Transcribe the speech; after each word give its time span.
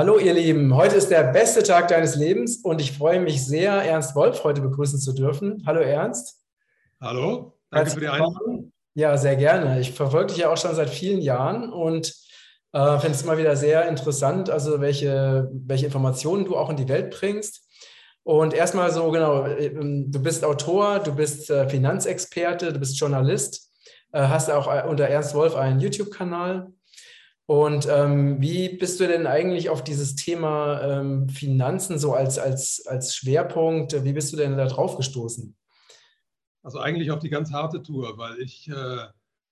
Hallo 0.00 0.18
ihr 0.18 0.32
Lieben, 0.32 0.74
heute 0.74 0.96
ist 0.96 1.10
der 1.10 1.24
beste 1.24 1.62
Tag 1.62 1.88
deines 1.88 2.16
Lebens 2.16 2.56
und 2.64 2.80
ich 2.80 2.96
freue 2.96 3.20
mich 3.20 3.44
sehr, 3.44 3.72
Ernst 3.72 4.14
Wolf 4.14 4.44
heute 4.44 4.62
begrüßen 4.62 4.98
zu 4.98 5.12
dürfen. 5.12 5.62
Hallo 5.66 5.80
Ernst. 5.80 6.42
Hallo, 7.02 7.58
danke 7.70 7.90
für 7.90 8.00
die 8.00 8.08
Einladung. 8.08 8.72
Ja, 8.94 9.18
sehr 9.18 9.36
gerne. 9.36 9.78
Ich 9.78 9.92
verfolge 9.92 10.28
dich 10.28 10.38
ja 10.38 10.50
auch 10.50 10.56
schon 10.56 10.74
seit 10.74 10.88
vielen 10.88 11.20
Jahren 11.20 11.70
und 11.70 12.14
äh, 12.72 12.98
finde 12.98 13.14
es 13.14 13.20
immer 13.20 13.36
wieder 13.36 13.54
sehr 13.56 13.90
interessant, 13.90 14.48
also 14.48 14.80
welche, 14.80 15.50
welche 15.52 15.84
Informationen 15.84 16.46
du 16.46 16.56
auch 16.56 16.70
in 16.70 16.78
die 16.78 16.88
Welt 16.88 17.10
bringst. 17.10 17.68
Und 18.22 18.54
erstmal 18.54 18.90
so, 18.92 19.10
genau, 19.10 19.44
ähm, 19.44 20.10
du 20.10 20.22
bist 20.22 20.46
Autor, 20.46 21.00
du 21.00 21.14
bist 21.14 21.50
äh, 21.50 21.68
Finanzexperte, 21.68 22.72
du 22.72 22.78
bist 22.78 22.98
Journalist, 22.98 23.70
äh, 24.12 24.22
hast 24.22 24.50
auch 24.50 24.66
äh, 24.66 24.82
unter 24.88 25.04
Ernst 25.04 25.34
Wolf 25.34 25.54
einen 25.56 25.78
YouTube-Kanal 25.78 26.72
und 27.50 27.88
ähm, 27.90 28.40
wie 28.40 28.68
bist 28.68 29.00
du 29.00 29.08
denn 29.08 29.26
eigentlich 29.26 29.70
auf 29.70 29.82
dieses 29.82 30.14
Thema 30.14 30.80
ähm, 30.82 31.28
Finanzen 31.28 31.98
so 31.98 32.14
als, 32.14 32.38
als, 32.38 32.86
als 32.86 33.16
Schwerpunkt, 33.16 34.04
wie 34.04 34.12
bist 34.12 34.32
du 34.32 34.36
denn 34.36 34.56
da 34.56 34.66
drauf 34.66 34.96
gestoßen? 34.96 35.56
Also 36.62 36.78
eigentlich 36.78 37.10
auf 37.10 37.18
die 37.18 37.28
ganz 37.28 37.50
harte 37.50 37.82
Tour, 37.82 38.16
weil 38.18 38.38
ich 38.38 38.68
äh, 38.68 39.04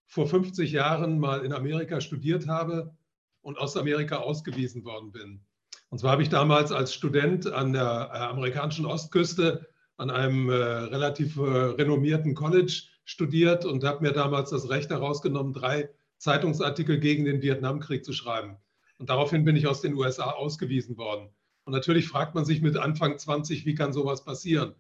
vor 0.07 0.29
50 0.29 0.71
Jahren 0.71 1.19
mal 1.19 1.45
in 1.45 1.52
Amerika 1.52 2.01
studiert 2.01 2.47
habe 2.47 2.95
und 3.41 3.59
aus 3.59 3.77
Amerika 3.77 4.19
ausgewiesen 4.19 4.85
worden 4.85 5.10
bin. 5.10 5.41
Und 5.88 5.99
zwar 5.99 6.12
habe 6.12 6.23
ich 6.23 6.29
damals 6.29 6.71
als 6.71 6.95
Student 6.95 7.51
an 7.52 7.73
der 7.73 8.10
äh, 8.15 8.19
amerikanischen 8.19 8.87
Ostküste 8.87 9.66
an 9.96 10.10
einem 10.10 10.51
äh, 10.51 10.55
relativ 10.55 11.37
äh, 11.37 11.40
renommierten 11.40 12.37
College 12.37 12.80
studiert 13.05 13.65
und 13.65 13.83
habe 13.83 14.07
mir 14.07 14.12
damals 14.12 14.51
das 14.51 14.68
Recht 14.68 14.88
herausgenommen, 14.90 15.52
drei 15.52 15.88
Zeitungsartikel 16.19 16.99
gegen 16.99 17.24
den 17.24 17.43
Vietnamkrieg 17.43 18.05
zu 18.05 18.13
schreiben. 18.13 18.57
Und 18.99 19.11
daraufhin 19.11 19.45
bin 19.45 19.57
ich 19.57 19.66
aus 19.66 19.80
den 19.80 19.95
USA 19.95 20.30
ausgewiesen 20.30 20.97
worden. 20.97 21.30
Und 21.65 21.73
natürlich 21.73 22.09
fragt 22.09 22.35
man 22.35 22.45
sich 22.45 22.63
mit 22.63 22.77
Anfang 22.77 23.19
20, 23.19 23.65
wie 23.65 23.74
kann 23.74 23.93
sowas 23.93 24.24
passieren? 24.24 24.74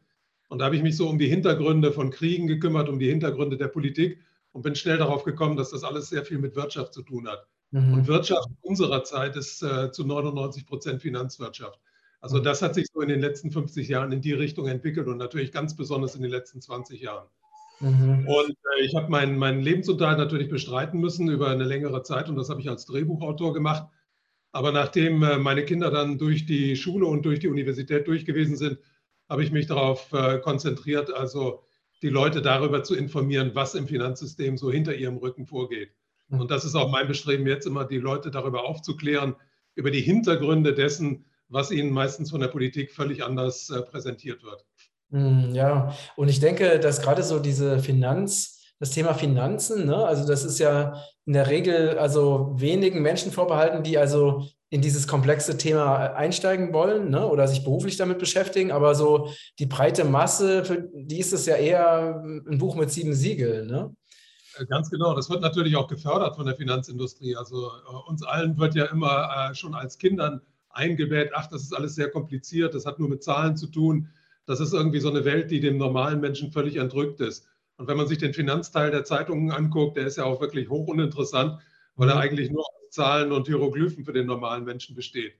Und 0.48 0.58
da 0.58 0.64
habe 0.64 0.76
ich 0.76 0.82
mich 0.82 0.96
so 0.96 1.08
um 1.08 1.18
die 1.18 1.28
Hintergründe 1.28 1.92
von 1.92 2.10
Kriegen 2.10 2.46
gekümmert, 2.46 2.88
um 2.88 2.98
die 2.98 3.08
Hintergründe 3.08 3.56
der 3.56 3.68
Politik 3.68 4.20
und 4.52 4.62
bin 4.62 4.74
schnell 4.74 4.96
darauf 4.96 5.24
gekommen, 5.24 5.56
dass 5.56 5.70
das 5.70 5.84
alles 5.84 6.08
sehr 6.08 6.24
viel 6.24 6.38
mit 6.38 6.56
Wirtschaft 6.56 6.94
zu 6.94 7.02
tun 7.02 7.28
hat. 7.28 7.46
Mhm. 7.70 7.92
Und 7.92 8.06
Wirtschaft 8.08 8.48
unserer 8.62 9.04
Zeit 9.04 9.36
ist 9.36 9.62
äh, 9.62 9.92
zu 9.92 10.04
99 10.04 10.66
Prozent 10.66 11.02
Finanzwirtschaft. 11.02 11.78
Also 12.20 12.38
mhm. 12.38 12.44
das 12.44 12.62
hat 12.62 12.74
sich 12.74 12.86
so 12.92 13.00
in 13.00 13.08
den 13.08 13.20
letzten 13.20 13.50
50 13.50 13.88
Jahren 13.88 14.10
in 14.12 14.22
die 14.22 14.32
Richtung 14.32 14.66
entwickelt 14.66 15.06
und 15.06 15.18
natürlich 15.18 15.52
ganz 15.52 15.76
besonders 15.76 16.14
in 16.14 16.22
den 16.22 16.30
letzten 16.30 16.60
20 16.60 17.00
Jahren. 17.00 17.28
Mhm. 17.80 18.26
Und 18.26 18.50
äh, 18.50 18.84
ich 18.84 18.94
habe 18.94 19.10
meinen, 19.10 19.38
meinen 19.38 19.62
Lebensunterhalt 19.62 20.18
natürlich 20.18 20.48
bestreiten 20.48 21.00
müssen 21.00 21.28
über 21.28 21.48
eine 21.50 21.64
längere 21.64 22.02
Zeit 22.02 22.28
und 22.28 22.36
das 22.36 22.48
habe 22.50 22.60
ich 22.60 22.68
als 22.68 22.86
Drehbuchautor 22.86 23.52
gemacht. 23.52 23.88
Aber 24.52 24.72
nachdem 24.72 25.22
äh, 25.22 25.38
meine 25.38 25.64
Kinder 25.64 25.90
dann 25.90 26.18
durch 26.18 26.46
die 26.46 26.76
Schule 26.76 27.06
und 27.06 27.24
durch 27.24 27.40
die 27.40 27.48
Universität 27.48 28.08
durch 28.08 28.24
gewesen 28.24 28.56
sind, 28.56 28.78
habe 29.28 29.44
ich 29.44 29.52
mich 29.52 29.66
darauf 29.66 30.12
äh, 30.12 30.38
konzentriert, 30.38 31.12
also 31.12 31.62
die 32.02 32.08
Leute 32.08 32.42
darüber 32.42 32.82
zu 32.82 32.94
informieren, 32.94 33.50
was 33.54 33.74
im 33.74 33.86
Finanzsystem 33.86 34.56
so 34.56 34.70
hinter 34.70 34.94
ihrem 34.94 35.18
Rücken 35.18 35.46
vorgeht. 35.46 35.92
Mhm. 36.28 36.40
Und 36.40 36.50
das 36.50 36.64
ist 36.64 36.74
auch 36.74 36.90
mein 36.90 37.08
Bestreben, 37.08 37.46
jetzt 37.46 37.66
immer 37.66 37.84
die 37.84 37.98
Leute 37.98 38.30
darüber 38.30 38.64
aufzuklären, 38.64 39.36
über 39.74 39.90
die 39.90 40.00
Hintergründe 40.00 40.74
dessen, 40.74 41.24
was 41.48 41.70
ihnen 41.70 41.90
meistens 41.90 42.30
von 42.30 42.40
der 42.40 42.48
Politik 42.48 42.92
völlig 42.92 43.24
anders 43.24 43.70
äh, 43.70 43.82
präsentiert 43.82 44.42
wird. 44.42 44.64
Hm, 45.10 45.54
ja, 45.54 45.94
und 46.16 46.28
ich 46.28 46.40
denke, 46.40 46.78
dass 46.78 47.00
gerade 47.00 47.22
so 47.22 47.38
diese 47.38 47.78
Finanz, 47.78 48.72
das 48.78 48.90
Thema 48.90 49.14
Finanzen, 49.14 49.86
ne, 49.86 49.96
also 49.96 50.26
das 50.26 50.44
ist 50.44 50.58
ja 50.58 51.02
in 51.24 51.32
der 51.32 51.48
Regel 51.48 51.98
also 51.98 52.54
wenigen 52.56 53.02
Menschen 53.02 53.32
vorbehalten, 53.32 53.82
die 53.82 53.98
also 53.98 54.46
in 54.70 54.82
dieses 54.82 55.08
komplexe 55.08 55.56
Thema 55.56 56.14
einsteigen 56.14 56.74
wollen 56.74 57.10
ne, 57.10 57.26
oder 57.26 57.48
sich 57.48 57.64
beruflich 57.64 57.96
damit 57.96 58.18
beschäftigen. 58.18 58.70
Aber 58.70 58.94
so 58.94 59.30
die 59.58 59.66
breite 59.66 60.04
Masse, 60.04 60.64
für 60.64 60.88
die 60.92 61.18
ist 61.18 61.32
es 61.32 61.46
ja 61.46 61.56
eher 61.56 62.22
ein 62.24 62.58
Buch 62.58 62.76
mit 62.76 62.90
sieben 62.90 63.14
Siegeln. 63.14 63.66
Ne? 63.66 63.94
Äh, 64.58 64.66
ganz 64.66 64.90
genau. 64.90 65.14
Das 65.14 65.30
wird 65.30 65.40
natürlich 65.40 65.76
auch 65.76 65.88
gefördert 65.88 66.36
von 66.36 66.44
der 66.44 66.56
Finanzindustrie. 66.56 67.34
Also 67.36 67.68
äh, 67.68 68.08
uns 68.08 68.22
allen 68.22 68.58
wird 68.58 68.74
ja 68.74 68.84
immer 68.86 69.50
äh, 69.50 69.54
schon 69.54 69.74
als 69.74 69.96
Kindern 69.96 70.42
eingebäht, 70.70 71.30
ach, 71.34 71.46
das 71.46 71.62
ist 71.62 71.74
alles 71.74 71.94
sehr 71.94 72.10
kompliziert, 72.10 72.74
das 72.74 72.86
hat 72.86 72.98
nur 72.98 73.08
mit 73.08 73.22
Zahlen 73.22 73.56
zu 73.56 73.66
tun 73.66 74.08
das 74.48 74.60
ist 74.60 74.72
irgendwie 74.72 75.00
so 75.00 75.10
eine 75.10 75.26
Welt, 75.26 75.50
die 75.50 75.60
dem 75.60 75.76
normalen 75.76 76.20
Menschen 76.20 76.50
völlig 76.50 76.76
entrückt 76.76 77.20
ist. 77.20 77.46
Und 77.76 77.86
wenn 77.86 77.98
man 77.98 78.08
sich 78.08 78.16
den 78.16 78.32
Finanzteil 78.32 78.90
der 78.90 79.04
Zeitungen 79.04 79.50
anguckt, 79.50 79.98
der 79.98 80.06
ist 80.06 80.16
ja 80.16 80.24
auch 80.24 80.40
wirklich 80.40 80.70
hoch 80.70 80.88
uninteressant, 80.88 81.60
weil 81.96 82.08
er 82.08 82.14
mhm. 82.14 82.22
eigentlich 82.22 82.50
nur 82.50 82.62
aus 82.62 82.90
Zahlen 82.90 83.30
und 83.30 83.46
Hieroglyphen 83.46 84.06
für 84.06 84.14
den 84.14 84.26
normalen 84.26 84.64
Menschen 84.64 84.96
besteht. 84.96 85.34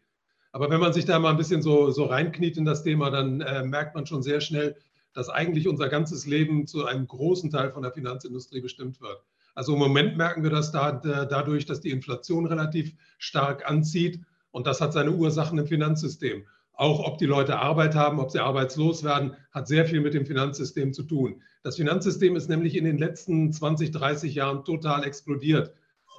Aber 0.52 0.68
wenn 0.68 0.80
man 0.80 0.92
sich 0.92 1.06
da 1.06 1.18
mal 1.18 1.30
ein 1.30 1.38
bisschen 1.38 1.62
so, 1.62 1.90
so 1.90 2.04
reinkniet 2.04 2.58
in 2.58 2.66
das 2.66 2.82
Thema, 2.82 3.10
dann 3.10 3.40
äh, 3.40 3.64
merkt 3.64 3.94
man 3.94 4.04
schon 4.04 4.22
sehr 4.22 4.42
schnell, 4.42 4.76
dass 5.14 5.30
eigentlich 5.30 5.66
unser 5.68 5.88
ganzes 5.88 6.26
Leben 6.26 6.66
zu 6.66 6.84
einem 6.84 7.06
großen 7.06 7.50
Teil 7.50 7.72
von 7.72 7.82
der 7.82 7.92
Finanzindustrie 7.92 8.60
bestimmt 8.60 9.00
wird. 9.00 9.22
Also 9.54 9.72
im 9.72 9.78
Moment 9.78 10.18
merken 10.18 10.42
wir 10.42 10.50
das 10.50 10.70
da, 10.70 10.92
da, 10.92 11.24
dadurch, 11.24 11.64
dass 11.64 11.80
die 11.80 11.90
Inflation 11.90 12.44
relativ 12.44 12.92
stark 13.16 13.68
anzieht 13.68 14.20
und 14.50 14.66
das 14.66 14.82
hat 14.82 14.92
seine 14.92 15.12
Ursachen 15.12 15.58
im 15.58 15.66
Finanzsystem. 15.66 16.44
Auch 16.78 17.04
ob 17.04 17.18
die 17.18 17.26
Leute 17.26 17.58
Arbeit 17.58 17.96
haben, 17.96 18.20
ob 18.20 18.30
sie 18.30 18.38
arbeitslos 18.38 19.02
werden, 19.02 19.36
hat 19.50 19.66
sehr 19.66 19.84
viel 19.84 20.00
mit 20.00 20.14
dem 20.14 20.24
Finanzsystem 20.24 20.92
zu 20.92 21.02
tun. 21.02 21.42
Das 21.64 21.74
Finanzsystem 21.74 22.36
ist 22.36 22.48
nämlich 22.48 22.76
in 22.76 22.84
den 22.84 22.98
letzten 22.98 23.52
20, 23.52 23.90
30 23.90 24.32
Jahren 24.32 24.64
total 24.64 25.02
explodiert. 25.02 25.72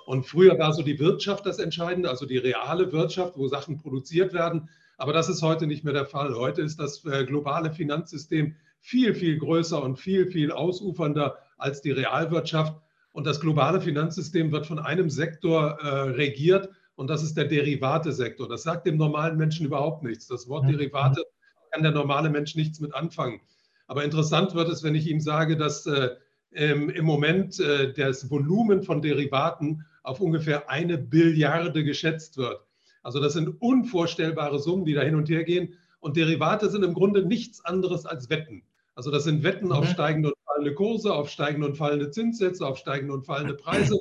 Und 0.06 0.26
früher 0.26 0.60
war 0.60 0.74
so 0.74 0.84
die 0.84 1.00
Wirtschaft 1.00 1.46
das 1.46 1.60
Entscheidende, 1.60 2.10
also 2.10 2.26
die 2.26 2.38
reale 2.38 2.92
Wirtschaft, 2.92 3.38
wo 3.38 3.48
Sachen 3.48 3.78
produziert 3.78 4.34
werden. 4.34 4.68
Aber 4.98 5.14
das 5.14 5.30
ist 5.30 5.42
heute 5.42 5.66
nicht 5.66 5.86
mehr 5.86 5.94
der 5.94 6.06
Fall. 6.06 6.36
Heute 6.36 6.62
ist 6.62 6.78
das 6.78 7.06
äh, 7.06 7.24
globale 7.24 7.72
Finanzsystem 7.72 8.54
viel, 8.82 9.14
viel 9.14 9.38
größer 9.38 9.82
und 9.82 9.96
viel, 9.96 10.30
viel 10.30 10.52
ausufernder 10.52 11.38
als 11.58 11.82
die 11.82 11.92
Realwirtschaft. 11.92 12.76
Und 13.14 13.26
das 13.26 13.40
globale 13.40 13.80
Finanzsystem 13.80 14.52
wird 14.52 14.68
von 14.68 14.80
einem 14.80 15.10
Sektor 15.10 15.80
äh, 15.80 15.88
regiert, 16.10 16.70
und 17.00 17.10
das 17.10 17.24
ist 17.24 17.38
der 17.38 17.46
Derivatesektor. 17.46 18.50
Das 18.50 18.64
sagt 18.64 18.86
dem 18.86 18.98
normalen 18.98 19.38
Menschen 19.38 19.66
überhaupt 19.66 20.04
nichts. 20.04 20.28
Das 20.28 20.50
Wort 20.50 20.68
Derivate 20.68 21.24
kann 21.72 21.82
der 21.82 21.94
normale 21.94 22.30
Mensch 22.30 22.56
nichts 22.56 22.82
mit 22.82 22.94
anfangen. 22.94 23.40
Aber 23.88 24.04
interessant 24.04 24.54
wird 24.54 24.68
es, 24.68 24.84
wenn 24.84 24.96
ich 24.96 25.08
ihm 25.08 25.22
sage, 25.22 25.56
dass 25.56 25.86
äh, 25.86 26.10
im 26.52 27.06
Moment 27.06 27.58
äh, 27.62 27.94
das 27.94 28.30
Volumen 28.30 28.84
von 28.84 29.02
Derivaten 29.02 29.86
auf 30.04 30.20
ungefähr 30.20 30.70
eine 30.70 30.98
Billiarde 30.98 31.86
geschätzt 31.86 32.36
wird. 32.36 32.60
Also 33.02 33.22
das 33.22 33.32
sind 33.32 33.62
unvorstellbare 33.62 34.60
Summen, 34.60 34.84
die 34.84 34.94
da 34.94 35.02
hin 35.02 35.16
und 35.16 35.30
her 35.30 35.46
gehen. 35.46 35.76
Und 36.02 36.18
Derivate 36.18 36.70
sind 36.70 36.84
im 36.84 36.94
Grunde 36.94 37.26
nichts 37.26 37.64
anderes 37.64 38.06
als 38.06 38.30
Wetten. 38.30 38.62
Also 38.96 39.10
das 39.10 39.24
sind 39.24 39.44
Wetten 39.44 39.68
mhm. 39.68 39.72
auf 39.72 39.88
steigende 39.88 40.34
und 40.34 40.40
fallende 40.46 40.74
Kurse, 40.74 41.14
auf 41.14 41.30
steigende 41.30 41.66
und 41.66 41.78
fallende 41.78 42.12
Zinssätze, 42.12 42.68
auf 42.68 42.78
steigende 42.78 43.14
und 43.14 43.26
fallende 43.26 43.54
Preise. 43.54 43.98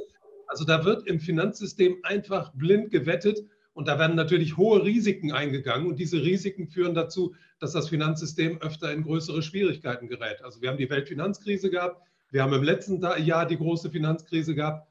Also 0.59 0.67
da 0.67 0.85
wird 0.85 1.07
im 1.07 1.21
Finanzsystem 1.21 1.99
einfach 2.03 2.53
blind 2.53 2.91
gewettet 2.91 3.47
und 3.75 3.87
da 3.87 3.97
werden 4.01 4.17
natürlich 4.17 4.57
hohe 4.57 4.83
Risiken 4.83 5.31
eingegangen 5.31 5.87
und 5.87 6.01
diese 6.01 6.21
Risiken 6.21 6.67
führen 6.67 6.95
dazu, 6.95 7.37
dass 7.61 7.71
das 7.71 7.91
Finanzsystem 7.91 8.61
öfter 8.61 8.93
in 8.93 9.05
größere 9.05 9.41
Schwierigkeiten 9.41 10.09
gerät. 10.09 10.43
Also 10.43 10.61
wir 10.61 10.69
haben 10.69 10.77
die 10.77 10.91
Weltfinanzkrise 10.91 11.71
gehabt, 11.71 12.03
wir 12.33 12.43
haben 12.43 12.53
im 12.55 12.65
letzten 12.65 13.01
Jahr 13.01 13.47
die 13.47 13.57
große 13.57 13.89
Finanzkrise 13.91 14.57
gehabt 14.57 14.89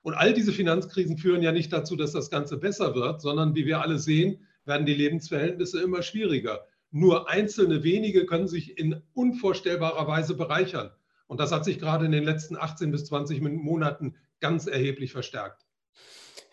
und 0.00 0.14
all 0.14 0.32
diese 0.32 0.52
Finanzkrisen 0.52 1.18
führen 1.18 1.42
ja 1.42 1.52
nicht 1.52 1.70
dazu, 1.70 1.96
dass 1.96 2.12
das 2.12 2.30
Ganze 2.30 2.56
besser 2.56 2.94
wird, 2.94 3.20
sondern 3.20 3.54
wie 3.54 3.66
wir 3.66 3.82
alle 3.82 3.98
sehen, 3.98 4.46
werden 4.64 4.86
die 4.86 4.94
Lebensverhältnisse 4.94 5.82
immer 5.82 6.00
schwieriger. 6.00 6.64
Nur 6.92 7.28
einzelne 7.28 7.82
wenige 7.82 8.24
können 8.24 8.48
sich 8.48 8.78
in 8.78 9.02
unvorstellbarer 9.12 10.08
Weise 10.08 10.34
bereichern. 10.34 10.92
Und 11.26 11.40
das 11.40 11.52
hat 11.52 11.66
sich 11.66 11.78
gerade 11.78 12.06
in 12.06 12.12
den 12.12 12.24
letzten 12.24 12.56
18 12.56 12.90
bis 12.90 13.04
20 13.04 13.42
Monaten 13.42 14.14
ganz 14.40 14.66
erheblich 14.66 15.12
verstärkt. 15.12 15.64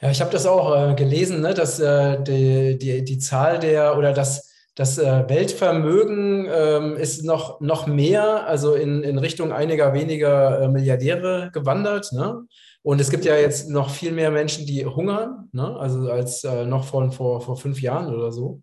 Ja, 0.01 0.11
ich 0.11 0.21
habe 0.21 0.31
das 0.31 0.45
auch 0.45 0.91
äh, 0.91 0.95
gelesen, 0.95 1.41
ne, 1.41 1.53
dass 1.53 1.79
äh, 1.79 2.21
die, 2.21 2.77
die, 2.77 3.03
die 3.03 3.17
Zahl 3.17 3.59
der 3.59 3.97
oder 3.97 4.13
das, 4.13 4.53
das 4.75 4.99
äh, 4.99 5.27
Weltvermögen 5.27 6.47
ähm, 6.51 6.97
ist 6.97 7.23
noch, 7.25 7.59
noch 7.61 7.87
mehr, 7.87 8.45
also 8.45 8.75
in, 8.75 9.01
in 9.01 9.17
Richtung 9.17 9.51
einiger 9.51 9.93
weniger 9.93 10.61
äh, 10.61 10.67
Milliardäre 10.67 11.49
gewandert. 11.51 12.13
Ne? 12.13 12.45
Und 12.83 13.01
es 13.01 13.09
gibt 13.09 13.25
ja 13.25 13.35
jetzt 13.37 13.69
noch 13.69 13.89
viel 13.89 14.11
mehr 14.11 14.29
Menschen, 14.29 14.67
die 14.67 14.85
hungern, 14.85 15.49
ne? 15.51 15.75
also 15.77 16.11
als 16.11 16.43
äh, 16.43 16.65
noch 16.65 16.85
von 16.85 17.11
vor, 17.11 17.41
vor 17.41 17.57
fünf 17.57 17.81
Jahren 17.81 18.13
oder 18.13 18.31
so. 18.31 18.61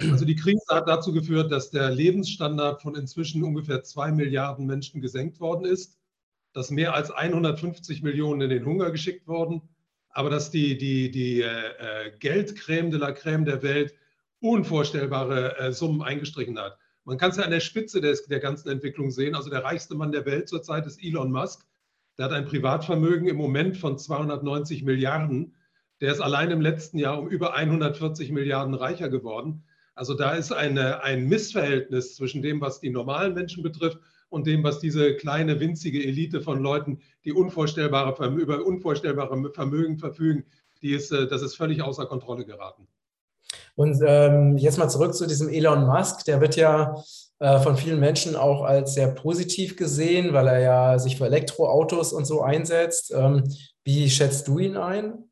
Also 0.00 0.24
die 0.24 0.36
Krise 0.36 0.62
hat 0.70 0.88
dazu 0.88 1.12
geführt, 1.12 1.50
dass 1.50 1.70
der 1.70 1.90
Lebensstandard 1.90 2.82
von 2.82 2.94
inzwischen 2.94 3.42
ungefähr 3.42 3.82
zwei 3.82 4.12
Milliarden 4.12 4.64
Menschen 4.64 5.00
gesenkt 5.00 5.40
worden 5.40 5.64
ist 5.64 5.97
dass 6.58 6.72
mehr 6.72 6.92
als 6.92 7.12
150 7.12 8.02
Millionen 8.02 8.40
in 8.40 8.50
den 8.50 8.66
Hunger 8.66 8.90
geschickt 8.90 9.28
wurden, 9.28 9.62
aber 10.10 10.28
dass 10.28 10.50
die, 10.50 10.76
die, 10.76 11.08
die 11.08 11.40
äh, 11.40 11.46
äh, 11.46 12.10
Geldcreme 12.18 12.90
de 12.90 12.98
la 12.98 13.12
Creme 13.12 13.44
der 13.44 13.62
Welt 13.62 13.94
unvorstellbare 14.40 15.56
äh, 15.56 15.72
Summen 15.72 16.02
eingestrichen 16.02 16.58
hat. 16.58 16.76
Man 17.04 17.16
kann 17.16 17.30
es 17.30 17.36
ja 17.36 17.44
an 17.44 17.52
der 17.52 17.60
Spitze 17.60 18.00
des, 18.00 18.26
der 18.26 18.40
ganzen 18.40 18.70
Entwicklung 18.70 19.12
sehen. 19.12 19.36
Also 19.36 19.50
der 19.50 19.62
reichste 19.62 19.94
Mann 19.94 20.10
der 20.10 20.26
Welt 20.26 20.48
zurzeit 20.48 20.84
ist 20.84 21.00
Elon 21.00 21.30
Musk. 21.30 21.64
Der 22.18 22.24
hat 22.24 22.32
ein 22.32 22.46
Privatvermögen 22.46 23.28
im 23.28 23.36
Moment 23.36 23.76
von 23.76 23.96
290 23.96 24.82
Milliarden. 24.82 25.54
der 26.00 26.10
ist 26.10 26.20
allein 26.20 26.50
im 26.50 26.60
letzten 26.60 26.98
Jahr 26.98 27.20
um 27.20 27.28
über 27.28 27.54
140 27.54 28.32
Milliarden 28.32 28.74
reicher 28.74 29.10
geworden. 29.10 29.62
Also 29.94 30.14
da 30.14 30.32
ist 30.32 30.50
eine, 30.50 31.04
ein 31.04 31.28
Missverhältnis 31.28 32.16
zwischen 32.16 32.42
dem, 32.42 32.60
was 32.60 32.80
die 32.80 32.90
normalen 32.90 33.34
Menschen 33.34 33.62
betrifft 33.62 34.00
und 34.28 34.46
dem, 34.46 34.62
was 34.62 34.78
diese 34.78 35.14
kleine, 35.16 35.60
winzige 35.60 36.04
Elite 36.04 36.40
von 36.40 36.60
Leuten, 36.60 37.00
die 37.24 37.32
unvorstellbare, 37.32 38.28
über 38.34 38.64
unvorstellbare 38.64 39.52
Vermögen 39.52 39.98
verfügen, 39.98 40.44
die 40.82 40.92
ist, 40.92 41.10
äh, 41.12 41.26
das 41.26 41.42
ist 41.42 41.56
völlig 41.56 41.82
außer 41.82 42.06
Kontrolle 42.06 42.44
geraten. 42.44 42.86
Und 43.74 44.00
ähm, 44.04 44.58
jetzt 44.58 44.78
mal 44.78 44.88
zurück 44.88 45.14
zu 45.14 45.26
diesem 45.26 45.48
Elon 45.48 45.86
Musk. 45.86 46.24
Der 46.24 46.40
wird 46.40 46.56
ja 46.56 47.02
äh, 47.38 47.60
von 47.60 47.76
vielen 47.76 48.00
Menschen 48.00 48.36
auch 48.36 48.62
als 48.62 48.94
sehr 48.94 49.08
positiv 49.08 49.76
gesehen, 49.76 50.32
weil 50.32 50.48
er 50.48 50.58
ja 50.58 50.98
sich 50.98 51.16
für 51.16 51.26
Elektroautos 51.26 52.12
und 52.12 52.26
so 52.26 52.42
einsetzt. 52.42 53.12
Ähm, 53.14 53.44
wie 53.84 54.10
schätzt 54.10 54.48
du 54.48 54.58
ihn 54.58 54.76
ein? 54.76 55.24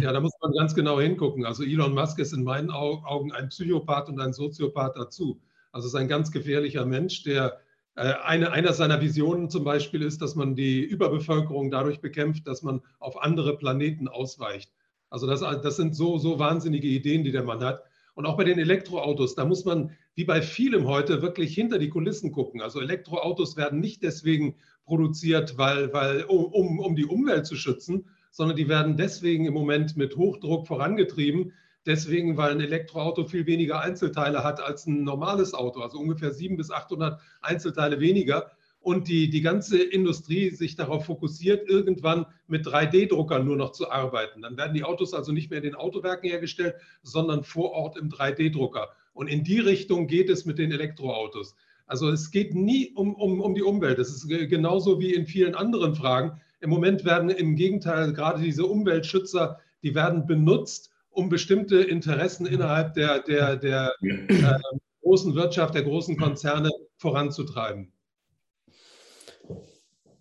Ja, 0.00 0.12
da 0.12 0.20
muss 0.20 0.32
man 0.42 0.52
ganz 0.52 0.74
genau 0.74 1.00
hingucken. 1.00 1.44
Also 1.44 1.62
Elon 1.62 1.94
Musk 1.94 2.18
ist 2.18 2.32
in 2.32 2.42
meinen 2.42 2.70
Augen 2.70 3.32
ein 3.32 3.48
Psychopath 3.48 4.08
und 4.08 4.20
ein 4.20 4.32
Soziopath 4.32 4.96
dazu. 4.96 5.40
Also 5.72 5.86
es 5.86 5.94
ist 5.94 6.00
ein 6.00 6.08
ganz 6.08 6.30
gefährlicher 6.30 6.84
Mensch, 6.84 7.22
der 7.22 7.58
eine, 7.94 8.52
einer 8.52 8.72
seiner 8.72 9.00
Visionen 9.00 9.50
zum 9.50 9.64
Beispiel 9.64 10.02
ist, 10.02 10.22
dass 10.22 10.34
man 10.34 10.54
die 10.54 10.82
Überbevölkerung 10.82 11.70
dadurch 11.70 12.00
bekämpft, 12.00 12.46
dass 12.46 12.62
man 12.62 12.80
auf 12.98 13.20
andere 13.22 13.56
Planeten 13.56 14.08
ausweicht. 14.08 14.72
Also 15.10 15.26
das, 15.26 15.40
das 15.40 15.76
sind 15.76 15.94
so, 15.94 16.18
so 16.18 16.38
wahnsinnige 16.38 16.86
Ideen, 16.86 17.24
die 17.24 17.32
der 17.32 17.42
Mann 17.42 17.64
hat. 17.64 17.82
Und 18.14 18.26
auch 18.26 18.36
bei 18.36 18.44
den 18.44 18.58
Elektroautos, 18.58 19.34
da 19.34 19.44
muss 19.44 19.64
man 19.64 19.96
wie 20.14 20.24
bei 20.24 20.42
vielem 20.42 20.86
heute 20.86 21.22
wirklich 21.22 21.54
hinter 21.54 21.78
die 21.78 21.88
Kulissen 21.88 22.32
gucken. 22.32 22.60
Also 22.60 22.80
Elektroautos 22.80 23.56
werden 23.56 23.80
nicht 23.80 24.02
deswegen 24.02 24.56
produziert, 24.84 25.56
weil, 25.58 25.92
weil, 25.92 26.24
um, 26.24 26.78
um 26.78 26.96
die 26.96 27.06
Umwelt 27.06 27.46
zu 27.46 27.56
schützen, 27.56 28.06
sondern 28.30 28.56
die 28.56 28.68
werden 28.68 28.96
deswegen 28.96 29.46
im 29.46 29.54
Moment 29.54 29.96
mit 29.96 30.16
Hochdruck 30.16 30.66
vorangetrieben. 30.66 31.52
Deswegen, 31.90 32.36
weil 32.36 32.52
ein 32.52 32.60
Elektroauto 32.60 33.24
viel 33.24 33.46
weniger 33.46 33.80
Einzelteile 33.80 34.44
hat 34.44 34.60
als 34.60 34.86
ein 34.86 35.02
normales 35.02 35.54
Auto, 35.54 35.80
also 35.80 35.98
ungefähr 35.98 36.32
700 36.32 36.56
bis 36.56 36.70
800 36.70 37.20
Einzelteile 37.42 37.98
weniger. 37.98 38.52
Und 38.78 39.08
die, 39.08 39.28
die 39.28 39.40
ganze 39.40 39.82
Industrie 39.82 40.50
sich 40.50 40.76
darauf 40.76 41.06
fokussiert, 41.06 41.68
irgendwann 41.68 42.26
mit 42.46 42.64
3D-Druckern 42.64 43.44
nur 43.44 43.56
noch 43.56 43.72
zu 43.72 43.90
arbeiten. 43.90 44.42
Dann 44.42 44.56
werden 44.56 44.72
die 44.72 44.84
Autos 44.84 45.14
also 45.14 45.32
nicht 45.32 45.50
mehr 45.50 45.58
in 45.58 45.64
den 45.64 45.74
Autowerken 45.74 46.30
hergestellt, 46.30 46.76
sondern 47.02 47.42
vor 47.42 47.72
Ort 47.72 47.96
im 47.96 48.08
3D-Drucker. 48.08 48.90
Und 49.12 49.26
in 49.26 49.42
die 49.42 49.58
Richtung 49.58 50.06
geht 50.06 50.30
es 50.30 50.44
mit 50.44 50.58
den 50.58 50.70
Elektroautos. 50.70 51.56
Also 51.88 52.08
es 52.08 52.30
geht 52.30 52.54
nie 52.54 52.92
um, 52.94 53.16
um, 53.16 53.40
um 53.40 53.56
die 53.56 53.64
Umwelt. 53.64 53.98
Es 53.98 54.10
ist 54.10 54.28
genauso 54.28 55.00
wie 55.00 55.12
in 55.12 55.26
vielen 55.26 55.56
anderen 55.56 55.96
Fragen. 55.96 56.40
Im 56.60 56.70
Moment 56.70 57.04
werden 57.04 57.30
im 57.30 57.56
Gegenteil 57.56 58.12
gerade 58.12 58.40
diese 58.40 58.64
Umweltschützer, 58.64 59.58
die 59.82 59.96
werden 59.96 60.24
benutzt, 60.24 60.89
um 61.20 61.28
bestimmte 61.28 61.82
Interessen 61.82 62.46
innerhalb 62.46 62.94
der, 62.94 63.20
der, 63.20 63.56
der 63.56 63.92
äh, 64.00 64.54
großen 65.02 65.34
Wirtschaft, 65.34 65.74
der 65.74 65.82
großen 65.82 66.16
Konzerne 66.16 66.70
voranzutreiben. 66.96 67.92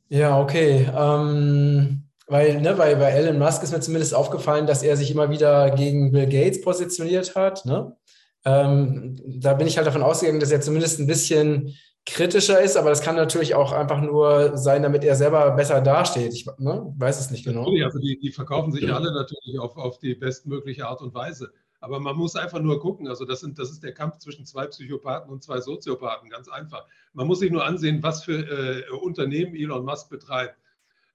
Ja, 0.10 0.42
okay. 0.42 0.90
Ähm, 0.94 2.04
weil, 2.28 2.60
ne, 2.62 2.74
bei, 2.74 2.96
bei 2.96 3.12
Elon 3.12 3.40
Musk 3.40 3.64
ist 3.64 3.72
mir 3.72 3.80
zumindest 3.80 4.14
aufgefallen, 4.14 4.68
dass 4.68 4.84
er 4.84 4.98
sich 4.98 5.10
immer 5.10 5.30
wieder 5.30 5.72
gegen 5.72 6.12
Bill 6.12 6.28
Gates 6.28 6.62
positioniert 6.62 7.36
hat. 7.36 7.66
Ne? 7.66 7.96
Ähm, 8.46 9.16
da 9.26 9.54
bin 9.54 9.68
ich 9.68 9.78
halt 9.78 9.88
davon 9.88 10.04
ausgegangen, 10.04 10.40
dass 10.40 10.52
er 10.52 10.62
zumindest 10.62 11.00
ein 11.00 11.08
bisschen 11.08 11.76
kritischer 12.06 12.62
ist, 12.62 12.76
aber 12.76 12.90
das 12.90 13.02
kann 13.02 13.16
natürlich 13.16 13.56
auch 13.56 13.72
einfach 13.72 14.02
nur 14.02 14.58
sein, 14.58 14.84
damit 14.84 15.04
er 15.04 15.16
selber 15.16 15.52
besser 15.52 15.82
dasteht. 15.82 16.34
Ich 16.34 16.46
ne, 16.58 16.94
weiß 16.98 17.20
es 17.20 17.32
nicht 17.32 17.44
genau. 17.44 17.62
Natürlich, 17.62 17.86
also 17.86 18.00
die, 18.00 18.20
die 18.20 18.32
verkaufen 18.32 18.72
sich 18.72 18.92
alle 18.92 19.14
natürlich 19.14 19.60
auf, 19.60 19.78
auf 19.78 20.00
die 20.00 20.16
bestmögliche 20.16 20.88
Art 20.88 21.02
und 21.02 21.14
Weise. 21.14 21.52
Aber 21.82 22.00
man 22.00 22.16
muss 22.16 22.36
einfach 22.36 22.60
nur 22.60 22.80
gucken. 22.80 23.08
Also 23.08 23.26
das, 23.26 23.40
sind, 23.40 23.58
das 23.58 23.72
ist 23.72 23.84
der 23.84 23.94
Kampf 23.94 24.18
zwischen 24.18 24.46
zwei 24.46 24.68
Psychopathen 24.68 25.32
und 25.32 25.44
zwei 25.44 25.62
Soziopathen, 25.62 26.30
ganz 26.30 26.50
einfach. 26.50 26.86
Man 27.14 27.28
muss 27.28 27.40
sich 27.40 27.52
nur 27.52 27.66
ansehen, 27.66 28.04
was 28.04 28.24
für 28.24 28.40
äh, 28.40 28.90
Unternehmen 28.90 29.56
Elon 29.56 29.86
Musk 29.86 30.10
betreibt. 30.10 30.56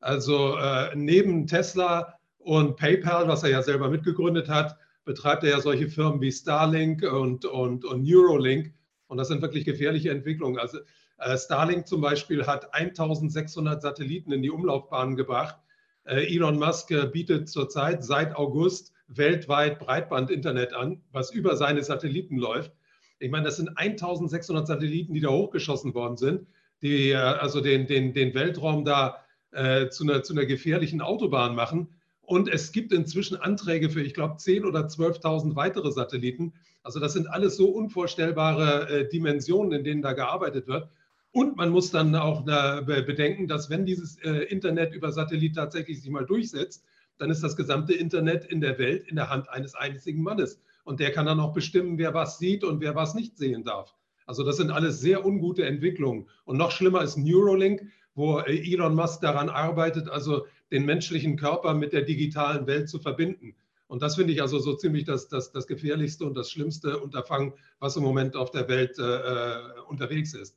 Also 0.01 0.57
äh, 0.57 0.95
neben 0.95 1.47
Tesla 1.47 2.19
und 2.39 2.77
PayPal, 2.77 3.29
was 3.29 3.43
er 3.43 3.51
ja 3.51 3.63
selber 3.63 3.89
mitgegründet 3.89 4.49
hat, 4.49 4.77
betreibt 5.05 5.45
er 5.45 5.51
ja 5.51 5.61
solche 5.61 5.89
Firmen 5.89 6.21
wie 6.21 6.33
Starlink 6.33 7.03
und, 7.03 7.45
und, 7.45 7.85
und 7.85 8.05
Neuralink. 8.05 8.73
Und 9.07 9.19
das 9.19 9.29
sind 9.29 9.43
wirklich 9.43 9.65
gefährliche 9.65 10.11
Entwicklungen. 10.11 10.59
Also 10.59 10.79
äh, 11.19 11.37
Starlink 11.37 11.87
zum 11.87 12.01
Beispiel 12.01 12.47
hat 12.47 12.75
1600 12.75 13.83
Satelliten 13.83 14.33
in 14.33 14.43
die 14.43 14.51
Umlaufbahn 14.51 15.17
gebracht. 15.17 15.57
Äh, 16.05 16.35
Elon 16.35 16.59
Musk 16.59 16.91
äh, 16.91 17.07
bietet 17.07 17.49
zurzeit 17.49 18.05
seit 18.05 18.37
August 18.37 18.93
weltweit 19.07 19.79
Breitband-Internet 19.79 20.73
an, 20.75 21.03
was 21.13 21.31
über 21.31 21.57
seine 21.57 21.83
Satelliten 21.83 22.39
läuft. 22.39 22.73
Ich 23.19 23.31
meine, 23.31 23.45
das 23.45 23.57
sind 23.57 23.77
1600 23.77 24.67
Satelliten, 24.67 25.15
die 25.15 25.21
da 25.21 25.29
hochgeschossen 25.29 25.95
worden 25.95 26.17
sind, 26.17 26.47
die 26.83 27.11
äh, 27.11 27.17
also 27.17 27.61
den, 27.61 27.87
den, 27.87 28.13
den 28.13 28.35
Weltraum 28.35 28.85
da 28.85 29.25
äh, 29.53 29.89
zu, 29.89 30.05
einer, 30.05 30.23
zu 30.23 30.33
einer 30.33 30.47
gefährlichen 30.47 31.01
Autobahn 31.01 31.55
machen. 31.55 31.95
Und 32.27 32.49
es 32.49 32.73
gibt 32.73 32.93
inzwischen 32.93 33.37
Anträge 33.37 33.91
für, 33.91 34.03
ich 34.03 34.15
glaube, 34.15 34.35
10.000 34.35 34.67
oder 34.67 34.81
12.000 34.87 35.57
weitere 35.57 35.93
Satelliten. 35.93 36.53
Also 36.83 37.01
das 37.01 37.13
sind 37.13 37.29
alles 37.29 37.57
so 37.57 37.69
unvorstellbare 37.69 38.89
äh, 38.89 39.09
Dimensionen, 39.09 39.73
in 39.73 39.85
denen 39.85 40.03
da 40.03 40.13
gearbeitet 40.13 40.67
wird. 40.67 40.89
Und 41.33 41.57
man 41.57 41.71
muss 41.71 41.91
dann 41.91 42.15
auch 42.15 42.45
bedenken, 42.45 43.49
dass 43.49 43.69
wenn 43.69 43.85
dieses 43.85 44.19
äh, 44.23 44.45
Internet 44.45 44.95
über 44.95 45.11
Satellit 45.11 45.57
tatsächlich 45.57 46.01
sich 46.01 46.11
mal 46.11 46.25
durchsetzt, 46.25 46.85
dann 47.19 47.29
ist 47.29 47.43
das 47.43 47.57
gesamte 47.57 47.93
Internet 47.93 48.45
in 48.45 48.61
der 48.61 48.79
Welt 48.79 49.09
in 49.09 49.17
der 49.17 49.31
Hand 49.31 49.49
eines 49.49 49.75
einzigen 49.75 50.23
Mannes. 50.23 50.61
Und 50.85 51.01
der 51.01 51.11
kann 51.11 51.27
dann 51.27 51.41
auch 51.41 51.53
bestimmen, 51.53 51.99
wer 51.99 52.15
was 52.15 52.39
sieht 52.39 52.63
und 52.63 52.81
wer 52.81 52.95
was 52.95 53.15
nicht 53.15 53.37
sehen 53.37 53.65
darf. 53.65 53.95
Also 54.27 54.45
das 54.45 54.59
sind 54.59 54.71
alles 54.71 55.01
sehr 55.01 55.27
ungute 55.27 55.65
Entwicklungen. 55.65 56.29
Und 56.45 56.57
noch 56.57 56.71
schlimmer 56.71 57.03
ist 57.03 57.17
Neuralink, 57.17 57.83
wo 58.15 58.39
äh, 58.39 58.73
Elon 58.73 58.95
Musk 58.95 59.21
daran 59.21 59.49
arbeitet, 59.49 60.09
also 60.09 60.47
den 60.75 60.85
menschlichen 60.85 61.37
Körper 61.37 61.73
mit 61.73 61.93
der 61.93 62.03
digitalen 62.03 62.67
Welt 62.67 62.89
zu 62.89 62.99
verbinden. 62.99 63.55
Und 63.87 64.03
das 64.03 64.17
finde 64.17 64.33
ich 64.33 64.43
also 64.43 64.59
so 64.59 64.75
ziemlich 64.75 65.05
das, 65.05 65.29
das, 65.29 65.53
das 65.53 65.69
gefährlichste 65.69 66.25
und 66.25 66.35
das 66.37 66.51
schlimmste 66.51 66.99
Unterfangen, 66.99 67.53
was 67.79 67.97
im 67.97 68.03
Moment 68.03 68.35
auf 68.35 68.51
der 68.51 68.69
Welt 68.69 68.99
äh, 68.99 69.03
äh 69.03 69.59
unterwegs 69.89 70.35
ist. 70.35 70.57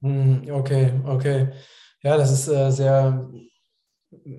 Hm, 0.00 0.44
okay, 0.50 0.92
okay. 1.04 1.48
Ja, 2.02 2.16
das 2.16 2.32
ist 2.32 2.48
äh, 2.48 2.70
sehr, 2.70 3.28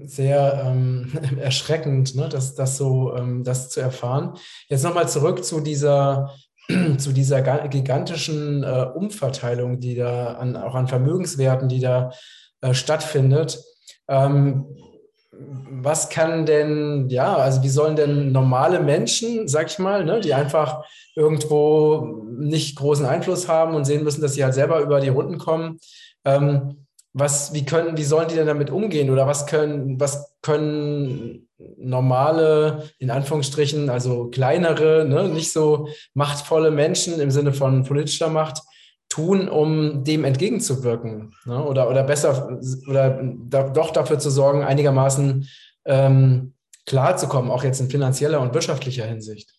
sehr 0.06 0.64
ähm, 0.66 1.12
erschreckend, 1.40 2.16
ne, 2.16 2.28
das, 2.28 2.56
das 2.56 2.78
so 2.78 3.16
ähm, 3.16 3.44
das 3.44 3.70
zu 3.70 3.82
erfahren. 3.82 4.36
Jetzt 4.68 4.84
nochmal 4.84 5.08
zurück 5.08 5.44
zu 5.44 5.60
dieser, 5.60 6.34
zu 6.98 7.12
dieser 7.12 7.42
gigantischen 7.68 8.64
äh, 8.64 8.88
Umverteilung, 8.96 9.80
die 9.80 9.94
da 9.94 10.34
an, 10.34 10.56
auch 10.56 10.74
an 10.74 10.88
Vermögenswerten, 10.88 11.70
die 11.70 11.82
da 11.82 12.14
äh, 12.62 12.74
stattfindet. 12.74 13.64
Ähm, 14.08 14.66
was 15.82 16.10
kann 16.10 16.46
denn, 16.46 17.10
ja, 17.10 17.36
also 17.38 17.64
wie 17.64 17.70
sollen 17.70 17.96
denn 17.96 18.32
normale 18.32 18.80
Menschen, 18.80 19.48
sag 19.48 19.68
ich 19.68 19.80
mal, 19.80 20.04
ne, 20.04 20.20
die 20.20 20.34
einfach 20.34 20.84
irgendwo 21.16 22.26
nicht 22.38 22.76
großen 22.78 23.06
Einfluss 23.06 23.48
haben 23.48 23.76
und 23.76 23.86
sehen 23.86 24.04
müssen, 24.04 24.22
dass 24.22 24.34
sie 24.34 24.44
halt 24.44 24.54
selber 24.54 24.82
über 24.82 25.00
die 25.00 25.10
Runden 25.10 25.38
kommen, 25.38 25.80
ähm, 26.26 26.86
was, 27.14 27.54
wie 27.54 27.66
können, 27.66 27.98
wie 27.98 28.04
sollen 28.04 28.28
die 28.28 28.36
denn 28.36 28.48
damit 28.48 28.70
umgehen 28.70 29.10
oder 29.10 29.28
was 29.28 29.48
können, 29.48 30.00
was 30.00 30.36
können 30.42 31.48
normale, 31.78 32.84
in 33.00 33.10
Anführungsstrichen, 33.10 33.90
also 33.90 34.28
kleinere, 34.28 35.06
ne, 35.06 35.30
nicht 35.30 35.52
so 35.52 35.88
machtvolle 36.14 36.72
Menschen 36.72 37.20
im 37.20 37.32
Sinne 37.32 37.54
von 37.54 37.84
politischer 37.84 38.30
Macht, 38.30 38.62
tun, 39.10 39.50
um 39.50 40.04
dem 40.04 40.24
entgegenzuwirken? 40.24 41.34
Ne? 41.46 41.64
Oder, 41.64 41.90
oder 41.90 42.04
besser, 42.04 42.60
oder 42.88 43.22
da, 43.48 43.70
doch 43.70 43.92
dafür 43.92 44.20
zu 44.20 44.30
sorgen, 44.30 44.64
einigermaßen 44.64 45.48
ähm, 45.86 46.54
klarzukommen, 46.86 47.52
auch 47.52 47.64
jetzt 47.64 47.82
in 47.82 47.90
finanzieller 47.90 48.40
und 48.40 48.54
wirtschaftlicher 48.54 49.06
Hinsicht? 49.06 49.54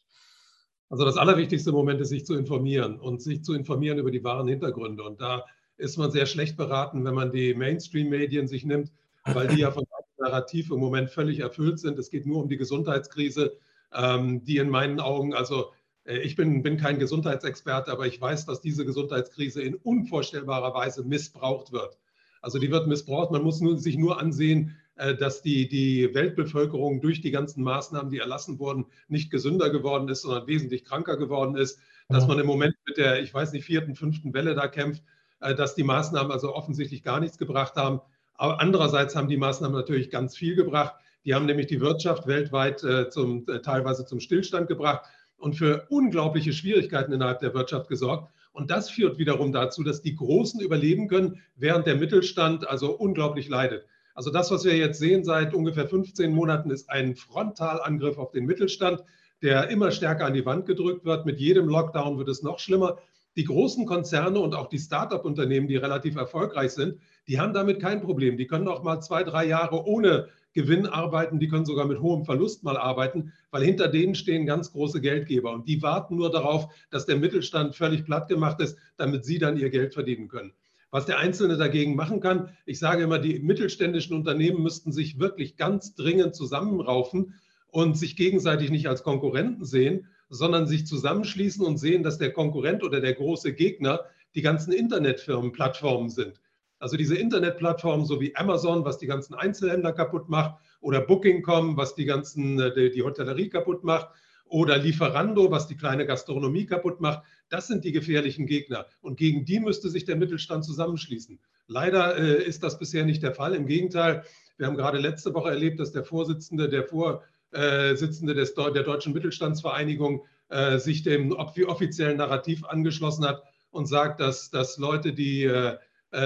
Also 0.89 1.05
das 1.05 1.17
allerwichtigste 1.17 1.71
Moment 1.73 2.01
ist, 2.01 2.09
sich 2.09 2.27
zu 2.27 2.35
informieren 2.35 2.99
und 2.99 3.23
sich 3.23 3.45
zu 3.45 3.55
informieren 3.55 3.99
über 3.99 4.11
die 4.11 4.25
wahren 4.25 4.49
Hintergründe. 4.49 5.05
Und 5.05 5.21
da 5.21 5.45
ist 5.77 5.97
man 5.97 6.11
sehr 6.11 6.27
schlecht 6.27 6.57
beraten, 6.57 7.05
wenn 7.05 7.15
man 7.15 7.31
die 7.31 7.55
Mainstream-Medien 7.55 8.49
sich 8.49 8.65
nimmt, 8.65 8.93
weil 9.25 9.49
die 9.49 9.61
ja 9.61 9.71
von 9.71 9.85
einem 9.85 10.31
Narrativ 10.31 10.71
im 10.71 10.81
Moment 10.81 11.11
völlig 11.11 11.41
erfüllt 11.41 11.79
sind. 11.79 11.99
Es 11.99 12.11
geht 12.11 12.27
nur 12.27 12.43
um 12.43 12.49
die 12.49 12.57
Gesundheitskrise, 12.57 13.57
ähm, 13.95 14.45
die 14.45 14.59
in 14.59 14.69
meinen 14.69 15.01
Augen 15.01 15.33
also 15.33 15.73
ich 16.05 16.37
bin, 16.37 16.63
bin 16.63 16.77
kein 16.77 16.99
Gesundheitsexperte, 16.99 17.93
aber 17.93 18.07
ich 18.07 18.21
weiß, 18.21 18.47
dass 18.47 18.61
diese 18.61 18.85
Gesundheitskrise 18.85 19.63
in 19.63 19.75
unvorstellbarer 19.75 20.75
Weise 20.75 21.05
missbraucht 21.05 21.73
wird. 21.73 21.99
Also 22.43 22.59
die 22.59 22.71
wird 22.71 22.87
missbraucht. 22.87 23.31
Man 23.31 23.43
muss 23.43 23.61
nur, 23.61 23.79
sich 23.79 23.97
nur 23.97 24.19
ansehen, 24.21 24.77
äh, 24.97 25.15
dass 25.15 25.43
die, 25.43 25.69
die 25.69 26.15
Weltbevölkerung 26.15 27.01
durch 27.01 27.21
die 27.21 27.31
ganzen 27.31 27.63
Maßnahmen, 27.63 28.11
die 28.11 28.19
erlassen 28.19 28.59
wurden, 28.59 28.87
nicht 29.09 29.31
gesünder 29.31 29.71
geworden 29.71 30.09
ist, 30.09 30.23
sondern 30.23 30.47
wesentlich 30.47 30.85
kranker 30.85 31.17
geworden 31.17 31.57
ist. 31.57 31.79
Dass 32.09 32.27
man 32.27 32.41
im 32.41 32.47
Moment 32.47 32.75
mit 32.87 32.97
der, 32.97 33.23
ich 33.23 33.33
weiß 33.33 33.53
nicht, 33.53 33.65
vierten, 33.65 33.95
fünften 33.95 34.35
Welle 34.35 34.55
da 34.55 34.67
kämpft, 34.67 35.05
äh, 35.41 35.55
dass 35.55 35.75
die 35.75 35.85
Maßnahmen 35.85 36.33
also 36.33 36.55
offensichtlich 36.55 37.03
gar 37.03 37.21
nichts 37.21 37.39
gebracht 37.39 37.77
haben. 37.77 38.01
Aber 38.35 38.61
andererseits 38.61 39.15
haben 39.15 39.29
die 39.29 39.37
Maßnahmen 39.37 39.77
natürlich 39.77 40.11
ganz 40.11 40.37
viel 40.37 40.57
gebracht. 40.57 40.95
Die 41.25 41.35
haben 41.35 41.47
nämlich 41.47 41.67
die 41.67 41.81
Wirtschaft 41.81 42.27
weltweit 42.27 42.83
äh, 42.83 43.11
zum, 43.11 43.47
äh, 43.49 43.61
teilweise 43.61 44.07
zum 44.07 44.21
Stillstand 44.21 44.69
gebracht 44.69 45.05
und 45.41 45.55
für 45.55 45.87
unglaubliche 45.89 46.53
Schwierigkeiten 46.53 47.13
innerhalb 47.13 47.41
der 47.41 47.55
Wirtschaft 47.55 47.89
gesorgt. 47.89 48.31
Und 48.53 48.71
das 48.71 48.91
führt 48.91 49.19
wiederum 49.19 49.53
dazu, 49.53 49.83
dass 49.83 50.03
die 50.03 50.15
Großen 50.15 50.61
überleben 50.61 51.09
können, 51.09 51.41
während 51.57 51.87
der 51.87 51.97
Mittelstand 51.97 52.69
also 52.69 52.93
unglaublich 52.93 53.49
leidet. 53.49 53.87
Also 54.15 54.31
das, 54.31 54.51
was 54.51 54.65
wir 54.65 54.77
jetzt 54.77 54.99
sehen 54.99 55.25
seit 55.25 55.55
ungefähr 55.55 55.89
15 55.89 56.33
Monaten, 56.33 56.71
ist 56.71 56.91
ein 56.91 57.17
Frontalangriff 57.17 58.19
auf 58.19 58.33
den 58.33 58.45
Mittelstand, 58.45 59.03
der 59.41 59.69
immer 59.71 59.91
stärker 59.91 60.27
an 60.27 60.35
die 60.35 60.45
Wand 60.45 60.67
gedrückt 60.67 61.05
wird. 61.05 61.25
Mit 61.25 61.39
jedem 61.39 61.69
Lockdown 61.69 62.19
wird 62.19 62.29
es 62.29 62.43
noch 62.43 62.59
schlimmer. 62.59 62.99
Die 63.37 63.45
großen 63.45 63.87
Konzerne 63.87 64.41
und 64.41 64.55
auch 64.55 64.69
die 64.69 64.79
Start-up-Unternehmen, 64.79 65.69
die 65.69 65.77
relativ 65.77 66.17
erfolgreich 66.17 66.73
sind, 66.73 66.99
die 67.29 67.41
haben 67.41 67.55
damit 67.55 67.81
kein 67.81 68.03
Problem. 68.03 68.37
Die 68.37 68.47
können 68.47 68.69
auch 68.69 68.83
mal 68.83 69.01
zwei, 69.01 69.23
drei 69.23 69.47
Jahre 69.47 69.87
ohne 69.87 70.29
Gewinn 70.53 70.87
arbeiten, 70.87 71.39
die 71.39 71.49
können 71.49 71.65
sogar 71.65 71.87
mit 71.87 72.01
hohem 72.01 72.25
Verlust 72.25 72.65
mal 72.65 72.77
arbeiten, 72.77 73.33
weil 73.51 73.63
hinter 73.63 73.89
denen 73.89 74.15
stehen 74.15 74.47
ganz 74.47 74.73
große 74.73 75.01
Geldgeber 75.01 75.53
und 75.53 75.69
die 75.69 75.81
warten 75.83 76.17
nur 76.17 76.31
darauf, 76.31 76.69
dass 76.91 77.07
der 77.07 77.17
Mittelstand 77.17 77.77
völlig 77.77 78.05
platt 78.05 78.29
gemacht 78.29 78.61
ist, 78.61 78.77
damit 78.97 79.25
sie 79.25 79.39
dann 79.39 79.57
ihr 79.57 79.71
Geld 79.71 79.95
verdienen 79.95 80.29
können. 80.29 80.53
Was 80.91 81.07
der 81.07 81.19
Einzelne 81.19 81.57
dagegen 81.57 81.95
machen 81.95 82.21
kann, 82.21 82.51
ich 82.67 82.81
sage 82.81 83.05
immer, 83.05 83.21
die 83.21 83.39
mittelständischen 83.39 84.17
Unternehmen 84.17 84.63
müssten 84.63 84.91
sich 84.91 85.21
wirklich 85.21 85.57
ganz 85.57 85.95
dringend 85.95 86.35
zusammenraufen 86.35 87.35
und 87.69 87.97
sich 87.97 88.17
gegenseitig 88.17 88.71
nicht 88.71 88.89
als 88.89 89.05
Konkurrenten 89.05 89.65
sehen, 89.65 90.09
sondern 90.29 90.67
sich 90.67 90.87
zusammenschließen 90.87 91.65
und 91.65 91.77
sehen, 91.77 92.03
dass 92.03 92.19
der 92.19 92.33
Konkurrent 92.33 92.83
oder 92.83 93.01
der 93.01 93.15
große 93.15 93.53
Gegner 93.53 94.01
die 94.35 94.43
ganzen 94.43 94.73
Internetfirmen, 94.73 95.53
Plattformen 95.53 96.11
sind. 96.11 96.41
Also 96.81 96.97
diese 96.97 97.17
Internetplattformen, 97.17 98.07
so 98.07 98.21
wie 98.21 98.35
Amazon, 98.35 98.85
was 98.85 98.99
die 98.99 99.07
ganzen 99.07 99.35
Einzelhändler 99.35 99.93
kaputt 99.93 100.29
macht, 100.29 100.59
oder 100.81 101.03
Booking.com, 101.03 101.77
was 101.77 101.95
die 101.95 102.07
ganzen, 102.07 102.59
äh, 102.59 102.75
die, 102.75 102.91
die 102.91 103.03
Hotellerie 103.03 103.51
kaputt 103.51 103.85
macht, 103.85 104.09
oder 104.47 104.79
Lieferando, 104.79 105.51
was 105.51 105.69
die 105.69 105.77
kleine 105.77 106.07
Gastronomie 106.07 106.67
kaputt 106.67 107.01
macht, 107.01 107.23
das 107.51 107.69
sind 107.69 107.85
die 107.85 107.93
gefährlichen 107.93 108.47
Gegner. 108.47 108.87
Und 109.01 109.17
gegen 109.17 109.45
die 109.45 109.61
müsste 109.61 109.91
sich 109.91 110.07
der 110.07 110.17
Mittelstand 110.17 110.65
zusammenschließen. 110.65 111.39
Leider 111.69 112.17
äh, 112.17 112.43
ist 112.43 112.65
das 112.65 112.79
bisher 112.79 113.05
nicht 113.05 113.23
der 113.23 113.35
Fall. 113.35 113.55
Im 113.55 113.67
Gegenteil, 113.67 114.25
wir 114.57 114.67
haben 114.67 114.77
gerade 114.77 114.99
letzte 114.99 115.35
Woche 115.35 115.51
erlebt, 115.51 115.79
dass 115.79 115.93
der 115.93 116.03
Vorsitzende, 116.03 116.69
der 116.69 116.85
Vorsitzende 116.85 118.35
des, 118.35 118.55
der 118.55 118.83
Deutschen 118.83 119.13
Mittelstandsvereinigung 119.13 120.25
äh, 120.49 120.79
sich 120.79 121.03
dem 121.03 121.33
offiziellen 121.33 122.17
Narrativ 122.17 122.65
angeschlossen 122.65 123.25
hat 123.27 123.43
und 123.71 123.87
sagt, 123.87 124.19
dass, 124.21 124.51
dass 124.51 124.79
Leute, 124.79 125.13
die 125.13 125.45
äh, 125.45 125.75
äh, 125.75 125.77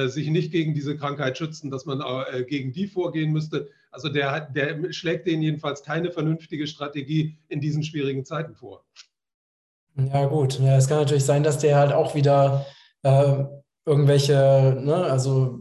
sich 0.06 0.28
nicht 0.30 0.50
gegen 0.50 0.74
diese 0.74 0.96
Krankheit 0.96 1.36
schützen, 1.36 1.70
dass 1.70 1.84
man 1.84 2.00
äh, 2.00 2.44
gegen 2.44 2.72
die 2.72 2.86
vorgehen 2.86 3.32
müsste. 3.32 3.68
Also 3.90 4.08
der, 4.08 4.40
der 4.40 4.92
schlägt 4.92 5.26
denen 5.26 5.42
jedenfalls 5.42 5.82
keine 5.82 6.10
vernünftige 6.10 6.66
Strategie 6.66 7.36
in 7.48 7.60
diesen 7.60 7.82
schwierigen 7.82 8.24
Zeiten 8.24 8.54
vor. 8.54 8.84
Ja, 9.96 10.26
gut. 10.26 10.58
Ja, 10.58 10.76
es 10.76 10.88
kann 10.88 10.98
natürlich 10.98 11.24
sein, 11.24 11.42
dass 11.42 11.58
der 11.58 11.76
halt 11.76 11.92
auch 11.92 12.14
wieder 12.14 12.66
äh, 13.02 13.44
irgendwelche, 13.86 14.80
ne, 14.82 14.96
also 14.96 15.60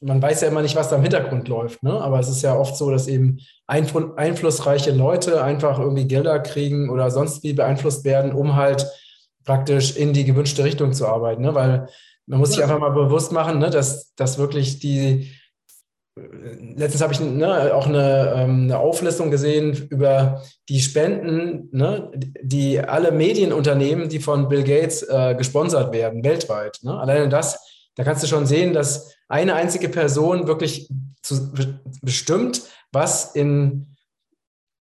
man 0.00 0.20
weiß 0.20 0.42
ja 0.42 0.48
immer 0.48 0.62
nicht, 0.62 0.76
was 0.76 0.90
da 0.90 0.96
im 0.96 1.02
Hintergrund 1.02 1.48
läuft, 1.48 1.82
ne? 1.82 1.92
aber 1.92 2.20
es 2.20 2.28
ist 2.28 2.42
ja 2.42 2.54
oft 2.56 2.76
so, 2.76 2.90
dass 2.90 3.08
eben 3.08 3.40
einflussreiche 3.66 4.92
Leute 4.92 5.42
einfach 5.42 5.78
irgendwie 5.78 6.06
Gelder 6.06 6.40
kriegen 6.40 6.90
oder 6.90 7.10
sonst 7.10 7.42
wie 7.42 7.54
beeinflusst 7.54 8.04
werden, 8.04 8.32
um 8.32 8.54
halt 8.54 8.86
praktisch 9.44 9.96
in 9.96 10.12
die 10.12 10.24
gewünschte 10.24 10.62
Richtung 10.62 10.92
zu 10.92 11.06
arbeiten. 11.06 11.42
Ne? 11.42 11.54
Weil 11.54 11.88
man 12.26 12.38
muss 12.38 12.52
sich 12.52 12.62
einfach 12.62 12.78
mal 12.78 12.90
bewusst 12.90 13.32
machen, 13.32 13.58
ne, 13.58 13.70
dass, 13.70 14.14
dass 14.14 14.38
wirklich 14.38 14.78
die, 14.78 15.30
letztens 16.16 17.02
habe 17.02 17.12
ich 17.12 17.20
ne, 17.20 17.74
auch 17.74 17.86
eine, 17.86 18.34
ähm, 18.36 18.64
eine, 18.64 18.78
Auflistung 18.78 19.30
gesehen 19.30 19.88
über 19.90 20.42
die 20.68 20.80
Spenden, 20.80 21.68
ne, 21.72 22.10
die 22.40 22.80
alle 22.80 23.10
Medienunternehmen, 23.12 24.08
die 24.08 24.20
von 24.20 24.48
Bill 24.48 24.62
Gates 24.62 25.02
äh, 25.02 25.34
gesponsert 25.36 25.92
werden, 25.92 26.22
weltweit. 26.24 26.78
Ne? 26.82 26.98
Alleine 26.98 27.28
das, 27.28 27.58
da 27.96 28.04
kannst 28.04 28.22
du 28.22 28.28
schon 28.28 28.46
sehen, 28.46 28.72
dass 28.72 29.14
eine 29.28 29.54
einzige 29.54 29.88
Person 29.88 30.46
wirklich 30.46 30.88
zu, 31.22 31.52
bestimmt, 32.02 32.62
was 32.92 33.34
in, 33.34 33.96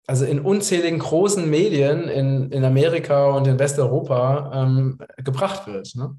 also 0.07 0.27
in 0.27 0.41
unzähligen 0.41 0.99
großen 0.99 1.49
Medien 1.49 2.09
in, 2.09 2.51
in 2.51 2.65
Amerika 2.65 3.31
und 3.31 3.47
in 3.47 3.59
Westeuropa 3.59 4.53
ähm, 4.55 4.99
gebracht 5.25 5.67
wird. 5.67 5.95
Ne? 5.95 6.17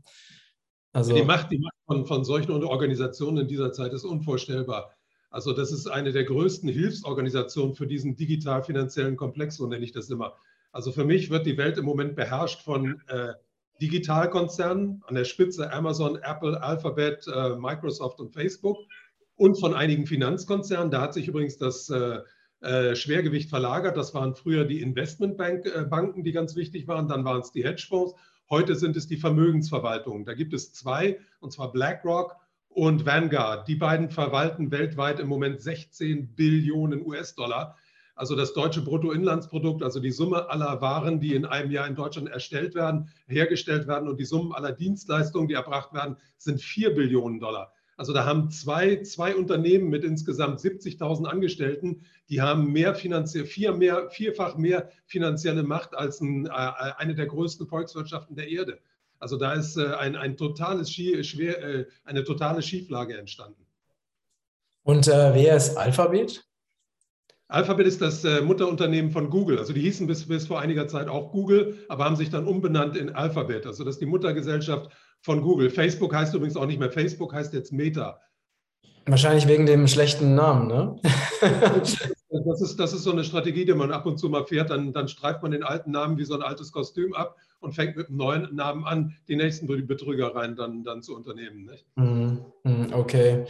Also, 0.93 1.13
die 1.15 1.23
Macht, 1.23 1.51
die 1.51 1.59
Macht 1.59 1.75
von, 1.85 2.05
von 2.05 2.23
solchen 2.23 2.51
Organisationen 2.63 3.39
in 3.39 3.47
dieser 3.47 3.71
Zeit 3.71 3.93
ist 3.93 4.05
unvorstellbar. 4.05 4.95
Also 5.33 5.51
das 5.51 5.71
ist 5.71 5.87
eine 5.87 6.11
der 6.11 6.25
größten 6.25 6.69
Hilfsorganisationen 6.69 7.73
für 7.73 7.87
diesen 7.87 8.15
digital-finanziellen 8.15 9.17
Komplex, 9.17 9.55
so 9.55 9.65
nenne 9.65 9.83
ich 9.83 9.91
das 9.91 10.11
immer. 10.11 10.35
Also 10.71 10.91
für 10.91 11.05
mich 11.05 11.31
wird 11.31 11.47
die 11.47 11.57
Welt 11.57 11.79
im 11.79 11.85
Moment 11.85 12.15
beherrscht 12.15 12.61
von 12.61 13.01
äh, 13.07 13.33
Digitalkonzernen, 13.81 15.01
an 15.07 15.15
der 15.15 15.25
Spitze 15.25 15.73
Amazon, 15.73 16.19
Apple, 16.21 16.61
Alphabet, 16.61 17.25
äh, 17.27 17.55
Microsoft 17.55 18.19
und 18.19 18.31
Facebook 18.31 18.77
und 19.35 19.59
von 19.59 19.73
einigen 19.73 20.05
Finanzkonzernen. 20.05 20.91
Da 20.91 21.01
hat 21.01 21.15
sich 21.15 21.27
übrigens 21.27 21.57
das 21.57 21.89
äh, 21.89 22.19
äh 22.61 22.95
Schwergewicht 22.95 23.49
verlagert. 23.49 23.97
Das 23.97 24.13
waren 24.13 24.35
früher 24.35 24.65
die 24.65 24.81
Investmentbanken, 24.81 26.21
äh, 26.21 26.23
die 26.23 26.31
ganz 26.31 26.55
wichtig 26.55 26.87
waren. 26.87 27.07
Dann 27.07 27.25
waren 27.25 27.41
es 27.41 27.51
die 27.51 27.63
Hedgefonds 27.63 28.13
Heute 28.49 28.75
sind 28.75 28.95
es 28.95 29.07
die 29.07 29.17
Vermögensverwaltungen. 29.17 30.25
Da 30.25 30.33
gibt 30.33 30.53
es 30.53 30.73
zwei, 30.73 31.19
und 31.39 31.51
zwar 31.51 31.71
BlackRock 31.71 32.35
und 32.69 33.05
Vanguard. 33.05 33.67
Die 33.67 33.75
beiden 33.75 34.09
verwalten 34.09 34.71
weltweit 34.71 35.19
im 35.19 35.27
Moment 35.27 35.61
16 35.61 36.35
Billionen 36.35 37.05
US-Dollar. 37.05 37.77
Also 38.15 38.35
das 38.35 38.53
deutsche 38.53 38.83
Bruttoinlandsprodukt, 38.83 39.81
also 39.81 39.99
die 39.99 40.11
Summe 40.11 40.49
aller 40.49 40.81
Waren, 40.81 41.19
die 41.19 41.33
in 41.33 41.45
einem 41.45 41.71
Jahr 41.71 41.87
in 41.87 41.95
Deutschland 41.95 42.29
erstellt 42.29 42.75
werden, 42.75 43.09
hergestellt 43.27 43.87
werden 43.87 44.07
und 44.07 44.19
die 44.19 44.25
Summen 44.25 44.53
aller 44.53 44.71
Dienstleistungen, 44.71 45.47
die 45.47 45.55
erbracht 45.55 45.93
werden, 45.93 46.17
sind 46.37 46.61
4 46.61 46.93
Billionen 46.93 47.39
Dollar. 47.39 47.73
Also 47.95 48.13
da 48.13 48.25
haben 48.25 48.49
zwei, 48.49 49.01
zwei 49.03 49.35
Unternehmen 49.35 49.89
mit 49.89 50.03
insgesamt 50.03 50.59
70.000 50.59 51.25
Angestellten, 51.25 52.05
die 52.29 52.41
haben 52.41 52.71
mehr 52.71 52.95
finanziell, 52.95 53.45
vier 53.45 53.73
mehr, 53.73 54.09
vierfach 54.09 54.57
mehr 54.57 54.89
finanzielle 55.05 55.63
Macht 55.63 55.95
als 55.95 56.19
ein, 56.21 56.47
äh, 56.47 56.49
eine 56.49 57.15
der 57.15 57.27
größten 57.27 57.67
Volkswirtschaften 57.67 58.35
der 58.35 58.49
Erde. 58.49 58.79
Also 59.23 59.37
da 59.37 59.53
ist 59.53 59.77
äh, 59.77 59.85
ein, 59.93 60.17
ein 60.17 60.35
totales 60.35 60.91
schwer, 60.91 61.63
äh, 61.63 61.85
eine 62.03 62.25
totale 62.25 62.61
Schieflage 62.61 63.17
entstanden. 63.17 63.65
Und 64.83 65.07
äh, 65.07 65.33
wer 65.33 65.55
ist 65.55 65.77
Alphabet? 65.77 66.43
Alphabet 67.47 67.87
ist 67.87 68.01
das 68.01 68.23
Mutterunternehmen 68.41 69.11
von 69.11 69.29
Google. 69.29 69.59
Also 69.59 69.73
die 69.73 69.81
hießen 69.81 70.07
bis, 70.07 70.27
bis 70.27 70.47
vor 70.47 70.59
einiger 70.59 70.87
Zeit 70.87 71.07
auch 71.07 71.31
Google, 71.31 71.85
aber 71.87 72.05
haben 72.05 72.15
sich 72.15 72.31
dann 72.31 72.47
umbenannt 72.47 72.97
in 72.97 73.11
Alphabet. 73.11 73.67
Also 73.67 73.83
das 73.83 73.95
ist 73.95 74.01
die 74.01 74.07
Muttergesellschaft 74.07 74.89
von 75.23 75.41
Google. 75.41 75.69
Facebook 75.69 76.13
heißt 76.13 76.35
übrigens 76.35 76.57
auch 76.57 76.65
nicht 76.65 76.79
mehr 76.79 76.91
Facebook, 76.91 77.33
heißt 77.33 77.53
jetzt 77.53 77.71
Meta. 77.71 78.19
Wahrscheinlich 79.05 79.47
wegen 79.47 79.65
dem 79.65 79.87
schlechten 79.87 80.35
Namen, 80.35 80.67
ne? 80.67 80.95
das, 82.45 82.61
ist, 82.61 82.79
das 82.79 82.93
ist 82.93 83.03
so 83.03 83.11
eine 83.11 83.23
Strategie, 83.23 83.65
die 83.65 83.73
man 83.73 83.91
ab 83.91 84.05
und 84.05 84.17
zu 84.17 84.29
mal 84.29 84.45
fährt. 84.45 84.69
Dann, 84.69 84.93
dann 84.93 85.07
streift 85.07 85.41
man 85.41 85.51
den 85.51 85.63
alten 85.63 85.91
Namen 85.91 86.17
wie 86.17 86.23
so 86.23 86.35
ein 86.35 86.41
altes 86.41 86.71
Kostüm 86.71 87.13
ab 87.13 87.35
und 87.59 87.73
fängt 87.73 87.97
mit 87.97 88.07
einem 88.07 88.17
neuen 88.17 88.55
Namen 88.55 88.85
an, 88.85 89.15
die 89.27 89.35
nächsten 89.35 89.67
Betrügereien 89.67 90.55
dann, 90.55 90.83
dann 90.83 91.01
zu 91.01 91.15
unternehmen. 91.15 91.65
Nicht? 91.65 91.85
Mhm. 91.95 92.45
Mhm. 92.63 92.93
Okay. 92.93 93.45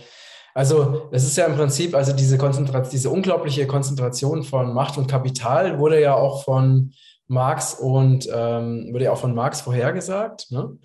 Also 0.56 1.10
es 1.12 1.24
ist 1.24 1.38
ja 1.38 1.46
im 1.46 1.56
Prinzip, 1.56 1.96
also 1.96 2.14
diese 2.14 2.38
Konzentration, 2.38 2.92
diese 2.92 3.10
unglaubliche 3.10 3.66
Konzentration 3.66 4.44
von 4.44 4.74
Macht 4.74 4.98
und 4.98 5.08
Kapital 5.08 5.80
wurde 5.80 6.00
ja 6.00 6.14
auch 6.16 6.44
von 6.44 6.94
Marx 7.28 7.74
und 7.74 8.28
ähm, 8.32 8.90
wurde 8.92 9.06
ja 9.06 9.12
auch 9.12 9.20
von 9.20 9.34
Marx 9.34 9.62
vorhergesagt. 9.62 10.52
Ne? 10.52 10.78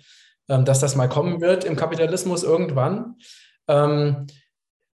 Ähm, 0.49 0.65
dass 0.65 0.79
das 0.79 0.95
mal 0.95 1.07
kommen 1.07 1.41
wird 1.41 1.63
im 1.63 1.75
Kapitalismus 1.75 2.43
irgendwann. 2.43 3.15
Ähm, 3.67 4.25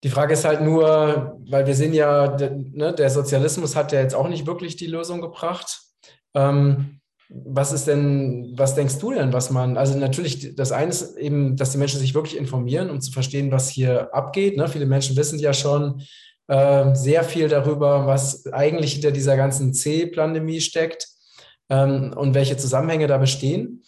die 0.01 0.09
Frage 0.09 0.33
ist 0.33 0.45
halt 0.45 0.61
nur, 0.61 1.37
weil 1.49 1.67
wir 1.67 1.75
sehen 1.75 1.93
ja, 1.93 2.37
ne, 2.37 2.93
der 2.93 3.09
Sozialismus 3.09 3.75
hat 3.75 3.91
ja 3.91 3.99
jetzt 3.99 4.15
auch 4.15 4.29
nicht 4.29 4.47
wirklich 4.47 4.77
die 4.77 4.87
Lösung 4.87 5.19
gebracht. 5.19 5.81
Ähm, 6.33 7.01
was 7.29 7.73
ist 7.73 7.87
denn, 7.87 8.53
was 8.57 8.75
denkst 8.75 8.97
du 8.99 9.11
denn, 9.11 9.33
was 9.33 9.51
man, 9.51 9.77
also 9.77 9.97
natürlich, 9.97 10.55
das 10.55 10.71
eine 10.71 10.89
ist 10.89 11.17
eben, 11.17 11.57
dass 11.57 11.71
die 11.71 11.77
Menschen 11.77 11.99
sich 11.99 12.13
wirklich 12.13 12.37
informieren, 12.37 12.89
um 12.89 12.99
zu 12.99 13.11
verstehen, 13.11 13.51
was 13.51 13.69
hier 13.69 14.13
abgeht. 14.13 14.57
Ne? 14.57 14.67
Viele 14.67 14.85
Menschen 14.85 15.15
wissen 15.15 15.39
ja 15.39 15.53
schon 15.53 16.01
sehr 16.93 17.23
viel 17.23 17.47
darüber, 17.47 18.07
was 18.07 18.45
eigentlich 18.51 18.91
hinter 18.93 19.11
dieser 19.11 19.37
ganzen 19.37 19.73
C-Pandemie 19.73 20.59
steckt 20.59 21.07
und 21.69 22.33
welche 22.33 22.57
Zusammenhänge 22.57 23.07
da 23.07 23.17
bestehen. 23.17 23.83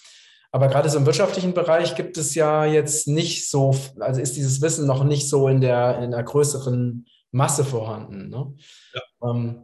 Aber 0.53 0.67
gerade 0.67 0.87
so 0.87 0.99
im 0.99 1.07
wirtschaftlichen 1.07 1.55
Bereich 1.55 1.95
gibt 1.95 2.15
es 2.15 2.35
ja 2.35 2.63
jetzt 2.63 3.07
nicht 3.07 3.49
so, 3.49 3.75
also 3.99 4.21
ist 4.21 4.35
dieses 4.35 4.61
Wissen 4.61 4.85
noch 4.85 5.03
nicht 5.03 5.27
so 5.27 5.47
in 5.47 5.61
der, 5.61 5.97
in 6.03 6.11
der 6.11 6.21
größeren 6.21 7.07
Masse 7.31 7.65
vorhanden. 7.65 8.29
Ne? 8.29 8.53
Ja. 8.93 9.31
Ähm, 9.31 9.63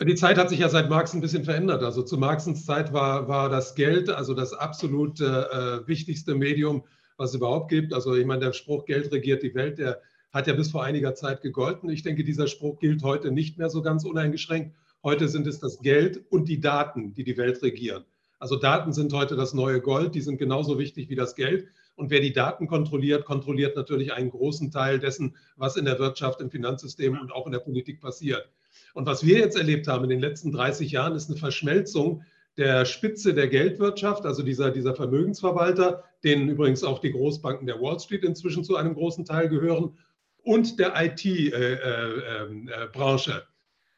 die 0.00 0.14
Zeit 0.14 0.38
hat 0.38 0.48
sich 0.48 0.60
ja 0.60 0.70
seit 0.70 0.88
Marx 0.88 1.12
ein 1.12 1.20
bisschen 1.20 1.44
verändert. 1.44 1.82
Also 1.82 2.02
zu 2.02 2.16
Marxens 2.16 2.64
Zeit 2.64 2.94
war, 2.94 3.28
war 3.28 3.50
das 3.50 3.74
Geld 3.74 4.08
also 4.08 4.32
das 4.32 4.54
absolut 4.54 5.20
äh, 5.20 5.86
wichtigste 5.86 6.34
Medium, 6.34 6.84
was 7.18 7.30
es 7.30 7.36
überhaupt 7.36 7.68
gibt. 7.68 7.92
Also 7.92 8.14
ich 8.14 8.24
meine, 8.24 8.40
der 8.40 8.52
Spruch 8.54 8.86
Geld 8.86 9.12
regiert 9.12 9.42
die 9.42 9.54
Welt, 9.54 9.76
der 9.76 10.00
hat 10.32 10.46
ja 10.46 10.54
bis 10.54 10.70
vor 10.70 10.82
einiger 10.82 11.14
Zeit 11.14 11.42
gegolten. 11.42 11.90
Ich 11.90 12.02
denke, 12.02 12.24
dieser 12.24 12.46
Spruch 12.46 12.78
gilt 12.78 13.02
heute 13.02 13.30
nicht 13.30 13.58
mehr 13.58 13.68
so 13.68 13.82
ganz 13.82 14.06
uneingeschränkt. 14.06 14.74
Heute 15.02 15.28
sind 15.28 15.46
es 15.46 15.60
das 15.60 15.80
Geld 15.80 16.24
und 16.30 16.48
die 16.48 16.60
Daten, 16.60 17.12
die 17.12 17.24
die 17.24 17.36
Welt 17.36 17.62
regieren. 17.62 18.06
Also 18.38 18.56
Daten 18.56 18.92
sind 18.92 19.12
heute 19.12 19.36
das 19.36 19.54
neue 19.54 19.80
Gold, 19.80 20.14
die 20.14 20.20
sind 20.20 20.38
genauso 20.38 20.78
wichtig 20.78 21.08
wie 21.08 21.14
das 21.14 21.34
Geld. 21.34 21.66
Und 21.96 22.10
wer 22.10 22.20
die 22.20 22.32
Daten 22.32 22.66
kontrolliert, 22.66 23.24
kontrolliert 23.24 23.76
natürlich 23.76 24.12
einen 24.12 24.30
großen 24.30 24.70
Teil 24.70 24.98
dessen, 24.98 25.36
was 25.56 25.76
in 25.76 25.84
der 25.84 25.98
Wirtschaft, 25.98 26.40
im 26.40 26.50
Finanzsystem 26.50 27.18
und 27.18 27.32
auch 27.32 27.46
in 27.46 27.52
der 27.52 27.60
Politik 27.60 28.00
passiert. 28.00 28.48
Und 28.94 29.06
was 29.06 29.24
wir 29.24 29.38
jetzt 29.38 29.56
erlebt 29.56 29.86
haben 29.86 30.04
in 30.04 30.10
den 30.10 30.20
letzten 30.20 30.52
30 30.52 30.90
Jahren, 30.90 31.14
ist 31.14 31.30
eine 31.30 31.38
Verschmelzung 31.38 32.22
der 32.56 32.84
Spitze 32.84 33.34
der 33.34 33.48
Geldwirtschaft, 33.48 34.26
also 34.26 34.42
dieser, 34.42 34.70
dieser 34.70 34.94
Vermögensverwalter, 34.94 36.04
denen 36.22 36.48
übrigens 36.48 36.84
auch 36.84 37.00
die 37.00 37.10
Großbanken 37.10 37.66
der 37.66 37.80
Wall 37.80 37.98
Street 37.98 38.24
inzwischen 38.24 38.62
zu 38.64 38.76
einem 38.76 38.94
großen 38.94 39.24
Teil 39.24 39.48
gehören, 39.48 39.96
und 40.44 40.78
der 40.78 40.92
IT-Branche. 40.96 41.52
Äh, 43.30 43.34
äh, 43.34 43.38
äh, 43.38 43.42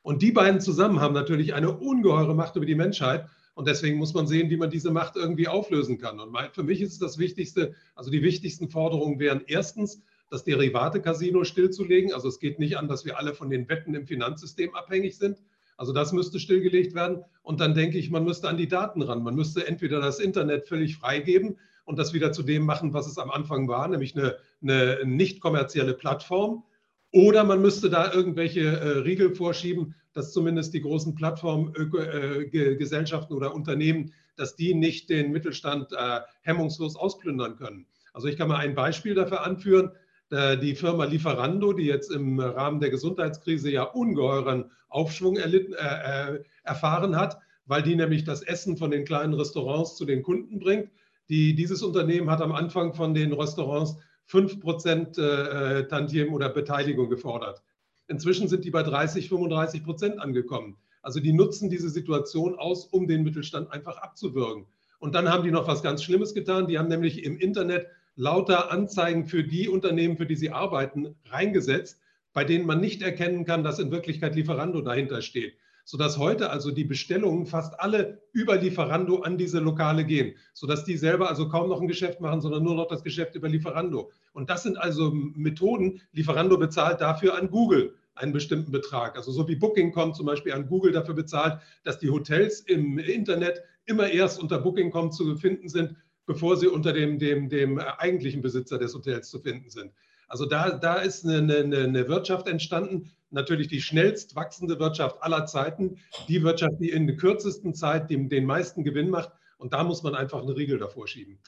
und 0.02 0.22
die 0.22 0.30
beiden 0.30 0.60
zusammen 0.60 1.00
haben 1.00 1.14
natürlich 1.14 1.54
eine 1.54 1.72
ungeheure 1.72 2.34
Macht 2.34 2.54
über 2.54 2.66
die 2.66 2.76
Menschheit. 2.76 3.26
Und 3.56 3.66
deswegen 3.66 3.96
muss 3.96 4.12
man 4.12 4.26
sehen, 4.26 4.50
wie 4.50 4.58
man 4.58 4.68
diese 4.68 4.90
Macht 4.90 5.16
irgendwie 5.16 5.48
auflösen 5.48 5.96
kann. 5.96 6.20
Und 6.20 6.36
für 6.52 6.62
mich 6.62 6.82
ist 6.82 6.92
es 6.92 6.98
das 6.98 7.16
Wichtigste, 7.16 7.74
also 7.94 8.10
die 8.10 8.22
wichtigsten 8.22 8.68
Forderungen 8.68 9.18
wären 9.18 9.40
erstens, 9.46 10.02
das 10.28 10.44
Derivate-Casino 10.44 11.42
stillzulegen. 11.42 12.12
Also 12.12 12.28
es 12.28 12.38
geht 12.38 12.58
nicht 12.58 12.76
an, 12.76 12.86
dass 12.86 13.06
wir 13.06 13.16
alle 13.16 13.32
von 13.32 13.48
den 13.48 13.66
Wetten 13.70 13.94
im 13.94 14.06
Finanzsystem 14.06 14.74
abhängig 14.74 15.16
sind. 15.16 15.38
Also 15.78 15.94
das 15.94 16.12
müsste 16.12 16.38
stillgelegt 16.38 16.94
werden. 16.94 17.24
Und 17.42 17.60
dann 17.60 17.72
denke 17.72 17.96
ich, 17.96 18.10
man 18.10 18.24
müsste 18.24 18.46
an 18.50 18.58
die 18.58 18.68
Daten 18.68 19.00
ran. 19.00 19.22
Man 19.22 19.34
müsste 19.34 19.66
entweder 19.66 20.02
das 20.02 20.18
Internet 20.18 20.68
völlig 20.68 20.98
freigeben 20.98 21.56
und 21.86 21.98
das 21.98 22.12
wieder 22.12 22.32
zu 22.32 22.42
dem 22.42 22.62
machen, 22.66 22.92
was 22.92 23.06
es 23.06 23.16
am 23.16 23.30
Anfang 23.30 23.68
war, 23.68 23.88
nämlich 23.88 24.14
eine, 24.14 24.36
eine 24.60 25.00
nicht 25.06 25.40
kommerzielle 25.40 25.94
Plattform. 25.94 26.62
Oder 27.10 27.42
man 27.44 27.62
müsste 27.62 27.88
da 27.88 28.12
irgendwelche 28.12 28.66
äh, 28.66 28.98
Riegel 28.98 29.34
vorschieben, 29.34 29.94
dass 30.16 30.32
zumindest 30.32 30.74
die 30.74 30.80
großen 30.80 31.14
Plattformgesellschaften 31.14 33.34
äh, 33.34 33.36
oder 33.36 33.54
Unternehmen, 33.54 34.12
dass 34.36 34.56
die 34.56 34.74
nicht 34.74 35.10
den 35.10 35.30
Mittelstand 35.30 35.92
äh, 35.92 36.22
hemmungslos 36.42 36.96
ausplündern 36.96 37.54
können. 37.56 37.86
Also 38.12 38.26
ich 38.28 38.36
kann 38.36 38.48
mal 38.48 38.56
ein 38.56 38.74
Beispiel 38.74 39.14
dafür 39.14 39.44
anführen. 39.44 39.92
Die 40.28 40.74
Firma 40.74 41.04
Lieferando, 41.04 41.72
die 41.72 41.84
jetzt 41.84 42.10
im 42.10 42.40
Rahmen 42.40 42.80
der 42.80 42.90
Gesundheitskrise 42.90 43.70
ja 43.70 43.84
ungeheuren 43.84 44.72
Aufschwung 44.88 45.36
erlitten, 45.36 45.74
äh, 45.74 46.34
äh, 46.34 46.44
erfahren 46.64 47.16
hat, 47.16 47.38
weil 47.66 47.82
die 47.82 47.96
nämlich 47.96 48.24
das 48.24 48.42
Essen 48.42 48.76
von 48.76 48.90
den 48.90 49.04
kleinen 49.04 49.34
Restaurants 49.34 49.96
zu 49.96 50.04
den 50.04 50.22
Kunden 50.22 50.58
bringt. 50.58 50.90
Die, 51.28 51.54
dieses 51.54 51.82
Unternehmen 51.82 52.30
hat 52.30 52.40
am 52.40 52.52
Anfang 52.52 52.94
von 52.94 53.12
den 53.12 53.32
Restaurants 53.32 53.96
5% 54.30 55.18
äh, 55.18 55.80
äh, 55.80 55.88
Tantiem 55.88 56.32
oder 56.32 56.48
Beteiligung 56.48 57.10
gefordert. 57.10 57.62
Inzwischen 58.08 58.48
sind 58.48 58.64
die 58.64 58.70
bei 58.70 58.82
30, 58.82 59.28
35 59.28 59.84
Prozent 59.84 60.20
angekommen. 60.20 60.76
Also 61.02 61.20
die 61.20 61.32
nutzen 61.32 61.70
diese 61.70 61.88
Situation 61.88 62.56
aus, 62.56 62.86
um 62.86 63.06
den 63.06 63.22
Mittelstand 63.22 63.70
einfach 63.72 63.98
abzuwürgen. 63.98 64.66
Und 64.98 65.14
dann 65.14 65.28
haben 65.28 65.44
die 65.44 65.50
noch 65.50 65.68
was 65.68 65.82
ganz 65.82 66.02
Schlimmes 66.02 66.34
getan. 66.34 66.66
Die 66.66 66.78
haben 66.78 66.88
nämlich 66.88 67.24
im 67.24 67.38
Internet 67.38 67.86
lauter 68.16 68.72
Anzeigen 68.72 69.26
für 69.26 69.44
die 69.44 69.68
Unternehmen, 69.68 70.16
für 70.16 70.26
die 70.26 70.36
sie 70.36 70.50
arbeiten, 70.50 71.14
reingesetzt, 71.26 72.00
bei 72.32 72.44
denen 72.44 72.66
man 72.66 72.80
nicht 72.80 73.02
erkennen 73.02 73.44
kann, 73.44 73.62
dass 73.62 73.78
in 73.78 73.90
Wirklichkeit 73.90 74.34
Lieferando 74.34 74.80
dahinter 74.80 75.22
steht. 75.22 75.54
Sodass 75.88 76.18
heute 76.18 76.50
also 76.50 76.72
die 76.72 76.82
Bestellungen 76.82 77.46
fast 77.46 77.78
alle 77.78 78.20
über 78.32 78.56
Lieferando 78.56 79.20
an 79.20 79.38
diese 79.38 79.60
Lokale 79.60 80.04
gehen, 80.04 80.34
sodass 80.52 80.84
die 80.84 80.96
selber 80.96 81.28
also 81.28 81.48
kaum 81.48 81.68
noch 81.68 81.80
ein 81.80 81.86
Geschäft 81.86 82.20
machen, 82.20 82.40
sondern 82.40 82.64
nur 82.64 82.74
noch 82.74 82.88
das 82.88 83.04
Geschäft 83.04 83.36
über 83.36 83.48
Lieferando. 83.48 84.10
Und 84.32 84.50
das 84.50 84.64
sind 84.64 84.78
also 84.78 85.12
Methoden, 85.12 86.02
Lieferando 86.10 86.58
bezahlt 86.58 87.00
dafür 87.00 87.38
an 87.38 87.50
Google 87.50 87.94
einen 88.16 88.32
bestimmten 88.32 88.72
Betrag. 88.72 89.16
Also 89.16 89.30
so 89.30 89.46
wie 89.46 89.54
Booking.com 89.54 90.12
zum 90.12 90.26
Beispiel 90.26 90.54
an 90.54 90.66
Google 90.66 90.90
dafür 90.90 91.14
bezahlt, 91.14 91.60
dass 91.84 92.00
die 92.00 92.10
Hotels 92.10 92.62
im 92.62 92.98
Internet 92.98 93.62
immer 93.84 94.10
erst 94.10 94.42
unter 94.42 94.58
Booking.com 94.58 95.12
zu 95.12 95.36
finden 95.36 95.68
sind, 95.68 95.94
bevor 96.26 96.56
sie 96.56 96.66
unter 96.66 96.92
dem, 96.92 97.20
dem, 97.20 97.48
dem 97.48 97.78
eigentlichen 97.78 98.42
Besitzer 98.42 98.78
des 98.78 98.92
Hotels 98.92 99.30
zu 99.30 99.38
finden 99.38 99.70
sind. 99.70 99.92
Also 100.28 100.46
da, 100.46 100.70
da 100.70 100.96
ist 100.96 101.24
eine, 101.24 101.56
eine, 101.56 101.78
eine 101.84 102.08
Wirtschaft 102.08 102.48
entstanden, 102.48 103.12
natürlich 103.30 103.68
die 103.68 103.80
schnellst 103.80 104.36
wachsende 104.36 104.78
Wirtschaft 104.78 105.22
aller 105.22 105.46
Zeiten, 105.46 105.98
die 106.28 106.42
Wirtschaft, 106.42 106.80
die 106.80 106.90
in 106.90 107.06
der 107.06 107.16
kürzesten 107.16 107.74
Zeit 107.74 108.10
den, 108.10 108.28
den 108.28 108.44
meisten 108.44 108.84
Gewinn 108.84 109.10
macht. 109.10 109.30
Und 109.58 109.72
da 109.72 109.84
muss 109.84 110.02
man 110.02 110.14
einfach 110.14 110.42
eine 110.42 110.56
Riegel 110.56 110.78
davor 110.78 111.06
schieben. 111.08 111.38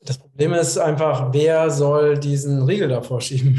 Das 0.00 0.18
Problem 0.18 0.52
ist 0.52 0.76
einfach, 0.76 1.32
wer 1.32 1.70
soll 1.70 2.18
diesen 2.18 2.62
Riegel 2.62 2.88
davor 2.88 3.22
schieben? 3.22 3.58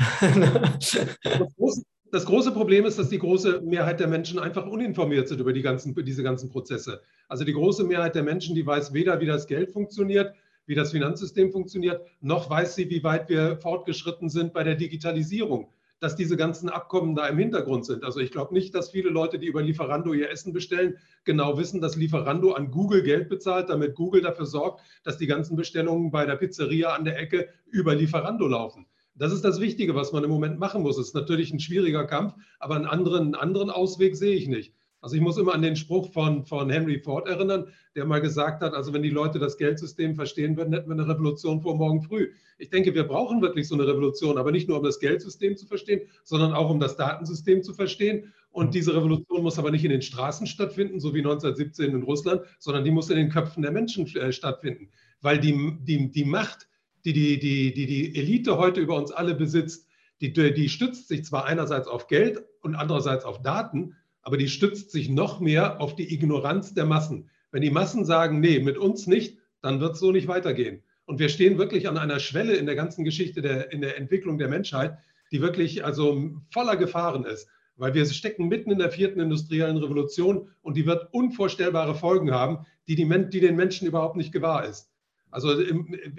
das 2.11 2.25
große 2.25 2.51
Problem 2.51 2.85
ist, 2.85 2.99
dass 2.99 3.09
die 3.09 3.17
große 3.17 3.61
Mehrheit 3.61 3.99
der 3.99 4.07
Menschen 4.07 4.37
einfach 4.37 4.67
uninformiert 4.67 5.27
sind 5.27 5.41
über 5.41 5.53
die 5.53 5.63
ganzen, 5.63 5.95
diese 6.05 6.21
ganzen 6.21 6.49
Prozesse. 6.49 7.01
Also 7.27 7.43
die 7.43 7.53
große 7.53 7.83
Mehrheit 7.83 8.13
der 8.13 8.21
Menschen, 8.21 8.53
die 8.53 8.65
weiß 8.65 8.93
weder, 8.93 9.19
wie 9.19 9.25
das 9.25 9.47
Geld 9.47 9.71
funktioniert, 9.71 10.35
wie 10.67 10.75
das 10.75 10.91
Finanzsystem 10.91 11.51
funktioniert, 11.51 12.05
noch 12.21 12.49
weiß 12.49 12.75
sie, 12.75 12.89
wie 12.89 13.03
weit 13.03 13.27
wir 13.27 13.57
fortgeschritten 13.57 14.29
sind 14.29 14.53
bei 14.53 14.63
der 14.63 14.75
Digitalisierung, 14.75 15.69
dass 15.99 16.15
diese 16.15 16.37
ganzen 16.37 16.69
Abkommen 16.69 17.15
da 17.15 17.27
im 17.27 17.37
Hintergrund 17.37 17.85
sind. 17.85 18.03
Also 18.03 18.19
ich 18.19 18.31
glaube 18.31 18.53
nicht, 18.53 18.75
dass 18.75 18.91
viele 18.91 19.09
Leute, 19.09 19.39
die 19.39 19.47
über 19.47 19.61
Lieferando 19.61 20.13
ihr 20.13 20.29
Essen 20.29 20.53
bestellen, 20.53 20.97
genau 21.23 21.57
wissen, 21.57 21.81
dass 21.81 21.95
Lieferando 21.95 22.51
an 22.53 22.71
Google 22.71 23.01
Geld 23.03 23.29
bezahlt, 23.29 23.69
damit 23.69 23.95
Google 23.95 24.21
dafür 24.21 24.45
sorgt, 24.45 24.81
dass 25.03 25.17
die 25.17 25.27
ganzen 25.27 25.55
Bestellungen 25.55 26.11
bei 26.11 26.25
der 26.25 26.35
Pizzeria 26.35 26.93
an 26.93 27.05
der 27.05 27.17
Ecke 27.17 27.49
über 27.71 27.95
Lieferando 27.95 28.47
laufen. 28.47 28.85
Das 29.17 29.31
ist 29.31 29.45
das 29.45 29.61
Wichtige, 29.61 29.95
was 29.95 30.11
man 30.11 30.25
im 30.25 30.29
Moment 30.29 30.59
machen 30.59 30.81
muss. 30.81 30.97
Es 30.97 31.07
ist 31.07 31.15
natürlich 31.15 31.53
ein 31.53 31.61
schwieriger 31.61 32.05
Kampf, 32.05 32.33
aber 32.59 32.75
einen 32.75 32.85
anderen, 32.85 33.23
einen 33.23 33.35
anderen 33.35 33.69
Ausweg 33.69 34.17
sehe 34.17 34.35
ich 34.35 34.49
nicht. 34.49 34.74
Also 35.05 35.17
ich 35.17 35.21
muss 35.21 35.37
immer 35.37 35.53
an 35.53 35.61
den 35.61 35.75
Spruch 35.75 36.11
von, 36.11 36.43
von 36.45 36.67
Henry 36.71 36.97
Ford 36.97 37.27
erinnern, 37.27 37.67
der 37.95 38.05
mal 38.05 38.21
gesagt 38.21 38.63
hat, 38.63 38.73
also 38.73 38.91
wenn 38.91 39.03
die 39.03 39.11
Leute 39.11 39.37
das 39.37 39.55
Geldsystem 39.55 40.15
verstehen 40.15 40.57
würden, 40.57 40.73
hätten 40.73 40.89
wir 40.89 40.93
eine 40.93 41.07
Revolution 41.07 41.61
vor 41.61 41.75
morgen 41.75 42.01
früh. 42.01 42.31
Ich 42.57 42.71
denke, 42.71 42.95
wir 42.95 43.03
brauchen 43.03 43.39
wirklich 43.39 43.67
so 43.67 43.75
eine 43.75 43.85
Revolution, 43.85 44.39
aber 44.39 44.51
nicht 44.51 44.67
nur 44.67 44.79
um 44.79 44.83
das 44.83 44.99
Geldsystem 44.99 45.57
zu 45.57 45.67
verstehen, 45.67 46.09
sondern 46.23 46.53
auch 46.53 46.71
um 46.71 46.79
das 46.79 46.97
Datensystem 46.97 47.61
zu 47.61 47.75
verstehen. 47.75 48.33
Und 48.49 48.73
diese 48.73 48.95
Revolution 48.95 49.43
muss 49.43 49.59
aber 49.59 49.69
nicht 49.69 49.85
in 49.85 49.91
den 49.91 50.01
Straßen 50.01 50.47
stattfinden, 50.47 50.99
so 50.99 51.13
wie 51.13 51.19
1917 51.19 51.91
in 51.91 52.01
Russland, 52.01 52.41
sondern 52.57 52.83
die 52.83 52.89
muss 52.89 53.11
in 53.11 53.17
den 53.17 53.29
Köpfen 53.29 53.61
der 53.61 53.71
Menschen 53.71 54.07
äh, 54.15 54.31
stattfinden. 54.31 54.89
Weil 55.21 55.39
die, 55.39 55.77
die, 55.81 56.09
die 56.09 56.25
Macht, 56.25 56.67
die 57.05 57.13
die, 57.13 57.37
die, 57.37 57.75
die 57.75 57.85
die 57.85 58.15
Elite 58.15 58.57
heute 58.57 58.81
über 58.81 58.95
uns 58.95 59.11
alle 59.11 59.35
besitzt, 59.35 59.87
die, 60.19 60.33
die 60.33 60.67
stützt 60.67 61.09
sich 61.09 61.23
zwar 61.25 61.45
einerseits 61.45 61.87
auf 61.87 62.07
Geld 62.07 62.43
und 62.61 62.73
andererseits 62.73 63.23
auf 63.23 63.43
Daten, 63.43 63.95
aber 64.25 64.37
die 64.37 64.49
stützt 64.49 64.91
sich 64.91 65.07
noch 65.07 65.39
mehr 65.39 65.79
auf 65.79 65.95
die 65.95 66.11
Ignoranz 66.11 66.73
der 66.73 66.85
Massen. 66.85 67.29
Wenn 67.51 67.61
die 67.61 67.69
Massen 67.69 68.05
sagen, 68.05 68.39
nee, 68.39 68.59
mit 68.59 68.77
uns 68.77 69.05
nicht, 69.07 69.37
dann 69.61 69.79
wird 69.79 69.93
es 69.93 69.99
so 69.99 70.11
nicht 70.11 70.27
weitergehen. 70.27 70.83
Und 71.05 71.19
wir 71.19 71.29
stehen 71.29 71.59
wirklich 71.59 71.87
an 71.87 71.97
einer 71.97 72.19
Schwelle 72.19 72.55
in 72.55 72.65
der 72.65 72.75
ganzen 72.75 73.05
Geschichte 73.05 73.43
der, 73.43 73.71
in 73.71 73.81
der 73.81 73.97
Entwicklung 73.97 74.39
der 74.39 74.49
Menschheit, 74.49 74.97
die 75.31 75.41
wirklich 75.41 75.85
also 75.85 76.33
voller 76.49 76.75
Gefahren 76.75 77.23
ist, 77.23 77.47
weil 77.75 77.93
wir 77.93 78.03
stecken 78.07 78.47
mitten 78.47 78.71
in 78.71 78.79
der 78.79 78.91
vierten 78.91 79.19
industriellen 79.19 79.77
Revolution 79.77 80.49
und 80.63 80.75
die 80.75 80.87
wird 80.87 81.13
unvorstellbare 81.13 81.93
Folgen 81.93 82.31
haben, 82.31 82.65
die, 82.87 82.95
die, 82.95 83.07
die 83.29 83.39
den 83.39 83.55
Menschen 83.55 83.87
überhaupt 83.87 84.15
nicht 84.15 84.31
gewahr 84.31 84.65
ist. 84.65 84.89
Also 85.29 85.51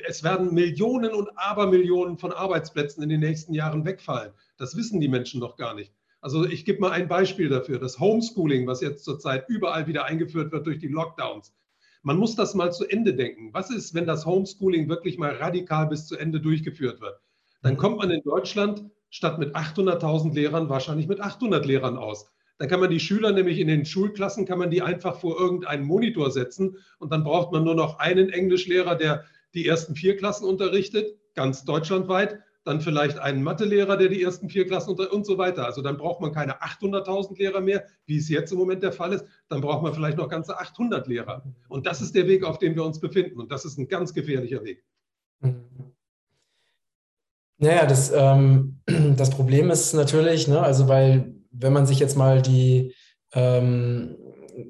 es 0.07 0.23
werden 0.23 0.55
Millionen 0.55 1.13
und 1.13 1.29
Abermillionen 1.37 2.19
von 2.19 2.31
Arbeitsplätzen 2.33 3.03
in 3.03 3.09
den 3.09 3.21
nächsten 3.21 3.53
Jahren 3.53 3.85
wegfallen. 3.85 4.33
Das 4.59 4.77
wissen 4.77 5.01
die 5.01 5.09
Menschen 5.09 5.41
noch 5.41 5.57
gar 5.57 5.75
nicht. 5.75 5.93
Also 6.21 6.47
ich 6.47 6.65
gebe 6.65 6.81
mal 6.81 6.91
ein 6.91 7.09
Beispiel 7.09 7.49
dafür. 7.49 7.79
Das 7.79 8.01
Homeschooling, 8.01 8.67
was 8.67 8.81
jetzt 8.81 9.05
zurzeit 9.05 9.49
überall 9.49 9.87
wieder 9.87 10.05
eingeführt 10.05 10.53
wird 10.53 10.67
durch 10.67 10.79
die 10.79 10.89
Lockdowns. 10.89 11.55
Man 12.03 12.17
muss 12.17 12.37
das 12.37 12.55
mal 12.55 12.73
zu 12.73 12.87
Ende 12.87 13.15
denken. 13.15 13.51
Was 13.53 13.71
ist, 13.71 13.95
wenn 13.95 14.07
das 14.07 14.27
Homeschooling 14.27 14.89
wirklich 14.89 15.19
mal 15.19 15.35
radikal 15.35 15.89
bis 15.89 16.07
zu 16.07 16.17
Ende 16.17 16.41
durchgeführt 16.41 17.01
wird? 17.01 17.21
Dann 17.63 17.75
mhm. 17.75 17.79
kommt 17.79 17.99
man 17.99 18.11
in 18.11 18.23
Deutschland 18.23 18.85
statt 19.11 19.39
mit 19.39 19.55
800.000 19.55 20.35
Lehrern 20.35 20.69
wahrscheinlich 20.69 21.09
mit 21.09 21.21
800 21.21 21.65
Lehrern 21.67 21.97
aus. 21.97 22.31
Dann 22.59 22.69
kann 22.69 22.81
man 22.81 22.91
die 22.91 23.01
Schüler 23.01 23.33
nämlich 23.33 23.59
in 23.59 23.69
den 23.69 23.85
Schulklassen, 23.85 24.47
kann 24.47 24.59
man 24.59 24.71
die 24.71 24.83
einfach 24.83 25.21
vor 25.21 25.39
irgendeinen 25.39 25.85
Monitor 25.85 26.31
setzen 26.31 26.79
und 26.99 27.13
dann 27.13 27.25
braucht 27.25 27.53
man 27.53 27.65
nur 27.65 27.75
noch 27.75 27.99
einen 27.99 28.31
Englischlehrer, 28.31 28.95
der 28.95 29.25
die 29.55 29.67
ersten 29.67 29.95
vier 29.95 30.17
Klassen 30.17 30.47
unterrichtet, 30.47 31.19
ganz 31.35 31.65
deutschlandweit, 31.65 32.41
dann 32.67 32.81
vielleicht 32.81 33.19
einen 33.21 33.45
Mathelehrer, 33.45 33.97
der 33.97 34.09
die 34.09 34.21
ersten 34.21 34.51
vier 34.51 34.67
Klassen 34.67 34.91
unter 34.91 35.13
und 35.13 35.25
so 35.25 35.39
weiter. 35.39 35.65
Also 35.65 35.83
dann 35.83 35.97
braucht 35.97 36.21
man 36.21 36.33
keine 36.33 36.61
800.000 36.61 37.39
Lehrer 37.39 37.61
mehr, 37.61 37.85
wie 38.07 38.17
es 38.17 38.29
jetzt 38.29 38.51
im 38.51 38.59
Moment 38.59 38.83
der 38.83 38.91
Fall 38.91 39.13
ist. 39.13 39.25
Dann 39.49 39.61
braucht 39.61 39.85
man 39.85 39.95
vielleicht 39.95 40.19
noch 40.19 40.29
ganze 40.29 40.59
800 40.59 41.07
Lehrer. 41.07 41.45
Und 41.69 41.87
das 41.87 42.03
ist 42.03 42.17
der 42.17 42.27
Weg, 42.27 42.45
auf 42.45 42.59
dem 42.59 42.75
wir 42.75 42.85
uns 42.85 42.99
befinden. 42.99 43.39
Und 43.39 43.53
das 43.53 43.65
ist 43.65 43.79
ein 43.79 43.87
ganz 43.87 44.13
gefährlicher 44.13 44.65
Weg. 44.65 44.83
Naja, 47.59 47.87
das, 47.87 48.13
ähm, 48.13 48.81
das 49.17 49.31
Problem 49.31 49.71
ist 49.71 49.95
natürlich, 49.95 50.49
ne, 50.49 50.61
also 50.61 50.89
weil 50.89 51.37
wenn 51.53 51.73
man 51.73 51.87
sich 51.87 52.01
jetzt 52.01 52.17
mal 52.17 52.43
die 52.43 52.93
ähm, 53.33 54.17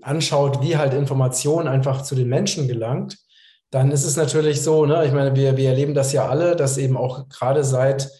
anschaut, 0.03 0.63
wie 0.63 0.77
halt 0.77 0.93
Information 0.93 1.67
einfach 1.67 2.03
zu 2.03 2.15
den 2.15 2.29
Menschen 2.29 2.69
gelangt, 2.69 3.17
dann 3.71 3.91
ist 3.91 4.05
es 4.05 4.17
natürlich 4.17 4.63
so, 4.63 4.87
ne, 4.87 5.05
ich 5.07 5.13
meine, 5.13 5.35
wir, 5.35 5.57
wir 5.57 5.71
erleben 5.71 5.95
das 5.95 6.13
ja 6.13 6.29
alle, 6.29 6.57
dass 6.57 6.79
eben 6.79 6.97
auch 6.97 7.29
gerade 7.29 7.65
seit 7.65 8.11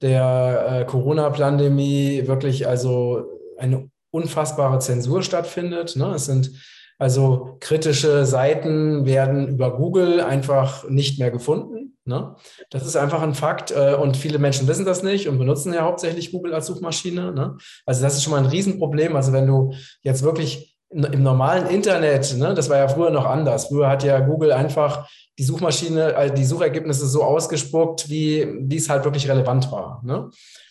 der 0.00 0.66
äh, 0.68 0.84
Corona-Pandemie 0.84 2.26
wirklich 2.26 2.66
also 2.66 3.24
eine 3.58 3.90
unfassbare 4.10 4.78
Zensur 4.78 5.22
stattfindet. 5.22 5.96
Ne? 5.96 6.12
Es 6.14 6.26
sind 6.26 6.52
also 6.98 7.56
kritische 7.60 8.24
Seiten 8.24 9.04
werden 9.06 9.48
über 9.48 9.76
Google 9.76 10.20
einfach 10.20 10.88
nicht 10.88 11.18
mehr 11.18 11.30
gefunden. 11.30 11.96
Ne? 12.04 12.36
Das 12.70 12.86
ist 12.86 12.96
einfach 12.96 13.22
ein 13.22 13.34
Fakt 13.34 13.70
äh, 13.70 13.94
und 13.94 14.16
viele 14.16 14.38
Menschen 14.38 14.68
wissen 14.68 14.84
das 14.84 15.02
nicht 15.02 15.28
und 15.28 15.38
benutzen 15.38 15.72
ja 15.72 15.82
hauptsächlich 15.82 16.32
Google 16.32 16.54
als 16.54 16.66
Suchmaschine. 16.66 17.32
Ne? 17.32 17.56
Also 17.86 18.02
das 18.02 18.14
ist 18.14 18.22
schon 18.22 18.32
mal 18.32 18.38
ein 18.38 18.46
Riesenproblem. 18.46 19.16
Also 19.16 19.32
wenn 19.32 19.46
du 19.46 19.72
jetzt 20.02 20.22
wirklich 20.22 20.73
im 20.94 21.22
normalen 21.22 21.66
Internet, 21.66 22.36
ne, 22.36 22.54
das 22.54 22.70
war 22.70 22.78
ja 22.78 22.88
früher 22.88 23.10
noch 23.10 23.26
anders. 23.26 23.66
Früher 23.66 23.88
hat 23.88 24.04
ja 24.04 24.20
Google 24.20 24.52
einfach 24.52 25.08
die 25.38 25.42
Suchmaschine, 25.42 26.14
also 26.16 26.34
die 26.34 26.44
Suchergebnisse 26.44 27.06
so 27.08 27.24
ausgespuckt, 27.24 28.08
wie, 28.08 28.68
es 28.74 28.88
halt 28.88 29.04
wirklich 29.04 29.28
relevant 29.28 29.72
war. 29.72 30.00
Ne? 30.04 30.30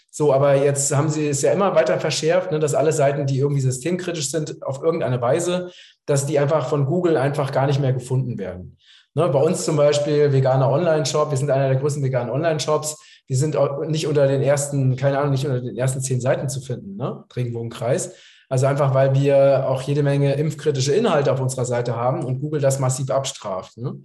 So, 0.10 0.32
aber 0.32 0.56
jetzt 0.56 0.96
haben 0.96 1.10
sie 1.10 1.28
es 1.28 1.42
ja 1.42 1.52
immer 1.52 1.76
weiter 1.76 2.00
verschärft, 2.00 2.52
ne, 2.52 2.60
dass 2.60 2.74
alle 2.74 2.94
Seiten, 2.94 3.26
die 3.26 3.40
irgendwie 3.40 3.62
systemkritisch 3.62 4.32
sind, 4.32 4.64
auf 4.64 4.82
irgendeine 4.82 5.22
Weise, 5.22 5.72
dass 6.06 6.26
die 6.26 6.40
einfach 6.40 6.70
von 6.70 6.86
Google 6.86 7.18
einfach 7.18 7.52
gar 7.52 7.68
nicht 7.68 7.82
mehr 7.82 7.94
gefunden 7.94 8.38
werden. 8.38 8.78
Ne, 9.16 9.28
bei 9.28 9.42
uns 9.42 9.66
zum 9.66 9.76
Beispiel 9.76 10.32
veganer 10.32 10.70
Online-Shop, 10.70 11.32
wir 11.32 11.38
sind 11.38 11.52
einer 11.52 11.68
der 11.68 11.78
größten 11.78 12.02
veganen 12.02 12.32
Online-Shops, 12.32 12.98
wir 13.28 13.38
sind 13.38 13.58
nicht 13.88 14.08
unter 14.08 14.28
den 14.28 14.42
ersten, 14.42 14.96
keine 14.96 15.18
Ahnung, 15.18 15.32
nicht 15.32 15.46
unter 15.46 15.62
den 15.62 15.78
ersten 15.78 16.02
zehn 16.02 16.22
Seiten 16.22 16.48
zu 16.48 16.62
finden, 16.62 16.96
ne? 16.96 17.24
Regenbogenkreis. 17.36 18.14
Also 18.54 18.68
einfach, 18.68 18.94
weil 18.94 19.16
wir 19.16 19.68
auch 19.68 19.82
jede 19.82 20.04
Menge 20.04 20.36
impfkritische 20.36 20.94
Inhalte 20.94 21.34
auf 21.34 21.42
unserer 21.42 21.66
Seite 21.66 21.96
haben 21.96 22.24
und 22.24 22.40
Google 22.40 22.62
das 22.62 22.78
massiv 22.78 23.10
abstraft. 23.10 23.78
Ne? 23.80 23.96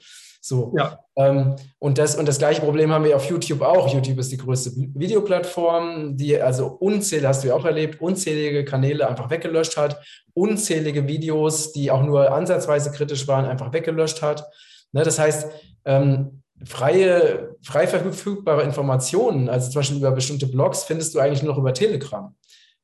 So. 0.41 0.73
Ja. 0.75 1.01
Ähm, 1.17 1.57
und, 1.79 1.99
das, 1.99 2.17
und 2.17 2.27
das 2.27 2.39
gleiche 2.39 2.63
Problem 2.63 2.91
haben 2.91 3.05
wir 3.05 3.15
auf 3.15 3.29
YouTube 3.29 3.61
auch. 3.61 3.93
YouTube 3.93 4.19
ist 4.19 4.33
die 4.33 4.39
größte 4.39 4.71
Videoplattform, 4.95 6.17
die 6.17 6.41
also 6.41 6.69
unzählige, 6.69 7.29
hast 7.29 7.45
du 7.45 7.49
ja 7.49 7.55
auch 7.57 7.67
erlebt, 7.67 8.01
unzählige 8.01 8.65
Kanäle 8.65 9.07
einfach 9.07 9.29
weggelöscht 9.29 9.77
hat, 9.77 10.03
unzählige 10.33 11.07
Videos, 11.07 11.73
die 11.75 11.91
auch 11.91 12.03
nur 12.03 12.33
ansatzweise 12.33 12.91
kritisch 12.91 13.29
waren, 13.29 13.45
einfach 13.45 13.75
weggelöscht 13.75 14.23
hat. 14.23 14.49
Ne, 14.93 15.03
das 15.03 15.19
heißt, 15.19 15.47
ähm, 15.85 16.43
freie, 16.65 17.55
frei 17.61 17.87
verfügbare 17.87 18.63
Informationen, 18.63 19.51
also 19.51 19.71
zum 19.71 19.81
Beispiel 19.81 19.99
über 19.99 20.13
bestimmte 20.13 20.47
Blogs, 20.47 20.85
findest 20.85 21.15
du 21.15 21.19
eigentlich 21.19 21.43
nur 21.43 21.53
noch 21.53 21.61
über 21.61 21.75
Telegram. 21.75 22.35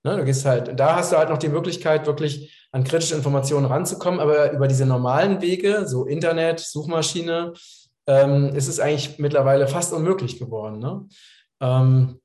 Ne, 0.04 0.18
du 0.18 0.24
gehst 0.24 0.44
halt, 0.44 0.78
da 0.78 0.96
hast 0.96 1.12
du 1.12 1.16
halt 1.16 1.30
noch 1.30 1.38
die 1.38 1.48
Möglichkeit, 1.48 2.06
wirklich 2.06 2.66
an 2.72 2.84
kritische 2.84 3.14
Informationen 3.14 3.64
ranzukommen, 3.64 4.20
aber 4.20 4.52
über 4.52 4.68
diese 4.68 4.84
normalen 4.84 5.40
Wege, 5.40 5.86
so 5.86 6.04
Internet, 6.04 6.60
Suchmaschine, 6.60 7.54
ähm, 8.06 8.54
ist 8.54 8.68
es 8.68 8.80
eigentlich 8.80 9.18
mittlerweile 9.18 9.66
fast 9.66 9.94
unmöglich 9.94 10.38
geworden. 10.38 10.78
Ne? 10.78 11.08
Ähm, 11.60 12.20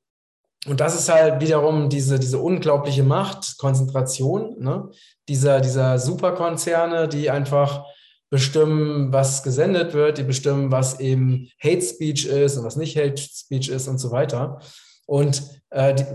und 0.68 0.82
das 0.82 0.96
ist 0.96 1.08
halt 1.08 1.40
wiederum 1.40 1.88
diese, 1.88 2.20
diese 2.20 2.40
unglaubliche 2.40 3.04
Macht, 3.04 3.58
Konzentration 3.58 4.58
ne? 4.60 4.90
dieser, 5.30 5.62
dieser 5.62 6.00
Superkonzerne, 6.00 7.08
die 7.08 7.30
einfach 7.30 7.86
bestimmen, 8.30 9.14
was 9.14 9.42
gesendet 9.42 9.94
wird, 9.94 10.18
die 10.18 10.24
bestimmen, 10.24 10.72
was 10.72 11.00
eben 11.00 11.50
Hate 11.64 11.82
Speech 11.82 12.26
ist 12.26 12.58
und 12.58 12.66
was 12.66 12.76
nicht 12.76 12.98
Hate 12.98 13.18
Speech 13.18 13.70
ist 13.70 13.88
und 13.88 14.00
so 14.00 14.12
weiter. 14.12 14.60
Und 15.06 15.44
äh, 15.70 15.96
die, 15.96 16.06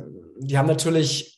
die 0.41 0.59
haben 0.59 0.69
natürlich 0.69 1.34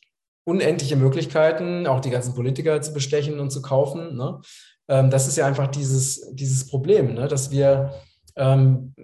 unendliche 0.47 0.95
Möglichkeiten, 0.95 1.85
auch 1.87 1.99
die 1.99 2.09
ganzen 2.09 2.33
Politiker 2.33 2.81
zu 2.81 2.93
bestechen 2.93 3.41
und 3.41 3.51
zu 3.51 3.61
kaufen. 3.61 4.15
Ne? 4.15 4.39
Ähm, 4.87 5.09
das 5.09 5.27
ist 5.27 5.35
ja 5.35 5.45
einfach 5.45 5.67
dieses, 5.67 6.33
dieses 6.33 6.67
Problem, 6.67 7.15
ne? 7.15 7.27
dass 7.27 7.51
wir, 7.51 7.93
ähm, 8.37 8.95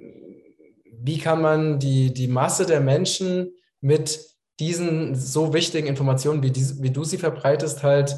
wie 1.01 1.17
kann 1.17 1.41
man 1.41 1.79
die, 1.79 2.13
die 2.13 2.29
Masse 2.29 2.65
der 2.65 2.79
Menschen 2.79 3.51
mit 3.81 4.25
diesen 4.61 5.15
so 5.15 5.53
wichtigen 5.53 5.87
Informationen, 5.87 6.41
wie, 6.43 6.51
die, 6.51 6.81
wie 6.81 6.91
du 6.91 7.03
sie 7.03 7.17
verbreitest, 7.17 7.83
halt 7.83 8.17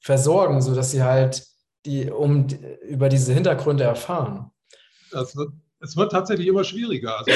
versorgen, 0.00 0.60
sodass 0.60 0.90
sie 0.90 1.02
halt 1.02 1.46
die, 1.86 2.10
um, 2.10 2.46
über 2.82 3.08
diese 3.08 3.32
Hintergründe 3.32 3.84
erfahren. 3.84 4.50
Das 5.12 5.34
wird, 5.34 5.48
es 5.80 5.96
wird 5.96 6.12
tatsächlich 6.12 6.48
immer 6.48 6.64
schwieriger. 6.64 7.16
Also 7.16 7.30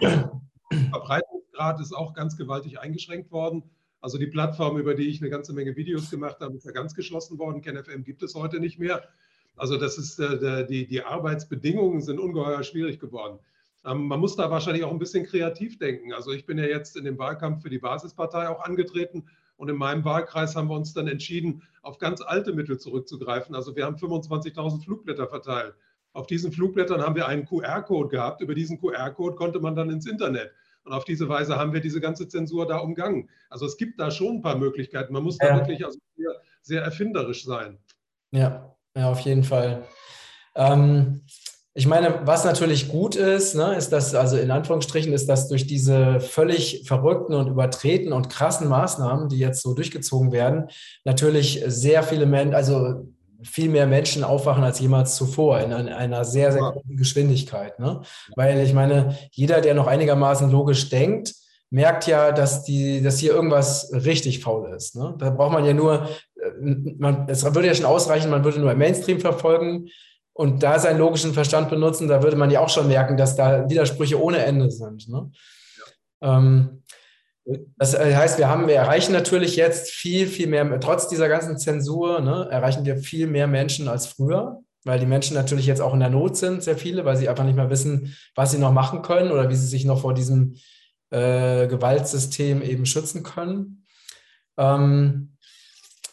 der 0.00 0.30
Verbreitungsgrad 0.90 1.80
ist 1.80 1.92
auch 1.92 2.14
ganz 2.14 2.36
gewaltig 2.36 2.78
eingeschränkt 2.78 3.32
worden. 3.32 3.73
Also 4.04 4.18
die 4.18 4.26
Plattform, 4.26 4.76
über 4.76 4.94
die 4.94 5.08
ich 5.08 5.22
eine 5.22 5.30
ganze 5.30 5.54
Menge 5.54 5.76
Videos 5.76 6.10
gemacht 6.10 6.36
habe, 6.40 6.54
ist 6.58 6.66
ja 6.66 6.72
ganz 6.72 6.94
geschlossen 6.94 7.38
worden. 7.38 7.62
KenFM 7.62 8.04
gibt 8.04 8.22
es 8.22 8.34
heute 8.34 8.60
nicht 8.60 8.78
mehr. 8.78 9.02
Also 9.56 9.78
das 9.78 9.96
ist, 9.96 10.20
äh, 10.20 10.66
die, 10.66 10.86
die 10.86 11.02
Arbeitsbedingungen 11.02 12.02
sind 12.02 12.20
ungeheuer 12.20 12.62
schwierig 12.64 13.00
geworden. 13.00 13.38
Ähm, 13.82 14.06
man 14.06 14.20
muss 14.20 14.36
da 14.36 14.50
wahrscheinlich 14.50 14.84
auch 14.84 14.90
ein 14.90 14.98
bisschen 14.98 15.24
kreativ 15.24 15.78
denken. 15.78 16.12
Also 16.12 16.32
ich 16.32 16.44
bin 16.44 16.58
ja 16.58 16.66
jetzt 16.66 16.98
in 16.98 17.06
dem 17.06 17.18
Wahlkampf 17.18 17.62
für 17.62 17.70
die 17.70 17.78
Basispartei 17.78 18.46
auch 18.46 18.62
angetreten 18.62 19.24
und 19.56 19.70
in 19.70 19.76
meinem 19.76 20.04
Wahlkreis 20.04 20.54
haben 20.54 20.68
wir 20.68 20.76
uns 20.76 20.92
dann 20.92 21.08
entschieden, 21.08 21.62
auf 21.80 21.96
ganz 21.96 22.20
alte 22.20 22.52
Mittel 22.52 22.78
zurückzugreifen. 22.78 23.54
Also 23.54 23.74
wir 23.74 23.86
haben 23.86 23.96
25.000 23.96 24.84
Flugblätter 24.84 25.28
verteilt. 25.28 25.76
Auf 26.12 26.26
diesen 26.26 26.52
Flugblättern 26.52 27.00
haben 27.00 27.14
wir 27.14 27.26
einen 27.26 27.46
QR-Code 27.46 28.10
gehabt. 28.10 28.42
Über 28.42 28.54
diesen 28.54 28.78
QR-Code 28.78 29.36
konnte 29.36 29.60
man 29.60 29.74
dann 29.74 29.88
ins 29.88 30.04
Internet. 30.04 30.52
Und 30.84 30.92
auf 30.92 31.04
diese 31.04 31.28
Weise 31.28 31.56
haben 31.56 31.72
wir 31.72 31.80
diese 31.80 32.00
ganze 32.00 32.28
Zensur 32.28 32.66
da 32.66 32.78
umgangen. 32.78 33.30
Also 33.48 33.66
es 33.66 33.76
gibt 33.76 33.98
da 33.98 34.10
schon 34.10 34.36
ein 34.36 34.42
paar 34.42 34.56
Möglichkeiten. 34.56 35.12
Man 35.12 35.22
muss 35.22 35.38
ja. 35.40 35.48
da 35.48 35.56
wirklich 35.56 35.84
also 35.84 35.98
sehr, 36.16 36.30
sehr, 36.62 36.82
erfinderisch 36.82 37.44
sein. 37.44 37.78
Ja, 38.32 38.76
ja 38.96 39.10
auf 39.10 39.20
jeden 39.20 39.44
Fall. 39.44 39.86
Ähm, 40.54 41.22
ich 41.76 41.86
meine, 41.86 42.20
was 42.24 42.44
natürlich 42.44 42.88
gut 42.88 43.16
ist, 43.16 43.54
ne, 43.54 43.74
ist, 43.74 43.90
dass, 43.90 44.14
also 44.14 44.36
in 44.36 44.50
Anführungsstrichen, 44.50 45.12
ist, 45.12 45.28
dass 45.28 45.48
durch 45.48 45.66
diese 45.66 46.20
völlig 46.20 46.84
verrückten 46.86 47.34
und 47.34 47.48
übertreten 47.48 48.12
und 48.12 48.30
krassen 48.30 48.68
Maßnahmen, 48.68 49.28
die 49.28 49.38
jetzt 49.38 49.62
so 49.62 49.74
durchgezogen 49.74 50.30
werden, 50.30 50.68
natürlich 51.04 51.64
sehr 51.66 52.04
viele 52.04 52.26
Menschen, 52.26 52.54
also 52.54 53.08
viel 53.44 53.68
mehr 53.68 53.86
Menschen 53.86 54.24
aufwachen 54.24 54.64
als 54.64 54.80
jemals 54.80 55.16
zuvor 55.16 55.60
in 55.60 55.72
einer 55.72 56.24
sehr, 56.24 56.52
sehr 56.52 56.62
großen 56.62 56.96
Geschwindigkeit. 56.96 57.78
Ne? 57.78 58.00
Weil 58.36 58.60
ich 58.60 58.72
meine, 58.72 59.16
jeder, 59.32 59.60
der 59.60 59.74
noch 59.74 59.86
einigermaßen 59.86 60.50
logisch 60.50 60.88
denkt, 60.88 61.34
merkt 61.70 62.06
ja, 62.06 62.32
dass, 62.32 62.62
die, 62.62 63.02
dass 63.02 63.18
hier 63.18 63.32
irgendwas 63.32 63.90
richtig 63.92 64.40
faul 64.40 64.72
ist. 64.74 64.96
Ne? 64.96 65.14
Da 65.18 65.30
braucht 65.30 65.52
man 65.52 65.64
ja 65.64 65.72
nur, 65.72 66.08
äh, 66.36 66.50
man, 66.98 67.28
es 67.28 67.44
würde 67.44 67.66
ja 67.66 67.74
schon 67.74 67.86
ausreichen, 67.86 68.30
man 68.30 68.44
würde 68.44 68.60
nur 68.60 68.70
im 68.70 68.78
Mainstream 68.78 69.20
verfolgen 69.20 69.88
und 70.32 70.62
da 70.62 70.78
seinen 70.78 70.98
logischen 70.98 71.32
Verstand 71.32 71.70
benutzen, 71.70 72.08
da 72.08 72.22
würde 72.22 72.36
man 72.36 72.50
ja 72.50 72.60
auch 72.60 72.68
schon 72.68 72.88
merken, 72.88 73.16
dass 73.16 73.36
da 73.36 73.68
Widersprüche 73.68 74.20
ohne 74.22 74.38
Ende 74.44 74.70
sind. 74.70 75.08
Ne? 75.08 75.30
Ja. 76.22 76.38
Ähm, 76.38 76.82
das 77.76 77.94
äh, 77.94 78.14
heißt, 78.14 78.38
wir 78.38 78.48
haben, 78.48 78.66
wir 78.66 78.76
erreichen 78.76 79.12
natürlich 79.12 79.56
jetzt 79.56 79.90
viel, 79.90 80.26
viel 80.26 80.46
mehr, 80.46 80.80
trotz 80.80 81.08
dieser 81.08 81.28
ganzen 81.28 81.58
Zensur, 81.58 82.20
ne, 82.20 82.48
erreichen 82.50 82.84
wir 82.84 82.96
viel 82.96 83.26
mehr 83.26 83.46
Menschen 83.46 83.88
als 83.88 84.06
früher, 84.06 84.60
weil 84.84 84.98
die 84.98 85.06
Menschen 85.06 85.34
natürlich 85.34 85.66
jetzt 85.66 85.80
auch 85.80 85.94
in 85.94 86.00
der 86.00 86.10
Not 86.10 86.36
sind, 86.36 86.62
sehr 86.62 86.78
viele, 86.78 87.04
weil 87.04 87.16
sie 87.16 87.28
einfach 87.28 87.44
nicht 87.44 87.56
mehr 87.56 87.70
wissen, 87.70 88.16
was 88.34 88.50
sie 88.50 88.58
noch 88.58 88.72
machen 88.72 89.02
können 89.02 89.30
oder 89.30 89.50
wie 89.50 89.56
sie 89.56 89.66
sich 89.66 89.84
noch 89.84 90.00
vor 90.00 90.14
diesem 90.14 90.56
äh, 91.10 91.66
Gewaltsystem 91.66 92.62
eben 92.62 92.86
schützen 92.86 93.22
können. 93.22 93.84
Ähm, 94.56 95.36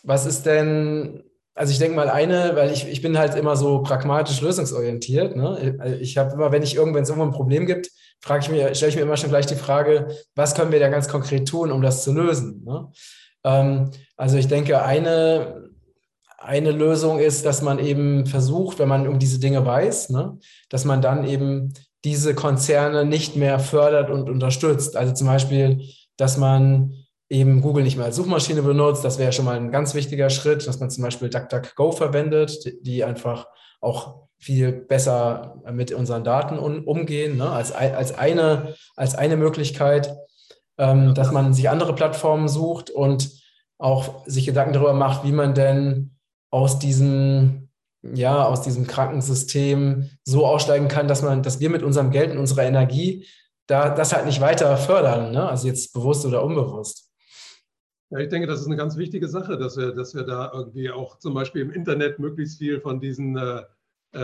was 0.04 0.26
ist 0.26 0.46
denn, 0.46 1.24
also 1.54 1.72
ich 1.72 1.80
denke 1.80 1.96
mal 1.96 2.10
eine, 2.10 2.56
weil 2.56 2.72
ich, 2.72 2.88
ich 2.88 3.02
bin 3.02 3.18
halt 3.18 3.36
immer 3.36 3.56
so 3.56 3.84
pragmatisch 3.84 4.42
lösungsorientiert. 4.42 5.36
Ne? 5.36 5.98
Ich 6.02 6.18
habe 6.18 6.34
immer, 6.34 6.52
wenn 6.52 6.64
ich 6.64 6.76
irgendwo, 6.76 6.96
wenn 6.96 7.04
es 7.04 7.10
irgendwo 7.10 7.28
ein 7.28 7.36
Problem 7.36 7.66
gibt, 7.66 7.90
frage 8.22 8.44
ich 8.46 8.52
mir, 8.52 8.76
stelle 8.76 8.90
ich 8.90 8.96
mir 8.96 9.02
immer 9.02 9.18
schon 9.18 9.30
gleich 9.30 9.46
die 9.46 9.56
Frage, 9.56 10.08
was 10.36 10.56
können 10.56 10.72
wir 10.72 10.80
da 10.80 10.90
ganz 10.90 11.08
konkret 11.08 11.48
tun, 11.48 11.72
um 11.72 11.82
das 11.82 12.04
zu 12.04 12.14
lösen? 12.14 12.64
Ne? 12.64 12.90
Ähm, 13.44 13.92
also 14.16 14.38
ich 14.38 14.48
denke, 14.48 14.84
eine, 14.84 15.72
eine 16.38 16.72
Lösung 16.72 17.20
ist, 17.20 17.46
dass 17.46 17.62
man 17.62 17.80
eben 17.80 18.26
versucht, 18.26 18.80
wenn 18.80 18.88
man 18.88 19.08
um 19.08 19.20
diese 19.20 19.40
Dinge 19.40 19.66
weiß, 19.66 20.10
ne, 20.10 20.38
dass 20.70 20.86
man 20.86 21.02
dann 21.02 21.28
eben 21.28 21.74
diese 22.04 22.34
Konzerne 22.34 23.06
nicht 23.06 23.36
mehr 23.36 23.60
fördert 23.60 24.10
und 24.10 24.30
unterstützt. 24.30 24.98
Also 24.98 25.14
zum 25.14 25.28
Beispiel, 25.28 25.84
dass 26.18 26.38
man 26.38 26.94
eben 27.30 27.62
Google 27.62 27.84
nicht 27.84 27.96
mehr 27.96 28.08
als 28.08 28.16
Suchmaschine 28.16 28.62
benutzt. 28.62 29.06
Das 29.06 29.20
wäre 29.20 29.32
schon 29.32 29.46
mal 29.46 29.56
ein 29.56 29.72
ganz 29.72 29.94
wichtiger 29.94 30.30
Schritt, 30.30 30.68
dass 30.68 30.80
man 30.80 30.90
zum 30.90 31.04
Beispiel 31.04 31.30
DuckDuckGo 31.30 31.92
verwendet, 31.92 32.74
die 32.82 33.04
einfach 33.04 33.48
auch 33.80 34.28
viel 34.42 34.72
besser 34.72 35.62
mit 35.72 35.94
unseren 35.94 36.24
Daten 36.24 36.58
umgehen, 36.58 37.38
ne? 37.38 37.50
als, 37.50 37.72
als, 37.72 38.18
eine, 38.18 38.76
als 38.96 39.14
eine 39.14 39.38
Möglichkeit, 39.38 40.18
ähm, 40.80 41.14
dass 41.14 41.32
man 41.32 41.54
sich 41.54 41.70
andere 41.70 41.94
Plattformen 41.94 42.48
sucht 42.48 42.90
und 42.90 43.30
auch 43.78 44.26
sich 44.26 44.48
Gedanken 44.48 44.74
darüber 44.74 44.94
macht, 44.94 45.24
wie 45.24 45.32
man 45.32 45.54
denn 45.54 46.18
aus 46.50 46.80
diesem, 46.80 47.70
ja, 48.02 48.44
aus 48.44 48.64
diesem 48.64 48.88
Krankensystem 48.88 50.10
so 50.24 50.48
aussteigen 50.48 50.88
kann, 50.88 51.08
dass 51.08 51.22
man, 51.22 51.44
dass 51.44 51.60
wir 51.60 51.70
mit 51.70 51.84
unserem 51.84 52.10
Geld 52.10 52.32
und 52.32 52.40
unserer 52.40 52.64
Energie 52.64 53.28
da, 53.68 53.90
das 53.90 54.12
halt 54.12 54.26
nicht 54.26 54.42
weiter 54.42 54.76
fördern, 54.76 55.32
ne? 55.32 55.48
also 55.48 55.68
jetzt 55.68 55.94
bewusst 55.94 56.26
oder 56.26 56.44
unbewusst. 56.44 57.12
Ja, 58.10 58.18
ich 58.18 58.30
denke, 58.30 58.48
das 58.48 58.60
ist 58.60 58.66
eine 58.66 58.76
ganz 58.76 58.98
wichtige 58.98 59.28
Sache, 59.28 59.58
dass 59.58 59.78
wir, 59.78 59.92
dass 59.92 60.16
wir 60.16 60.24
da 60.24 60.52
irgendwie 60.52 60.90
auch 60.90 61.20
zum 61.20 61.36
Beispiel 61.36 61.62
im 61.62 61.72
Internet 61.72 62.18
möglichst 62.18 62.58
viel 62.58 62.82
von 62.82 63.00
diesen 63.00 63.38
äh, 63.38 63.62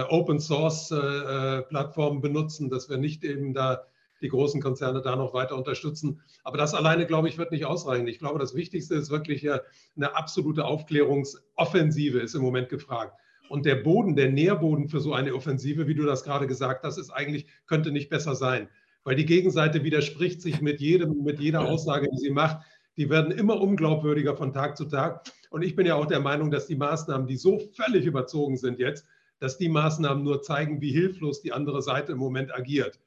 Open 0.10 0.39
Source 0.39 0.91
äh, 0.91 0.97
äh, 0.97 1.62
Plattformen 1.63 2.21
benutzen, 2.21 2.69
dass 2.69 2.89
wir 2.89 2.97
nicht 2.97 3.23
eben 3.23 3.54
da 3.54 3.84
die 4.21 4.30
großen 4.30 4.62
Konzerne 4.62 5.02
da 5.02 5.15
noch 5.15 5.34
weiter 5.34 5.56
unterstützen. 5.56 6.21
Aber 6.43 6.58
das 6.58 6.73
alleine, 6.73 7.06
glaube 7.06 7.30
ich, 7.30 7.38
wird 7.38 7.52
nicht 7.52 7.65
ausreichen. 7.65 8.08
Ich 8.08 8.19
glaube, 8.19 8.39
das 8.39 8.56
Wichtigste 8.56 8.95
ist 8.95 9.12
wirklich 9.12 9.47
eine 9.47 10.15
absolute 10.15 10.65
Aufklärungsoffensive 10.65 12.19
ist 12.19 12.34
im 12.34 12.41
Moment 12.41 12.69
gefragt. 12.69 13.13
Und 13.50 13.65
der 13.65 13.76
Boden, 13.76 14.15
der 14.15 14.32
Nährboden 14.32 14.89
für 14.89 15.00
so 15.00 15.13
eine 15.13 15.34
Offensive, 15.34 15.88
wie 15.88 15.95
du 15.95 16.04
das 16.04 16.23
gerade 16.23 16.47
gesagt 16.47 16.84
hast, 16.84 16.97
ist 16.97 17.12
eigentlich, 17.12 17.45
könnte 17.67 17.91
nicht 17.91 18.10
besser 18.10 18.36
sein. 18.36 18.69
Weil 19.04 19.15
die 19.15 19.26
Gegenseite 19.26 19.84
widerspricht 19.84 20.41
sich 20.41 20.62
mit 20.62 20.82
jedem, 20.82 21.23
mit 21.23 21.39
jeder 21.39 21.62
Aussage, 21.62 22.10
die 22.12 22.17
sie 22.17 22.32
macht. 22.32 22.65
Die 22.97 23.10
werden 23.10 23.32
immer 23.32 23.62
unglaubwürdiger 23.62 24.36
von 24.36 24.52
Tag 24.52 24.76
zu 24.76 24.86
Tag. 24.86 25.32
Und 25.50 25.62
ich 25.62 25.76
bin 25.76 25.86
ja 25.86 25.95
auch 25.95 26.08
der 26.08 26.19
Meinung, 26.19 26.52
dass 26.52 26.67
die 26.67 26.76
Maßnahmen, 26.76 27.28
die 27.28 27.38
so 27.38 27.62
völlig 27.76 28.06
überzogen 28.06 28.58
sind 28.58 28.80
jetzt, 28.80 29.06
dass 29.39 29.58
die 29.58 29.69
Maßnahmen 29.69 30.23
nur 30.23 30.41
zeigen, 30.41 30.82
wie 30.82 30.91
hilflos 30.91 31.41
die 31.41 31.54
andere 31.54 31.82
Seite 31.82 32.13
im 32.13 32.17
Moment 32.17 32.54
agiert. 32.54 33.00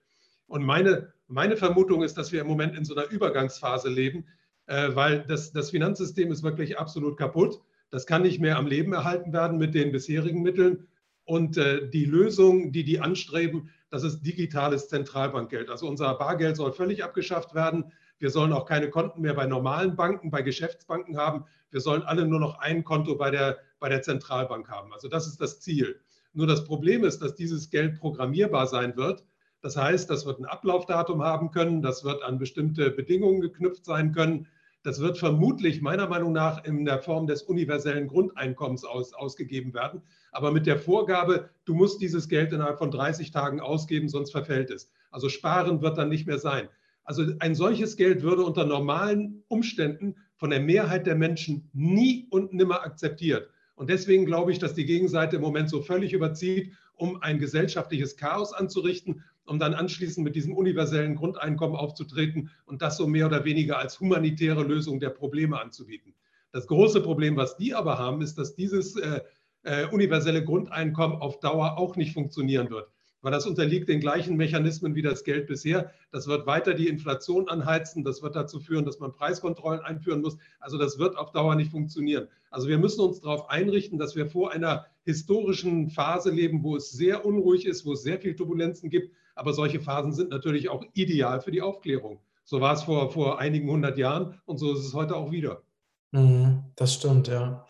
Und 0.46 0.64
meine, 0.64 1.12
meine 1.28 1.56
Vermutung 1.56 2.02
ist, 2.02 2.16
dass 2.16 2.32
wir 2.32 2.40
im 2.40 2.46
Moment 2.46 2.76
in 2.76 2.84
so 2.84 2.94
einer 2.94 3.08
Übergangsphase 3.08 3.88
leben, 3.88 4.26
äh, 4.66 4.90
weil 4.94 5.24
das, 5.26 5.52
das 5.52 5.70
Finanzsystem 5.70 6.30
ist 6.32 6.42
wirklich 6.42 6.78
absolut 6.78 7.16
kaputt. 7.16 7.60
Das 7.90 8.06
kann 8.06 8.22
nicht 8.22 8.40
mehr 8.40 8.56
am 8.56 8.66
Leben 8.66 8.92
erhalten 8.92 9.32
werden 9.32 9.58
mit 9.58 9.74
den 9.74 9.92
bisherigen 9.92 10.42
Mitteln. 10.42 10.86
Und 11.24 11.56
äh, 11.56 11.88
die 11.88 12.04
Lösung, 12.04 12.72
die 12.72 12.84
die 12.84 13.00
anstreben, 13.00 13.70
das 13.90 14.04
ist 14.04 14.22
digitales 14.22 14.88
Zentralbankgeld. 14.88 15.70
Also 15.70 15.88
unser 15.88 16.14
Bargeld 16.14 16.56
soll 16.56 16.72
völlig 16.72 17.04
abgeschafft 17.04 17.54
werden. 17.54 17.92
Wir 18.18 18.30
sollen 18.30 18.52
auch 18.52 18.66
keine 18.66 18.90
Konten 18.90 19.20
mehr 19.22 19.34
bei 19.34 19.46
normalen 19.46 19.96
Banken, 19.96 20.30
bei 20.30 20.42
Geschäftsbanken 20.42 21.16
haben. 21.16 21.44
Wir 21.70 21.80
sollen 21.80 22.02
alle 22.02 22.26
nur 22.26 22.40
noch 22.40 22.58
ein 22.58 22.84
Konto 22.84 23.16
bei 23.16 23.30
der, 23.30 23.58
bei 23.78 23.88
der 23.88 24.02
Zentralbank 24.02 24.68
haben. 24.68 24.92
Also 24.92 25.08
das 25.08 25.26
ist 25.26 25.40
das 25.40 25.60
Ziel. 25.60 26.00
Nur 26.32 26.46
das 26.46 26.64
Problem 26.64 27.04
ist, 27.04 27.20
dass 27.20 27.34
dieses 27.34 27.70
Geld 27.70 27.98
programmierbar 27.98 28.66
sein 28.66 28.96
wird. 28.96 29.24
Das 29.62 29.76
heißt, 29.76 30.08
das 30.08 30.24
wird 30.26 30.38
ein 30.38 30.46
Ablaufdatum 30.46 31.22
haben 31.22 31.50
können, 31.50 31.82
das 31.82 32.04
wird 32.04 32.22
an 32.22 32.38
bestimmte 32.38 32.90
Bedingungen 32.90 33.40
geknüpft 33.40 33.84
sein 33.84 34.12
können. 34.12 34.46
Das 34.82 35.00
wird 35.00 35.18
vermutlich 35.18 35.82
meiner 35.82 36.08
Meinung 36.08 36.32
nach 36.32 36.64
in 36.64 36.86
der 36.86 37.00
Form 37.00 37.26
des 37.26 37.42
universellen 37.42 38.08
Grundeinkommens 38.08 38.84
aus, 38.84 39.12
ausgegeben 39.12 39.74
werden. 39.74 40.00
Aber 40.32 40.52
mit 40.52 40.66
der 40.66 40.78
Vorgabe, 40.78 41.50
du 41.66 41.74
musst 41.74 42.00
dieses 42.00 42.28
Geld 42.28 42.52
innerhalb 42.52 42.78
von 42.78 42.90
30 42.90 43.30
Tagen 43.30 43.60
ausgeben, 43.60 44.08
sonst 44.08 44.30
verfällt 44.30 44.70
es. 44.70 44.90
Also 45.10 45.28
sparen 45.28 45.82
wird 45.82 45.98
dann 45.98 46.08
nicht 46.08 46.26
mehr 46.26 46.38
sein. 46.38 46.68
Also 47.04 47.24
ein 47.40 47.54
solches 47.54 47.96
Geld 47.96 48.22
würde 48.22 48.42
unter 48.42 48.64
normalen 48.64 49.42
Umständen 49.48 50.16
von 50.36 50.48
der 50.48 50.60
Mehrheit 50.60 51.06
der 51.06 51.16
Menschen 51.16 51.68
nie 51.74 52.26
und 52.30 52.54
nimmer 52.54 52.82
akzeptiert. 52.82 53.50
Und 53.80 53.88
deswegen 53.88 54.26
glaube 54.26 54.52
ich, 54.52 54.58
dass 54.58 54.74
die 54.74 54.84
Gegenseite 54.84 55.36
im 55.36 55.42
Moment 55.42 55.70
so 55.70 55.80
völlig 55.80 56.12
überzieht, 56.12 56.74
um 56.96 57.22
ein 57.22 57.38
gesellschaftliches 57.38 58.18
Chaos 58.18 58.52
anzurichten, 58.52 59.24
um 59.46 59.58
dann 59.58 59.72
anschließend 59.72 60.22
mit 60.22 60.36
diesem 60.36 60.54
universellen 60.54 61.14
Grundeinkommen 61.14 61.76
aufzutreten 61.76 62.50
und 62.66 62.82
das 62.82 62.98
so 62.98 63.06
mehr 63.06 63.24
oder 63.24 63.46
weniger 63.46 63.78
als 63.78 63.98
humanitäre 63.98 64.64
Lösung 64.64 65.00
der 65.00 65.08
Probleme 65.08 65.58
anzubieten. 65.58 66.12
Das 66.52 66.66
große 66.66 67.00
Problem, 67.00 67.36
was 67.36 67.56
die 67.56 67.72
aber 67.72 67.96
haben, 67.96 68.20
ist, 68.20 68.36
dass 68.36 68.54
dieses 68.54 68.96
äh, 68.96 69.22
äh, 69.62 69.86
universelle 69.86 70.44
Grundeinkommen 70.44 71.16
auf 71.16 71.40
Dauer 71.40 71.78
auch 71.78 71.96
nicht 71.96 72.12
funktionieren 72.12 72.68
wird 72.68 72.90
weil 73.22 73.33
das 73.33 73.46
unterliegt 73.46 73.88
den 73.88 74.00
gleichen 74.00 74.37
Mechanismen 74.37 74.94
wie 74.94 75.02
das 75.02 75.24
Geld 75.24 75.46
bisher. 75.46 75.92
Das 76.11 76.26
wird 76.26 76.46
weiter 76.46 76.74
die 76.74 76.88
Inflation 76.88 77.48
anheizen. 77.48 78.04
Das 78.04 78.22
wird 78.22 78.37
dazu 78.37 78.61
führen, 78.61 78.85
dass 78.85 78.98
man 78.98 79.12
Preiskontrollen 79.12 79.80
einführen 79.80 80.22
muss. 80.22 80.37
Also 80.59 80.78
das 80.78 80.98
wird 80.98 81.16
auf 81.16 81.33
Dauer 81.33 81.54
nicht 81.54 81.70
funktionieren. 81.70 82.28
Also 82.50 82.68
wir 82.68 82.78
müssen 82.78 83.00
uns 83.00 83.20
darauf 83.20 83.50
einrichten, 83.50 83.98
dass 83.98 84.16
wir 84.16 84.26
vor 84.26 84.52
einer 84.52 84.87
historischen 85.04 85.90
Phase 85.90 86.30
leben, 86.30 86.62
wo 86.62 86.76
es 86.76 86.90
sehr 86.90 87.24
unruhig 87.24 87.66
ist, 87.66 87.85
wo 87.85 87.92
es 87.92 88.02
sehr 88.02 88.18
viel 88.18 88.35
Turbulenzen 88.35 88.90
gibt. 88.90 89.14
Aber 89.35 89.52
solche 89.52 89.80
Phasen 89.80 90.12
sind 90.12 90.30
natürlich 90.30 90.68
auch 90.68 90.85
ideal 90.94 91.40
für 91.40 91.50
die 91.50 91.62
Aufklärung. 91.62 92.20
So 92.44 92.61
war 92.61 92.74
es 92.74 92.83
vor, 92.83 93.11
vor 93.12 93.38
einigen 93.38 93.70
hundert 93.70 93.96
Jahren 93.96 94.40
und 94.44 94.59
so 94.59 94.72
ist 94.72 94.85
es 94.85 94.94
heute 94.94 95.16
auch 95.16 95.30
wieder. 95.30 95.62
Mhm, 96.11 96.64
das 96.74 96.94
stimmt, 96.94 97.28
ja. 97.28 97.66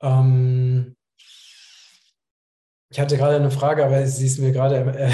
Ähm 0.00 0.94
ich 2.94 3.00
hatte 3.00 3.16
gerade 3.16 3.34
eine 3.34 3.50
Frage, 3.50 3.84
aber 3.84 4.06
sie 4.06 4.26
ist 4.26 4.38
mir 4.38 4.52
gerade 4.52 4.76
äh, 4.76 5.10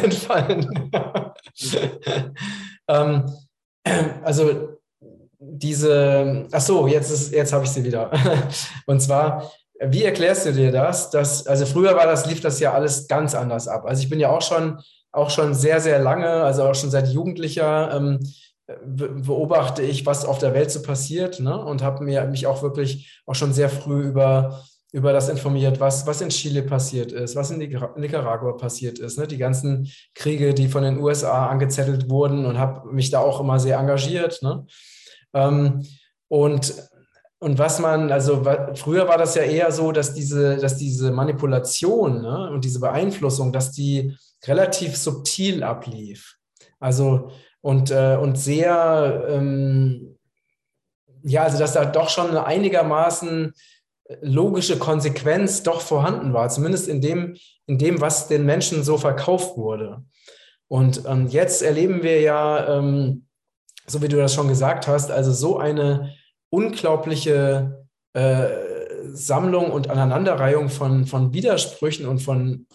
entfallen. 0.04 0.92
ähm, 2.88 3.24
also 4.22 4.68
diese, 5.38 6.46
ach 6.52 6.60
so, 6.60 6.86
jetzt, 6.86 7.32
jetzt 7.32 7.54
habe 7.54 7.64
ich 7.64 7.70
sie 7.70 7.84
wieder. 7.84 8.10
Und 8.86 9.00
zwar, 9.00 9.50
wie 9.80 10.04
erklärst 10.04 10.44
du 10.44 10.52
dir 10.52 10.70
das? 10.70 11.08
Dass, 11.08 11.46
also 11.46 11.64
früher 11.64 11.96
war 11.96 12.04
das, 12.04 12.26
lief 12.26 12.42
das 12.42 12.60
ja 12.60 12.74
alles 12.74 13.08
ganz 13.08 13.34
anders 13.34 13.66
ab. 13.66 13.86
Also 13.86 14.02
ich 14.02 14.10
bin 14.10 14.20
ja 14.20 14.28
auch 14.28 14.42
schon, 14.42 14.78
auch 15.10 15.30
schon 15.30 15.54
sehr, 15.54 15.80
sehr 15.80 16.00
lange, 16.00 16.28
also 16.28 16.64
auch 16.64 16.74
schon 16.74 16.90
seit 16.90 17.08
Jugendlicher, 17.08 17.96
ähm, 17.96 18.20
beobachte 18.84 19.80
ich, 19.80 20.04
was 20.04 20.26
auf 20.26 20.38
der 20.38 20.52
Welt 20.52 20.70
so 20.70 20.82
passiert 20.82 21.40
ne? 21.40 21.64
und 21.64 21.82
habe 21.82 22.04
mir 22.04 22.26
mich 22.26 22.46
auch 22.46 22.62
wirklich 22.62 23.22
auch 23.24 23.34
schon 23.34 23.54
sehr 23.54 23.70
früh 23.70 24.02
über 24.02 24.62
über 24.92 25.14
das 25.14 25.30
informiert, 25.30 25.80
was, 25.80 26.06
was 26.06 26.20
in 26.20 26.28
Chile 26.28 26.62
passiert 26.62 27.12
ist, 27.12 27.34
was 27.34 27.50
in 27.50 27.58
Nicaragua 27.58 28.52
passiert 28.52 28.98
ist, 28.98 29.18
ne? 29.18 29.26
die 29.26 29.38
ganzen 29.38 29.90
Kriege, 30.14 30.52
die 30.52 30.68
von 30.68 30.82
den 30.82 30.98
USA 30.98 31.46
angezettelt 31.48 32.10
wurden 32.10 32.44
und 32.44 32.58
habe 32.58 32.92
mich 32.92 33.10
da 33.10 33.20
auch 33.20 33.40
immer 33.40 33.58
sehr 33.58 33.78
engagiert. 33.78 34.42
Ne? 34.42 34.66
Ähm, 35.32 35.86
und, 36.28 36.74
und 37.38 37.58
was 37.58 37.78
man, 37.78 38.12
also 38.12 38.44
früher 38.74 39.08
war 39.08 39.16
das 39.16 39.34
ja 39.34 39.42
eher 39.42 39.72
so, 39.72 39.92
dass 39.92 40.12
diese, 40.12 40.58
dass 40.58 40.76
diese 40.76 41.10
Manipulation 41.10 42.20
ne? 42.20 42.50
und 42.50 42.62
diese 42.64 42.80
Beeinflussung, 42.80 43.50
dass 43.50 43.72
die 43.72 44.14
relativ 44.44 44.96
subtil 44.96 45.62
ablief. 45.62 46.36
Also 46.80 47.30
und, 47.62 47.90
äh, 47.90 48.18
und 48.20 48.36
sehr, 48.36 49.24
ähm, 49.28 50.18
ja, 51.22 51.44
also 51.44 51.58
dass 51.58 51.72
da 51.72 51.86
doch 51.86 52.10
schon 52.10 52.36
einigermaßen 52.36 53.54
logische 54.20 54.78
Konsequenz 54.78 55.62
doch 55.62 55.80
vorhanden 55.80 56.32
war, 56.32 56.48
zumindest 56.48 56.88
in 56.88 57.00
dem, 57.00 57.36
in 57.66 57.78
dem, 57.78 58.00
was 58.00 58.28
den 58.28 58.44
Menschen 58.44 58.84
so 58.84 58.98
verkauft 58.98 59.56
wurde. 59.56 60.04
Und 60.68 61.02
ähm, 61.06 61.26
jetzt 61.28 61.62
erleben 61.62 62.02
wir 62.02 62.20
ja, 62.20 62.78
ähm, 62.78 63.26
so 63.86 64.02
wie 64.02 64.08
du 64.08 64.16
das 64.16 64.34
schon 64.34 64.48
gesagt 64.48 64.88
hast, 64.88 65.10
also 65.10 65.32
so 65.32 65.58
eine 65.58 66.14
unglaubliche 66.50 67.86
äh, 68.14 68.48
Sammlung 69.12 69.70
und 69.70 69.90
Aneinanderreihung 69.90 70.68
von, 70.68 71.06
von 71.06 71.32
Widersprüchen 71.32 72.06
und 72.06 72.20
von 72.20 72.66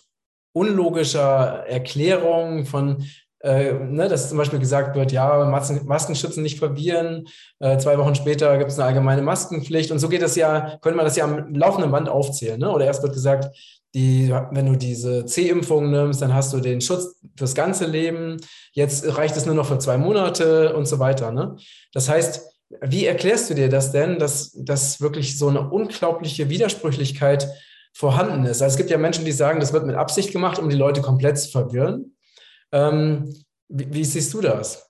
unlogischer 0.54 1.66
Erklärung, 1.68 2.66
von 2.66 3.04
äh, 3.42 3.74
ne, 3.74 4.08
dass 4.08 4.30
zum 4.30 4.38
Beispiel 4.38 4.60
gesagt 4.60 4.96
wird, 4.96 5.12
ja, 5.12 5.46
Masken, 5.46 5.86
Maskenschützen 5.86 6.44
nicht 6.44 6.58
verbieren. 6.58 7.28
Äh, 7.60 7.78
zwei 7.78 7.98
Wochen 7.98 8.16
später 8.16 8.58
gibt 8.58 8.72
es 8.72 8.80
eine 8.80 8.88
allgemeine 8.88 9.22
Maskenpflicht. 9.22 9.92
Und 9.92 10.00
so 10.00 10.10
geht 10.10 10.24
es 10.24 10.36
ja, 10.36 10.78
könnte 10.82 10.98
man 10.98 11.06
das 11.06 11.16
ja 11.16 11.26
am 11.26 11.54
laufenden 11.54 11.92
Band 11.92 12.10
aufzählen. 12.10 12.60
Ne? 12.60 12.72
Oder 12.72 12.86
erst 12.86 13.04
wird 13.04 13.14
gesagt, 13.14 13.56
die, 13.94 14.34
wenn 14.52 14.66
du 14.66 14.76
diese 14.76 15.26
C-Impfung 15.26 15.90
nimmst, 15.92 16.22
dann 16.22 16.34
hast 16.34 16.54
du 16.54 16.60
den 16.60 16.82
Schutz 16.82 17.20
fürs 17.38 17.56
ganze 17.56 17.86
Leben. 17.86 18.38
Jetzt 18.74 19.18
reicht 19.18 19.38
es 19.38 19.46
nur 19.46 19.56
noch 19.56 19.68
für 19.68 19.80
zwei 19.80 19.98
Monate 19.98 20.76
und 20.76 20.88
so 20.88 21.00
weiter. 21.00 21.32
Ne? 21.32 21.56
Das 21.94 22.10
heißt, 22.10 22.42
wie 22.82 23.06
erklärst 23.06 23.50
du 23.50 23.54
dir 23.54 23.70
das 23.70 23.92
denn, 23.92 24.20
dass, 24.20 24.52
dass 24.54 25.00
wirklich 25.00 25.38
so 25.38 25.48
eine 25.48 25.70
unglaubliche 25.70 26.50
Widersprüchlichkeit 26.50 27.48
vorhanden 27.94 28.46
ist? 28.46 28.62
Also 28.62 28.74
es 28.74 28.78
gibt 28.78 28.90
ja 28.90 28.98
Menschen, 28.98 29.26
die 29.26 29.32
sagen, 29.32 29.60
das 29.60 29.74
wird 29.74 29.86
mit 29.86 29.96
Absicht 29.96 30.32
gemacht, 30.32 30.60
um 30.60 30.70
die 30.70 30.76
Leute 30.76 31.02
komplett 31.02 31.40
zu 31.40 31.50
verwirren. 31.50 32.17
Ähm, 32.72 33.34
wie, 33.70 33.94
wie, 33.94 34.04
siehst 34.04 34.34
du 34.34 34.42
das? 34.42 34.90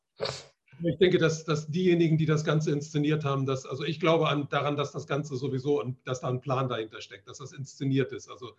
Ich 0.84 0.98
denke, 0.98 1.18
dass, 1.18 1.44
dass 1.44 1.68
diejenigen, 1.68 2.18
die 2.18 2.26
das 2.26 2.44
Ganze 2.44 2.72
inszeniert 2.72 3.24
haben, 3.24 3.46
dass, 3.46 3.66
also 3.66 3.84
ich 3.84 4.00
glaube 4.00 4.28
an, 4.30 4.48
daran, 4.50 4.76
dass 4.76 4.92
das 4.92 5.08
Ganze 5.08 5.36
sowieso, 5.36 5.84
dass 6.06 6.22
da 6.22 6.30
ein 6.30 6.42
Plan 6.42 6.70
dahinter 6.70 7.02
steckt, 7.02 7.28
dass 7.28 7.40
das 7.40 7.52
inszeniert 7.52 8.12
ist. 8.12 8.30
Also 8.30 8.52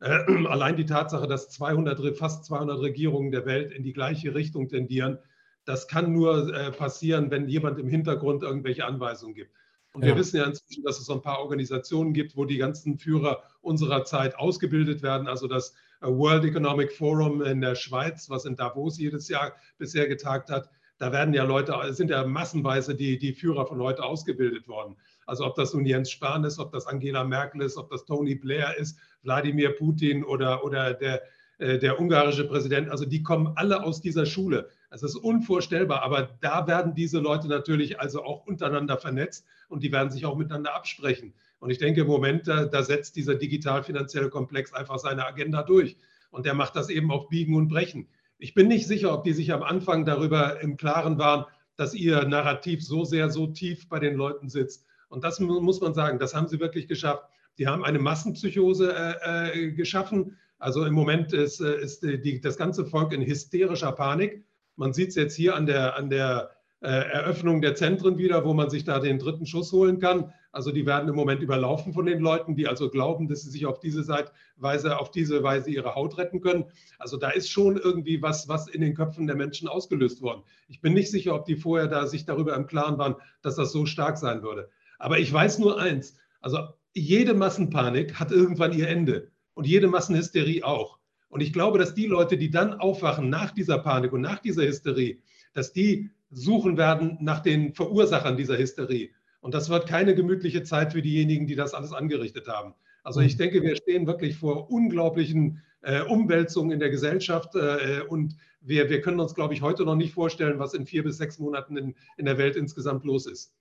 äh, 0.00 0.08
allein 0.48 0.76
die 0.76 0.86
Tatsache, 0.86 1.26
dass 1.26 1.50
200, 1.50 2.16
fast 2.16 2.44
200 2.46 2.80
Regierungen 2.80 3.30
der 3.30 3.46
Welt 3.46 3.72
in 3.72 3.82
die 3.82 3.92
gleiche 3.92 4.34
Richtung 4.34 4.68
tendieren, 4.68 5.18
das 5.64 5.88
kann 5.88 6.12
nur 6.12 6.54
äh, 6.54 6.70
passieren, 6.70 7.30
wenn 7.30 7.48
jemand 7.48 7.78
im 7.78 7.88
Hintergrund 7.88 8.42
irgendwelche 8.42 8.84
Anweisungen 8.84 9.34
gibt. 9.34 9.50
Und 9.92 10.02
ja. 10.02 10.08
wir 10.08 10.16
wissen 10.16 10.36
ja 10.36 10.44
inzwischen, 10.44 10.84
dass 10.84 10.98
es 10.98 11.06
so 11.06 11.14
ein 11.14 11.22
paar 11.22 11.40
Organisationen 11.40 12.12
gibt, 12.12 12.36
wo 12.36 12.44
die 12.44 12.58
ganzen 12.58 12.98
Führer 12.98 13.42
unserer 13.62 14.04
Zeit 14.04 14.38
ausgebildet 14.38 15.02
werden. 15.02 15.26
Also 15.26 15.48
das 15.48 15.74
World 16.00 16.44
Economic 16.44 16.92
Forum 16.92 17.42
in 17.42 17.60
der 17.60 17.74
Schweiz, 17.74 18.28
was 18.30 18.44
in 18.44 18.56
Davos 18.56 18.98
jedes 18.98 19.28
Jahr 19.28 19.52
bisher 19.78 20.08
getagt 20.08 20.50
hat. 20.50 20.68
Da 20.98 21.12
werden 21.12 21.34
ja 21.34 21.44
Leute, 21.44 21.74
sind 21.92 22.10
ja 22.10 22.26
massenweise 22.26 22.94
die, 22.94 23.18
die 23.18 23.32
Führer 23.32 23.66
von 23.66 23.80
heute 23.80 24.02
ausgebildet 24.02 24.66
worden. 24.66 24.96
Also 25.26 25.44
ob 25.44 25.54
das 25.54 25.74
nun 25.74 25.84
Jens 25.84 26.10
Spahn 26.10 26.44
ist, 26.44 26.58
ob 26.58 26.72
das 26.72 26.86
Angela 26.86 27.24
Merkel 27.24 27.62
ist, 27.62 27.76
ob 27.76 27.90
das 27.90 28.04
Tony 28.04 28.34
Blair 28.34 28.76
ist, 28.78 28.98
Wladimir 29.22 29.76
Putin 29.76 30.24
oder, 30.24 30.64
oder 30.64 30.94
der, 30.94 31.22
äh, 31.58 31.78
der 31.78 32.00
ungarische 32.00 32.46
Präsident, 32.46 32.88
also 32.90 33.04
die 33.04 33.22
kommen 33.22 33.52
alle 33.56 33.82
aus 33.82 34.00
dieser 34.00 34.24
Schule. 34.24 34.68
Es 34.90 35.02
ist 35.02 35.16
unvorstellbar, 35.16 36.02
aber 36.02 36.30
da 36.40 36.66
werden 36.66 36.94
diese 36.94 37.18
Leute 37.18 37.48
natürlich 37.48 38.00
also 38.00 38.22
auch 38.22 38.46
untereinander 38.46 38.96
vernetzt 38.96 39.44
und 39.68 39.82
die 39.82 39.92
werden 39.92 40.10
sich 40.10 40.24
auch 40.24 40.36
miteinander 40.36 40.74
absprechen. 40.74 41.34
Und 41.58 41.70
ich 41.70 41.78
denke 41.78 42.02
im 42.02 42.06
Moment, 42.06 42.46
da, 42.48 42.64
da 42.64 42.82
setzt 42.82 43.16
dieser 43.16 43.34
digital-finanzielle 43.34 44.30
Komplex 44.30 44.72
einfach 44.72 44.98
seine 44.98 45.26
Agenda 45.26 45.62
durch. 45.62 45.96
Und 46.30 46.46
der 46.46 46.54
macht 46.54 46.76
das 46.76 46.90
eben 46.90 47.10
auf 47.10 47.28
Biegen 47.28 47.54
und 47.54 47.68
Brechen. 47.68 48.08
Ich 48.38 48.54
bin 48.54 48.68
nicht 48.68 48.86
sicher, 48.86 49.12
ob 49.14 49.24
die 49.24 49.32
sich 49.32 49.52
am 49.52 49.62
Anfang 49.62 50.04
darüber 50.04 50.60
im 50.60 50.76
Klaren 50.76 51.18
waren, 51.18 51.46
dass 51.76 51.94
ihr 51.94 52.24
Narrativ 52.26 52.84
so 52.84 53.04
sehr, 53.04 53.30
so 53.30 53.46
tief 53.46 53.88
bei 53.88 53.98
den 53.98 54.14
Leuten 54.14 54.48
sitzt. 54.48 54.84
Und 55.08 55.24
das 55.24 55.40
muss 55.40 55.80
man 55.80 55.94
sagen, 55.94 56.18
das 56.18 56.34
haben 56.34 56.48
sie 56.48 56.60
wirklich 56.60 56.88
geschafft. 56.88 57.24
Die 57.58 57.66
haben 57.66 57.84
eine 57.84 57.98
Massenpsychose 57.98 58.94
äh, 58.94 59.68
äh, 59.68 59.72
geschaffen. 59.72 60.36
Also 60.58 60.84
im 60.84 60.94
Moment 60.94 61.32
ist, 61.32 61.60
äh, 61.60 61.80
ist 61.80 62.02
die, 62.02 62.40
das 62.40 62.56
ganze 62.56 62.84
Volk 62.84 63.12
in 63.12 63.22
hysterischer 63.22 63.92
Panik. 63.92 64.44
Man 64.76 64.92
sieht 64.92 65.10
es 65.10 65.14
jetzt 65.14 65.36
hier 65.36 65.54
an 65.54 65.66
der, 65.66 65.96
an 65.96 66.10
der 66.10 66.50
äh, 66.80 66.88
Eröffnung 66.88 67.62
der 67.62 67.74
Zentren 67.74 68.18
wieder, 68.18 68.44
wo 68.44 68.52
man 68.52 68.68
sich 68.68 68.84
da 68.84 69.00
den 69.00 69.18
dritten 69.18 69.46
Schuss 69.46 69.72
holen 69.72 69.98
kann. 69.98 70.32
Also 70.56 70.72
die 70.72 70.86
werden 70.86 71.06
im 71.10 71.14
Moment 71.14 71.42
überlaufen 71.42 71.92
von 71.92 72.06
den 72.06 72.20
Leuten, 72.20 72.56
die 72.56 72.66
also 72.66 72.88
glauben, 72.88 73.28
dass 73.28 73.42
sie 73.42 73.50
sich 73.50 73.66
auf 73.66 73.78
diese 73.78 74.08
Weise, 74.56 74.98
auf 74.98 75.10
diese 75.10 75.42
Weise 75.42 75.70
ihre 75.70 75.94
Haut 75.94 76.16
retten 76.16 76.40
können. 76.40 76.64
Also 76.98 77.18
da 77.18 77.28
ist 77.28 77.50
schon 77.50 77.76
irgendwie 77.76 78.22
was, 78.22 78.48
was 78.48 78.66
in 78.66 78.80
den 78.80 78.94
Köpfen 78.94 79.26
der 79.26 79.36
Menschen 79.36 79.68
ausgelöst 79.68 80.22
worden. 80.22 80.44
Ich 80.66 80.80
bin 80.80 80.94
nicht 80.94 81.10
sicher, 81.10 81.34
ob 81.34 81.44
die 81.44 81.56
vorher 81.56 81.88
da 81.88 82.06
sich 82.06 82.24
darüber 82.24 82.56
im 82.56 82.66
Klaren 82.66 82.96
waren, 82.96 83.16
dass 83.42 83.56
das 83.56 83.70
so 83.70 83.84
stark 83.84 84.16
sein 84.16 84.42
würde. 84.42 84.70
Aber 84.98 85.18
ich 85.18 85.30
weiß 85.30 85.58
nur 85.58 85.78
eins, 85.78 86.16
also 86.40 86.60
jede 86.94 87.34
Massenpanik 87.34 88.18
hat 88.18 88.32
irgendwann 88.32 88.72
ihr 88.72 88.88
Ende 88.88 89.30
und 89.52 89.66
jede 89.66 89.88
Massenhysterie 89.88 90.62
auch. 90.64 90.98
Und 91.28 91.42
ich 91.42 91.52
glaube, 91.52 91.78
dass 91.78 91.92
die 91.92 92.06
Leute, 92.06 92.38
die 92.38 92.48
dann 92.48 92.72
aufwachen 92.72 93.28
nach 93.28 93.50
dieser 93.50 93.76
Panik 93.76 94.14
und 94.14 94.22
nach 94.22 94.38
dieser 94.38 94.62
Hysterie, 94.62 95.20
dass 95.52 95.74
die 95.74 96.08
suchen 96.30 96.78
werden 96.78 97.18
nach 97.20 97.40
den 97.40 97.74
Verursachern 97.74 98.38
dieser 98.38 98.56
Hysterie. 98.56 99.10
Und 99.46 99.54
das 99.54 99.68
wird 99.68 99.86
keine 99.86 100.16
gemütliche 100.16 100.64
Zeit 100.64 100.92
für 100.92 101.02
diejenigen, 101.02 101.46
die 101.46 101.54
das 101.54 101.72
alles 101.72 101.92
angerichtet 101.92 102.48
haben. 102.48 102.74
Also 103.04 103.20
ich 103.20 103.36
denke, 103.36 103.62
wir 103.62 103.76
stehen 103.76 104.08
wirklich 104.08 104.34
vor 104.34 104.72
unglaublichen 104.72 105.62
äh, 105.82 106.02
Umwälzungen 106.02 106.72
in 106.72 106.80
der 106.80 106.90
Gesellschaft 106.90 107.54
äh, 107.54 108.00
und 108.08 108.34
wir, 108.60 108.90
wir 108.90 109.00
können 109.00 109.20
uns, 109.20 109.36
glaube 109.36 109.54
ich, 109.54 109.62
heute 109.62 109.84
noch 109.84 109.94
nicht 109.94 110.12
vorstellen, 110.12 110.58
was 110.58 110.74
in 110.74 110.84
vier 110.84 111.04
bis 111.04 111.18
sechs 111.18 111.38
Monaten 111.38 111.76
in, 111.76 111.94
in 112.16 112.24
der 112.24 112.38
Welt 112.38 112.56
insgesamt 112.56 113.04
los 113.04 113.26
ist. 113.26 113.54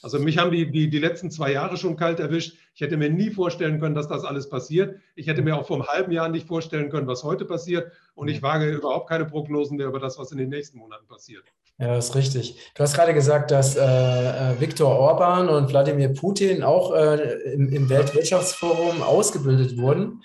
Also 0.00 0.20
mich 0.20 0.38
haben 0.38 0.52
die, 0.52 0.70
die, 0.70 0.88
die 0.88 1.00
letzten 1.00 1.28
zwei 1.32 1.50
Jahre 1.50 1.76
schon 1.76 1.96
kalt 1.96 2.20
erwischt. 2.20 2.56
Ich 2.76 2.80
hätte 2.80 2.96
mir 2.96 3.10
nie 3.10 3.30
vorstellen 3.30 3.80
können, 3.80 3.96
dass 3.96 4.06
das 4.06 4.24
alles 4.24 4.48
passiert. 4.48 5.00
Ich 5.16 5.26
hätte 5.26 5.42
mir 5.42 5.56
auch 5.56 5.66
vor 5.66 5.78
einem 5.78 5.88
halben 5.88 6.12
Jahr 6.12 6.28
nicht 6.28 6.46
vorstellen 6.46 6.88
können, 6.88 7.08
was 7.08 7.24
heute 7.24 7.46
passiert. 7.46 7.90
Und 8.14 8.28
ich 8.28 8.42
wage 8.42 8.70
überhaupt 8.70 9.08
keine 9.08 9.24
Prognosen 9.24 9.76
mehr 9.76 9.88
über 9.88 9.98
das, 9.98 10.20
was 10.20 10.30
in 10.30 10.38
den 10.38 10.50
nächsten 10.50 10.78
Monaten 10.78 11.08
passiert. 11.08 11.42
Ja, 11.78 11.94
das 11.94 12.10
ist 12.10 12.14
richtig. 12.14 12.60
Du 12.74 12.82
hast 12.82 12.94
gerade 12.94 13.14
gesagt, 13.14 13.50
dass 13.50 13.76
äh, 13.76 13.82
äh 13.82 14.60
Viktor 14.60 14.96
Orban 14.96 15.48
und 15.48 15.70
Wladimir 15.70 16.10
Putin 16.10 16.62
auch 16.62 16.94
äh, 16.94 17.52
im, 17.54 17.68
im 17.70 17.88
Weltwirtschaftsforum 17.88 19.02
ausgebildet 19.02 19.76
wurden. 19.78 20.22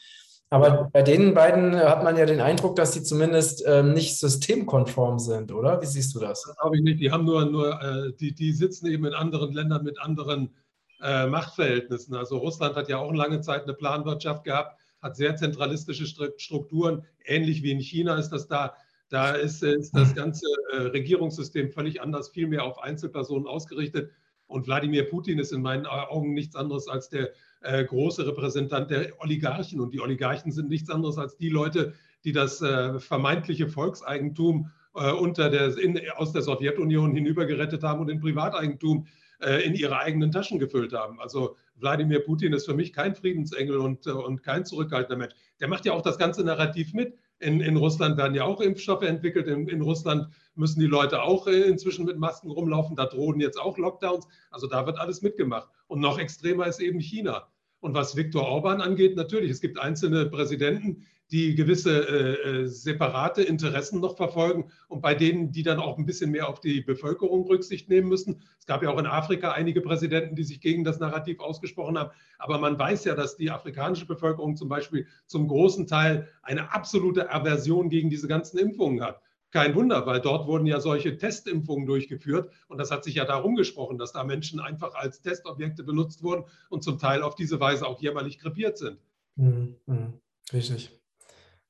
Aber 0.50 0.90
bei 0.94 1.02
den 1.02 1.34
beiden 1.34 1.76
hat 1.76 2.04
man 2.04 2.16
ja 2.16 2.26
den 2.26 2.40
Eindruck, 2.40 2.78
dass 2.78 2.94
sie 2.94 3.04
zumindest 3.04 3.64
ähm, 3.68 3.94
nicht 3.94 4.18
systemkonform 4.18 5.20
sind, 5.20 5.52
oder? 5.52 5.82
Wie 5.82 5.86
siehst 5.86 6.16
du 6.16 6.20
das? 6.20 6.44
Das 6.44 6.58
habe 6.60 6.78
ich 6.78 6.84
nicht. 6.84 7.02
Die 7.02 7.12
haben 7.12 7.26
nur, 7.26 7.46
nur 7.46 7.82
äh, 7.82 8.14
die, 8.18 8.34
die 8.34 8.54
sitzen 8.54 8.88
eben 8.88 9.06
in 9.06 9.14
anderen 9.14 9.52
Ländern 9.52 9.84
mit 9.84 10.00
anderen 10.00 10.56
äh, 11.02 11.28
Machtverhältnissen. 11.28 12.16
Also 12.16 12.38
Russland 12.38 12.76
hat 12.76 12.88
ja 12.88 12.98
auch 12.98 13.12
lange 13.12 13.42
Zeit 13.42 13.64
eine 13.64 13.74
Planwirtschaft 13.74 14.46
gehabt, 14.46 14.80
hat 15.02 15.18
sehr 15.18 15.36
zentralistische 15.36 16.06
Strukturen. 16.38 17.06
Ähnlich 17.26 17.62
wie 17.62 17.72
in 17.72 17.82
China 17.82 18.16
ist 18.16 18.30
das 18.30 18.48
da. 18.48 18.74
Da 19.10 19.32
ist, 19.32 19.63
ist 19.63 19.96
das 19.96 20.13
ganze 20.15 20.46
äh, 20.74 20.78
Regierungssystem 20.78 21.72
völlig 21.72 22.02
anders, 22.02 22.30
viel 22.30 22.48
mehr 22.48 22.63
auf 22.63 22.82
Einzelpersonen 22.82 23.48
ausgerichtet. 23.48 24.12
Und 24.48 24.67
Wladimir 24.67 25.10
Putin 25.10 25.39
ist 25.39 25.52
in 25.52 25.62
meinen 25.62 25.86
Augen 25.86 26.34
nichts 26.34 26.56
anderes 26.56 26.88
als 26.88 27.10
der 27.10 27.32
äh, 27.62 27.84
große 27.84 28.26
Repräsentant 28.28 28.89
der 28.89 29.13
Oligarchen. 29.20 29.80
Und 29.80 29.93
die 29.93 30.02
Oligarchen 30.02 30.52
sind 30.52 30.70
nichts 30.70 30.89
anderes 30.89 31.17
als 31.17 31.38
die 31.38 31.50
Leute, 31.50 31.93
die 32.24 32.32
das 32.32 32.62
äh, 32.62 33.00
vermeintliche 33.00 33.67
Volkseigentum 33.67 34.72
äh, 34.96 35.12
unter 35.12 35.50
der, 35.50 35.78
in, 35.78 36.00
aus 36.15 36.34
der 36.34 36.41
Sowjetunion 36.41 37.13
hinübergerettet 37.13 37.84
haben 37.84 38.02
und 38.02 38.10
in 38.10 38.20
Privateigentum 38.20 39.08
äh, 39.39 39.65
in 39.65 39.76
ihre 39.76 40.00
eigenen 40.00 40.32
Taschen 40.32 40.60
gefüllt 40.60 40.93
haben. 40.93 41.20
Also 41.22 41.58
Wladimir 41.76 42.22
Putin 42.22 42.54
ist 42.54 42.65
für 42.65 42.74
mich 42.74 42.93
kein 42.93 43.15
Friedensengel 43.15 43.78
und, 43.78 44.08
äh, 44.08 44.12
und 44.12 44.43
kein 44.43 44.65
zurückhaltender 44.65 45.17
Mensch. 45.17 45.36
Der 45.60 45.67
macht 45.67 45.86
ja 45.86 45.93
auch 45.93 46.02
das 46.02 46.17
ganze 46.17 46.43
Narrativ 46.43 46.93
mit. 46.93 47.17
In, 47.39 47.62
in 47.62 47.78
Russland 47.78 48.17
werden 48.17 48.34
ja 48.34 48.43
auch 48.43 48.62
Impfstoffe 48.62 49.04
entwickelt. 49.04 49.47
In, 49.47 49.67
in, 49.67 49.82
Russland 49.82 50.28
müssen 50.56 50.80
die 50.80 50.88
Leute 50.88 51.21
auch 51.21 51.47
äh, 51.47 51.62
inzwischen 51.63 52.06
mit 52.06 52.17
Masken 52.17 52.50
rumlaufen. 52.50 52.95
Da 52.95 53.06
drohen 53.06 53.39
jetzt 53.39 53.60
auch 53.60 53.78
Lockdowns. 53.78 54.28
Also 54.50 54.67
da 54.67 54.86
wird 54.86 54.97
alles 54.97 55.21
mitgemacht. 55.21 55.69
Und 55.88 56.00
noch 56.00 56.17
extremer 56.17 56.65
ist 56.65 56.80
eben 56.80 57.00
China. 57.00 57.47
Und 57.80 57.93
was 57.93 58.15
Viktor 58.15 58.43
Orban 58.43 58.82
angeht, 58.82 59.15
natürlich, 59.15 59.52
es 59.52 59.62
gibt 59.62 59.80
einzelne 59.80 60.26
Präsidenten, 60.26 61.06
die 61.32 61.56
gewisse 61.56 62.08
äh, 62.08 62.62
äh, 62.62 62.68
separate 62.68 63.42
Interessen 63.42 64.00
noch 64.00 64.16
verfolgen 64.16 64.72
und 64.88 65.02
bei 65.02 65.13
denen, 65.13 65.52
die 65.52 65.63
dann 65.63 65.80
auch 65.80 65.98
ein 65.98 66.06
bisschen 66.06 66.32
mehr 66.32 66.48
auf 66.48 66.62
die 66.62 66.82
Bevölkerung 66.82 67.46
Rücksicht 67.48 67.90
nehmen 67.90 68.08
müssen. 68.08 68.42
Es 68.60 68.66
gab 68.66 68.82
ja 68.82 68.90
auch 68.90 68.98
in 68.98 69.06
Afrika 69.06 69.52
einige 69.52 69.82
Präsidenten, 69.82 70.36
die 70.36 70.44
sich 70.44 70.62
gegen 70.62 70.86
das 70.86 71.00
Narrativ 71.00 71.40
ausgesprochen 71.40 71.98
haben. 71.98 72.12
Aber 72.38 72.60
man 72.60 72.80
weiß 72.80 73.04
ja, 73.06 73.16
dass 73.16 73.36
die 73.36 73.52
afrikanische 73.52 74.06
Bevölkerung 74.06 74.56
zum 74.56 74.70
Beispiel 74.70 75.08
zum 75.26 75.48
großen 75.48 75.86
Teil 75.86 76.30
eine 76.44 76.74
absolute 76.74 77.30
Aversion 77.30 77.90
gegen 77.90 78.10
diese 78.10 78.30
ganzen 78.30 78.58
Impfungen 78.58 79.04
hat. 79.04 79.22
Kein 79.52 79.76
Wunder, 79.76 80.06
weil 80.06 80.22
dort 80.22 80.48
wurden 80.48 80.66
ja 80.66 80.80
solche 80.80 81.18
Testimpfungen 81.18 81.86
durchgeführt 81.86 82.52
und 82.68 82.78
das 82.78 82.92
hat 82.92 83.04
sich 83.04 83.16
ja 83.16 83.26
darum 83.26 83.56
gesprochen, 83.56 83.98
dass 83.98 84.12
da 84.12 84.24
Menschen 84.24 84.60
einfach 84.60 84.94
als 84.94 85.22
Testobjekte 85.22 85.84
benutzt 85.84 86.22
wurden 86.22 86.46
und 86.70 86.84
zum 86.84 87.00
Teil 87.00 87.22
auf 87.22 87.36
diese 87.36 87.60
Weise 87.60 87.88
auch 87.88 88.02
jämmerlich 88.02 88.40
krepiert 88.40 88.78
sind. 88.78 89.00
Mhm, 89.36 89.78
mh, 89.86 90.13
richtig. 90.52 90.92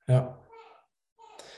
Ja. 0.08 0.38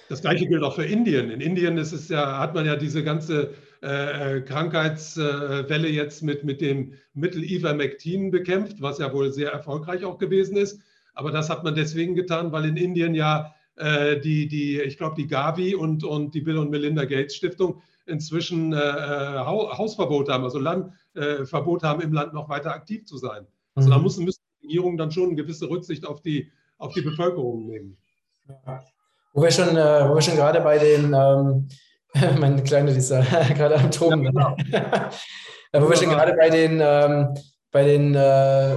Das 0.09 0.21
gleiche 0.21 0.47
gilt 0.47 0.63
auch 0.63 0.75
für 0.75 0.85
Indien. 0.85 1.29
In 1.29 1.39
Indien 1.39 1.77
ist 1.77 1.91
es 1.91 2.09
ja, 2.09 2.39
hat 2.39 2.55
man 2.55 2.65
ja 2.65 2.75
diese 2.75 3.03
ganze 3.03 3.53
äh, 3.83 4.37
äh 4.37 4.41
Krankheitswelle 4.41 5.87
äh, 5.87 5.91
jetzt 5.91 6.23
mit, 6.23 6.43
mit 6.43 6.61
dem 6.61 6.93
Mittel 7.13 7.43
Ivermectin 7.43 8.31
bekämpft, 8.31 8.81
was 8.81 8.97
ja 8.97 9.13
wohl 9.13 9.31
sehr 9.31 9.51
erfolgreich 9.51 10.03
auch 10.03 10.17
gewesen 10.17 10.57
ist. 10.57 10.81
Aber 11.13 11.31
das 11.31 11.49
hat 11.49 11.63
man 11.63 11.75
deswegen 11.75 12.15
getan, 12.15 12.51
weil 12.51 12.65
in 12.65 12.77
Indien 12.77 13.13
ja 13.13 13.53
äh, 13.75 14.19
die, 14.19 14.47
die, 14.47 14.81
ich 14.81 14.97
glaube, 14.97 15.15
die 15.15 15.27
Gavi 15.27 15.75
und, 15.75 16.03
und 16.03 16.33
die 16.33 16.41
Bill 16.41 16.57
und 16.57 16.71
Melinda 16.71 17.05
Gates 17.05 17.35
Stiftung 17.35 17.81
inzwischen 18.07 18.73
äh, 18.73 18.77
äh 18.77 19.39
Hausverbot 19.39 20.29
haben, 20.29 20.43
also 20.43 20.57
Landverbot 20.59 21.83
haben, 21.83 22.01
im 22.01 22.13
Land 22.13 22.33
noch 22.33 22.49
weiter 22.49 22.73
aktiv 22.73 23.05
zu 23.05 23.17
sein. 23.17 23.45
Also 23.75 23.89
mhm. 23.89 23.93
da 23.93 23.99
müssen, 23.99 24.25
müssen 24.25 24.41
die 24.61 24.67
Regierungen 24.67 24.97
dann 24.97 25.11
schon 25.11 25.27
eine 25.27 25.35
gewisse 25.35 25.69
Rücksicht 25.69 26.05
auf 26.05 26.21
die, 26.21 26.51
auf 26.77 26.93
die 26.93 27.01
Bevölkerung 27.01 27.67
nehmen. 27.67 27.97
Wo 29.33 29.43
wir 29.43 29.51
schon, 29.51 29.75
äh, 29.75 30.09
wo 30.09 30.15
wir 30.15 30.21
schon 30.21 30.35
gerade 30.35 30.61
bei 30.61 30.77
den, 30.77 31.13
ähm, 31.13 31.67
meine 32.39 32.63
Kleine, 32.63 32.91
die 32.91 32.97
ist 32.97 33.11
ja 33.11 33.21
gerade 33.53 33.75
am 33.75 33.91
Toben. 33.91 34.23
Ja, 34.23 34.31
genau. 34.31 35.09
wo 35.85 35.89
wir 35.89 35.95
schon 35.95 36.09
gerade 36.09 36.33
bei 36.33 36.49
den, 36.49 36.79
ähm, 36.81 37.35
bei 37.71 37.83
den 37.83 38.15
äh, 38.15 38.75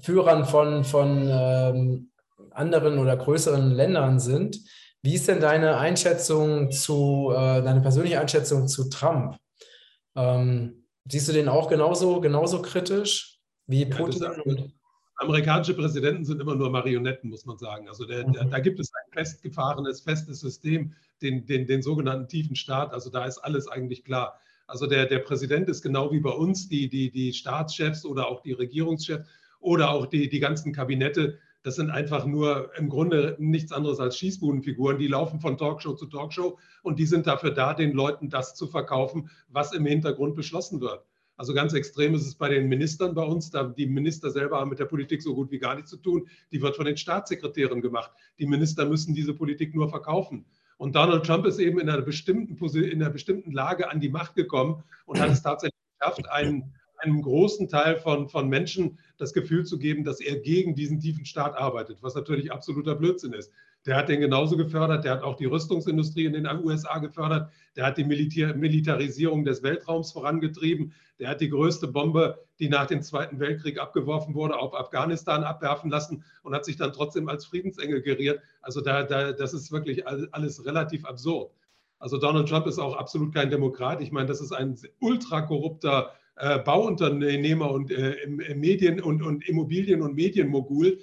Führern 0.00 0.44
von, 0.44 0.84
von 0.84 1.28
ähm, 1.30 2.10
anderen 2.50 2.98
oder 2.98 3.16
größeren 3.16 3.70
Ländern 3.70 4.18
sind. 4.18 4.58
Wie 5.02 5.14
ist 5.14 5.28
denn 5.28 5.40
deine 5.40 5.78
Einschätzung 5.78 6.70
zu, 6.70 7.30
äh, 7.32 7.62
deine 7.62 7.80
persönliche 7.80 8.20
Einschätzung 8.20 8.68
zu 8.68 8.90
Trump? 8.90 9.36
Ähm, 10.16 10.86
siehst 11.08 11.28
du 11.28 11.32
den 11.32 11.48
auch 11.48 11.68
genauso, 11.68 12.20
genauso 12.20 12.60
kritisch 12.60 13.38
wie 13.66 13.86
Putin? 13.86 14.22
Ja, 14.44 14.64
amerikanische 15.20 15.74
Präsidenten 15.74 16.24
sind 16.24 16.40
immer 16.40 16.54
nur 16.54 16.70
Marionetten, 16.70 17.30
muss 17.30 17.46
man 17.46 17.58
sagen. 17.58 17.88
Also 17.88 18.06
der, 18.06 18.24
der, 18.24 18.44
mhm. 18.44 18.50
da 18.50 18.58
gibt 18.58 18.80
es 18.80 18.90
ein 18.94 19.12
festgefahrenes, 19.12 20.00
festes 20.00 20.40
System, 20.40 20.94
den, 21.22 21.46
den, 21.46 21.66
den 21.66 21.82
sogenannten 21.82 22.28
tiefen 22.28 22.56
Staat. 22.56 22.92
Also 22.92 23.10
da 23.10 23.24
ist 23.26 23.38
alles 23.38 23.68
eigentlich 23.68 24.04
klar. 24.04 24.40
Also 24.66 24.86
der, 24.86 25.06
der 25.06 25.18
Präsident 25.18 25.68
ist 25.68 25.82
genau 25.82 26.10
wie 26.12 26.20
bei 26.20 26.30
uns, 26.30 26.68
die, 26.68 26.88
die, 26.88 27.10
die 27.10 27.32
Staatschefs 27.32 28.04
oder 28.04 28.28
auch 28.28 28.40
die 28.40 28.52
Regierungschefs 28.52 29.28
oder 29.60 29.90
auch 29.90 30.06
die, 30.06 30.28
die 30.28 30.40
ganzen 30.40 30.72
Kabinette, 30.72 31.38
das 31.62 31.76
sind 31.76 31.90
einfach 31.90 32.24
nur 32.24 32.70
im 32.78 32.88
Grunde 32.88 33.36
nichts 33.38 33.72
anderes 33.72 34.00
als 34.00 34.16
Schießbudenfiguren. 34.16 34.98
Die 34.98 35.08
laufen 35.08 35.40
von 35.40 35.58
Talkshow 35.58 35.92
zu 35.92 36.06
Talkshow 36.06 36.58
und 36.82 36.98
die 36.98 37.04
sind 37.04 37.26
dafür 37.26 37.50
da, 37.50 37.74
den 37.74 37.92
Leuten 37.92 38.30
das 38.30 38.54
zu 38.54 38.66
verkaufen, 38.66 39.28
was 39.48 39.74
im 39.74 39.84
Hintergrund 39.84 40.34
beschlossen 40.34 40.80
wird. 40.80 41.04
Also 41.40 41.54
ganz 41.54 41.72
extrem 41.72 42.14
ist 42.14 42.26
es 42.26 42.34
bei 42.34 42.50
den 42.50 42.68
Ministern 42.68 43.14
bei 43.14 43.22
uns. 43.22 43.48
Da 43.48 43.64
die 43.64 43.86
Minister 43.86 44.30
selber 44.30 44.60
haben 44.60 44.68
mit 44.68 44.78
der 44.78 44.84
Politik 44.84 45.22
so 45.22 45.34
gut 45.34 45.50
wie 45.50 45.58
gar 45.58 45.74
nichts 45.74 45.88
zu 45.88 45.96
tun. 45.96 46.28
Die 46.52 46.60
wird 46.60 46.76
von 46.76 46.84
den 46.84 46.98
Staatssekretären 46.98 47.80
gemacht. 47.80 48.12
Die 48.38 48.44
Minister 48.44 48.84
müssen 48.84 49.14
diese 49.14 49.32
Politik 49.32 49.74
nur 49.74 49.88
verkaufen. 49.88 50.44
Und 50.76 50.96
Donald 50.96 51.24
Trump 51.24 51.46
ist 51.46 51.58
eben 51.58 51.80
in 51.80 51.88
einer 51.88 52.02
bestimmten, 52.02 52.62
in 52.76 53.02
einer 53.02 53.10
bestimmten 53.10 53.52
Lage 53.52 53.90
an 53.90 54.00
die 54.00 54.10
Macht 54.10 54.34
gekommen 54.34 54.84
und 55.06 55.18
hat 55.18 55.30
es 55.30 55.40
tatsächlich 55.40 55.80
geschafft, 55.98 56.28
einen, 56.28 56.74
einem 56.98 57.22
großen 57.22 57.68
Teil 57.68 57.96
von, 57.96 58.28
von 58.28 58.46
Menschen 58.46 58.98
das 59.16 59.32
Gefühl 59.32 59.64
zu 59.64 59.78
geben, 59.78 60.04
dass 60.04 60.20
er 60.20 60.36
gegen 60.40 60.74
diesen 60.74 61.00
tiefen 61.00 61.24
Staat 61.24 61.56
arbeitet, 61.56 62.02
was 62.02 62.14
natürlich 62.14 62.52
absoluter 62.52 62.96
Blödsinn 62.96 63.32
ist. 63.32 63.50
Der 63.86 63.96
hat 63.96 64.10
den 64.10 64.20
genauso 64.20 64.56
gefördert, 64.58 65.04
der 65.04 65.12
hat 65.12 65.22
auch 65.22 65.36
die 65.36 65.46
Rüstungsindustrie 65.46 66.26
in 66.26 66.34
den 66.34 66.46
USA 66.62 66.98
gefördert, 66.98 67.50
der 67.76 67.86
hat 67.86 67.96
die 67.96 68.04
Militär 68.04 68.54
Militarisierung 68.54 69.44
des 69.44 69.62
Weltraums 69.62 70.12
vorangetrieben, 70.12 70.92
der 71.18 71.30
hat 71.30 71.40
die 71.40 71.48
größte 71.48 71.88
Bombe, 71.88 72.44
die 72.58 72.68
nach 72.68 72.86
dem 72.86 73.02
Zweiten 73.02 73.40
Weltkrieg 73.40 73.78
abgeworfen 73.78 74.34
wurde, 74.34 74.58
auf 74.58 74.74
Afghanistan 74.74 75.44
abwerfen 75.44 75.90
lassen 75.90 76.24
und 76.42 76.54
hat 76.54 76.64
sich 76.64 76.76
dann 76.76 76.92
trotzdem 76.92 77.28
als 77.28 77.46
Friedensengel 77.46 78.02
geriert. 78.02 78.40
Also 78.60 78.80
da, 78.80 79.02
da, 79.02 79.32
das 79.32 79.54
ist 79.54 79.72
wirklich 79.72 80.06
alles 80.06 80.64
relativ 80.64 81.04
absurd. 81.04 81.52
Also 81.98 82.16
Donald 82.16 82.48
Trump 82.48 82.66
ist 82.66 82.78
auch 82.78 82.96
absolut 82.96 83.34
kein 83.34 83.50
Demokrat. 83.50 84.00
Ich 84.00 84.12
meine, 84.12 84.26
das 84.26 84.40
ist 84.40 84.52
ein 84.52 84.78
ultra 85.00 85.42
korrupter 85.42 86.12
äh, 86.36 86.58
Bauunternehmer 86.58 87.70
und 87.70 87.90
äh, 87.90 88.16
Medien- 88.54 89.02
und, 89.02 89.22
und 89.22 89.46
Immobilien- 89.46 90.00
und 90.00 90.14
Medienmogul. 90.14 91.00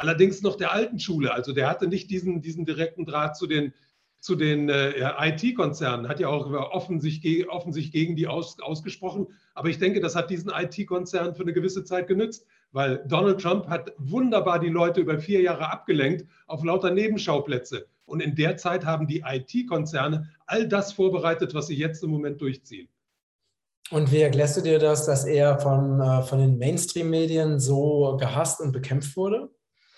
Allerdings 0.00 0.40
noch 0.40 0.56
der 0.56 0.72
alten 0.72 0.98
Schule. 0.98 1.34
Also 1.34 1.52
der 1.52 1.68
hatte 1.68 1.86
nicht 1.86 2.10
diesen, 2.10 2.40
diesen 2.40 2.64
direkten 2.64 3.04
Draht 3.04 3.36
zu 3.36 3.46
den, 3.46 3.74
zu 4.18 4.34
den 4.34 4.70
äh, 4.70 4.92
IT-Konzernen, 5.28 6.08
hat 6.08 6.20
ja 6.20 6.28
auch 6.28 6.50
offen 6.72 7.02
sich, 7.02 7.46
offen 7.50 7.74
sich 7.74 7.92
gegen 7.92 8.16
die 8.16 8.26
aus, 8.26 8.58
ausgesprochen. 8.60 9.26
Aber 9.54 9.68
ich 9.68 9.78
denke, 9.78 10.00
das 10.00 10.16
hat 10.16 10.30
diesen 10.30 10.50
IT-Konzernen 10.50 11.34
für 11.34 11.42
eine 11.42 11.52
gewisse 11.52 11.84
Zeit 11.84 12.06
genützt, 12.06 12.46
weil 12.72 13.04
Donald 13.08 13.42
Trump 13.42 13.68
hat 13.68 13.92
wunderbar 13.98 14.58
die 14.58 14.70
Leute 14.70 15.02
über 15.02 15.18
vier 15.18 15.42
Jahre 15.42 15.70
abgelenkt 15.70 16.24
auf 16.46 16.64
lauter 16.64 16.92
Nebenschauplätze. 16.92 17.86
Und 18.06 18.22
in 18.22 18.34
der 18.34 18.56
Zeit 18.56 18.86
haben 18.86 19.06
die 19.06 19.22
IT-Konzerne 19.26 20.30
all 20.46 20.66
das 20.66 20.94
vorbereitet, 20.94 21.52
was 21.52 21.66
sie 21.66 21.76
jetzt 21.76 22.02
im 22.02 22.08
Moment 22.08 22.40
durchziehen. 22.40 22.88
Und 23.90 24.10
wie 24.12 24.22
erklärst 24.22 24.56
du 24.56 24.62
dir 24.62 24.78
das, 24.78 25.04
dass 25.04 25.26
er 25.26 25.58
von, 25.58 26.00
äh, 26.00 26.22
von 26.22 26.38
den 26.38 26.56
Mainstream-Medien 26.56 27.60
so 27.60 28.16
gehasst 28.18 28.62
und 28.62 28.72
bekämpft 28.72 29.14
wurde? 29.14 29.50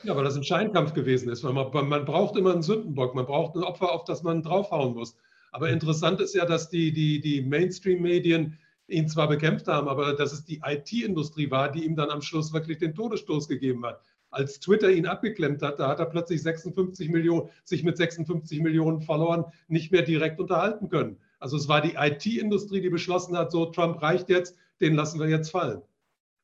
Ja, 0.04 0.16
weil 0.16 0.24
das 0.24 0.36
ein 0.36 0.44
Scheinkampf 0.44 0.94
gewesen 0.94 1.30
ist. 1.30 1.44
Weil 1.44 1.52
man, 1.52 1.88
man 1.88 2.04
braucht 2.04 2.36
immer 2.36 2.52
einen 2.52 2.62
Sündenbock, 2.62 3.14
man 3.14 3.26
braucht 3.26 3.54
ein 3.54 3.62
Opfer, 3.62 3.92
auf 3.92 4.04
das 4.04 4.22
man 4.22 4.42
draufhauen 4.42 4.94
muss. 4.94 5.16
Aber 5.52 5.70
interessant 5.70 6.20
ist 6.20 6.34
ja, 6.34 6.44
dass 6.44 6.70
die, 6.70 6.92
die, 6.92 7.20
die 7.20 7.42
Mainstream-Medien 7.42 8.58
ihn 8.88 9.08
zwar 9.08 9.28
bekämpft 9.28 9.68
haben, 9.68 9.88
aber 9.88 10.14
dass 10.14 10.32
es 10.32 10.44
die 10.44 10.60
IT-Industrie 10.64 11.50
war, 11.50 11.70
die 11.70 11.84
ihm 11.84 11.94
dann 11.94 12.10
am 12.10 12.22
Schluss 12.22 12.52
wirklich 12.52 12.78
den 12.78 12.94
Todesstoß 12.94 13.48
gegeben 13.48 13.84
hat. 13.84 14.00
Als 14.30 14.60
Twitter 14.60 14.90
ihn 14.90 15.06
abgeklemmt 15.06 15.62
hat, 15.62 15.78
da 15.78 15.88
hat 15.88 15.98
er 15.98 16.06
plötzlich 16.06 16.42
56 16.42 17.10
Millionen, 17.10 17.50
sich 17.64 17.84
mit 17.84 17.96
56 17.96 18.60
Millionen 18.60 19.02
verloren, 19.02 19.44
nicht 19.68 19.92
mehr 19.92 20.02
direkt 20.02 20.40
unterhalten 20.40 20.88
können. 20.88 21.18
Also 21.38 21.56
es 21.56 21.68
war 21.68 21.80
die 21.80 21.94
IT-Industrie, 21.96 22.80
die 22.80 22.88
beschlossen 22.88 23.36
hat, 23.36 23.52
so 23.52 23.66
Trump 23.66 24.00
reicht 24.00 24.30
jetzt, 24.30 24.56
den 24.80 24.94
lassen 24.94 25.20
wir 25.20 25.28
jetzt 25.28 25.50
fallen. 25.50 25.82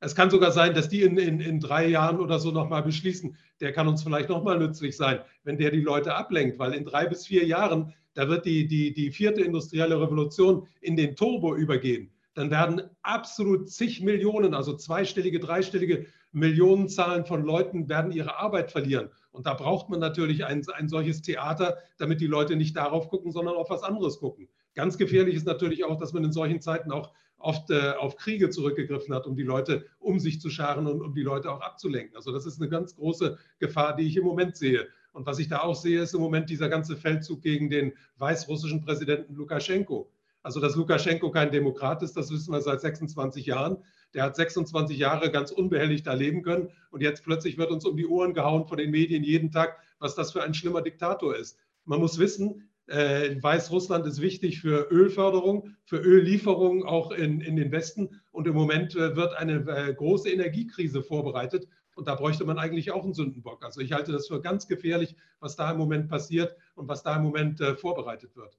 Es 0.01 0.15
kann 0.15 0.31
sogar 0.31 0.53
sein, 0.53 0.75
dass 0.75 0.89
die 0.89 1.03
in, 1.03 1.19
in, 1.19 1.41
in 1.41 1.59
drei 1.59 1.87
Jahren 1.87 2.21
oder 2.21 2.39
so 2.39 2.53
nochmal 2.53 2.83
beschließen, 2.83 3.37
der 3.61 3.73
kann 3.73 3.89
uns 3.89 4.03
vielleicht 4.03 4.29
nochmal 4.29 4.59
nützlich 4.59 4.97
sein, 4.97 5.21
wenn 5.43 5.59
der 5.59 5.73
die 5.73 5.81
Leute 5.81 6.15
ablenkt, 6.15 6.59
weil 6.59 6.75
in 6.75 6.85
drei 6.85 7.07
bis 7.07 7.27
vier 7.27 7.45
Jahren, 7.45 7.93
da 8.15 8.29
wird 8.29 8.47
die, 8.47 8.69
die, 8.69 8.93
die 8.93 9.11
vierte 9.11 9.43
industrielle 9.43 10.01
Revolution 10.01 10.69
in 10.81 10.97
den 10.97 11.17
Turbo 11.17 11.57
übergehen. 11.57 12.13
Dann 12.35 12.53
werden 12.53 12.83
absolut 13.03 13.69
zig 13.69 14.01
Millionen, 14.01 14.55
also 14.55 14.77
zweistellige, 14.77 15.41
dreistellige 15.41 16.07
Millionenzahlen 16.31 17.25
von 17.25 17.43
Leuten 17.43 17.89
werden 17.89 18.13
ihre 18.13 18.39
Arbeit 18.39 18.71
verlieren. 18.71 19.11
Und 19.33 19.47
da 19.47 19.55
braucht 19.55 19.89
man 19.89 19.99
natürlich 19.99 20.45
ein, 20.45 20.65
ein 20.75 20.89
solches 20.89 21.23
Theater, 21.23 21.79
damit 21.97 22.21
die 22.21 22.27
Leute 22.27 22.55
nicht 22.55 22.77
darauf 22.77 23.09
gucken, 23.09 23.33
sondern 23.33 23.57
auf 23.57 23.71
was 23.71 23.83
anderes 23.83 24.19
gucken. 24.19 24.49
Ganz 24.79 24.97
gefährlich 24.97 25.35
ist 25.35 25.45
natürlich 25.45 25.85
auch, 25.85 25.99
dass 25.99 26.13
man 26.13 26.23
in 26.23 26.31
solchen 26.31 26.61
Zeiten 26.61 26.93
auch 26.93 27.13
oft 27.37 27.69
äh, 27.71 27.95
auf 27.99 28.15
Kriege 28.15 28.49
zurückgegriffen 28.49 29.13
hat, 29.13 29.27
um 29.27 29.35
die 29.35 29.43
Leute 29.43 29.87
um 29.99 30.21
sich 30.21 30.41
zu 30.41 30.51
scharen 30.51 30.87
und 30.87 31.03
um 31.03 31.17
die 31.17 31.23
Leute 31.23 31.51
auch 31.51 31.63
abzulenken. 31.63 32.15
Also 32.15 32.31
das 32.31 32.47
ist 32.47 32.61
eine 32.61 32.71
ganz 32.71 32.95
große 32.95 33.39
Gefahr, 33.59 33.97
die 33.97 34.07
ich 34.07 34.17
im 34.17 34.23
Moment 34.23 34.57
sehe. 34.57 34.87
Und 35.11 35.27
was 35.27 35.41
ich 35.41 35.49
da 35.49 35.63
auch 35.63 35.75
sehe, 35.75 36.03
ist 36.03 36.15
im 36.15 36.21
Moment 36.21 36.49
dieser 36.49 36.69
ganze 36.69 36.97
Feldzug 36.97 37.43
gegen 37.43 37.71
den 37.71 37.93
weißrussischen 38.19 38.81
Präsidenten 38.81 39.35
Lukaschenko. 39.35 40.13
Also 40.45 40.61
dass 40.61 40.77
Lukaschenko 40.77 41.33
kein 41.33 41.51
Demokrat 41.51 42.05
ist, 42.05 42.17
das 42.17 42.31
wissen 42.31 42.53
wir 42.53 42.61
seit 42.61 42.81
26 42.81 43.47
Jahren. 43.47 43.79
Der 44.15 44.23
hat 44.23 44.37
26 44.37 44.97
Jahre 44.97 45.33
ganz 45.33 45.51
unbehelligt 45.51 46.07
da 46.07 46.13
leben 46.13 46.45
können 46.45 46.71
und 46.93 47.03
jetzt 47.03 47.25
plötzlich 47.25 47.59
wird 47.59 47.73
uns 47.73 47.85
um 47.85 47.97
die 47.97 48.07
Ohren 48.07 48.33
gehauen 48.33 48.69
von 48.69 48.79
den 48.79 48.93
Medien 48.93 49.25
jeden 49.25 49.51
Tag, 49.51 49.77
was 49.99 50.15
das 50.15 50.31
für 50.31 50.45
ein 50.45 50.55
schlimmer 50.55 50.83
Diktator 50.83 51.35
ist. 51.35 51.59
Man 51.85 51.99
muss 51.99 52.21
wissen, 52.21 52.69
äh, 52.89 53.43
Weißrussland 53.43 54.07
ist 54.07 54.21
wichtig 54.21 54.61
für 54.61 54.91
Ölförderung, 54.91 55.77
für 55.85 55.99
Öllieferungen 55.99 56.85
auch 56.85 57.13
in, 57.13 57.41
in 57.41 57.57
den 57.57 57.71
Westen. 57.71 58.21
Und 58.33 58.47
im 58.47 58.55
Moment 58.55 58.95
äh, 58.97 59.15
wird 59.15 59.35
eine 59.37 59.57
äh, 59.69 59.95
große 59.95 60.31
Energiekrise 60.31 61.03
vorbereitet. 61.03 61.69
Und 61.97 62.09
da 62.09 62.15
bräuchte 62.15 62.45
man 62.45 62.59
eigentlich 62.59 62.93
auch 62.93 63.05
einen 63.05 63.15
Sündenbock. 63.15 63.65
Also 63.65 63.81
ich 63.81 63.93
halte 63.93 64.13
das 64.13 64.29
für 64.29 64.41
ganz 64.41 64.69
gefährlich, 64.69 65.17
was 65.41 65.57
da 65.57 65.71
im 65.71 65.79
Moment 65.79 66.09
passiert 66.09 66.57
und 66.77 66.89
was 66.89 67.03
da 67.03 67.17
im 67.17 67.25
Moment 67.25 67.61
vorbereitet 67.81 68.37
wird. 68.37 68.57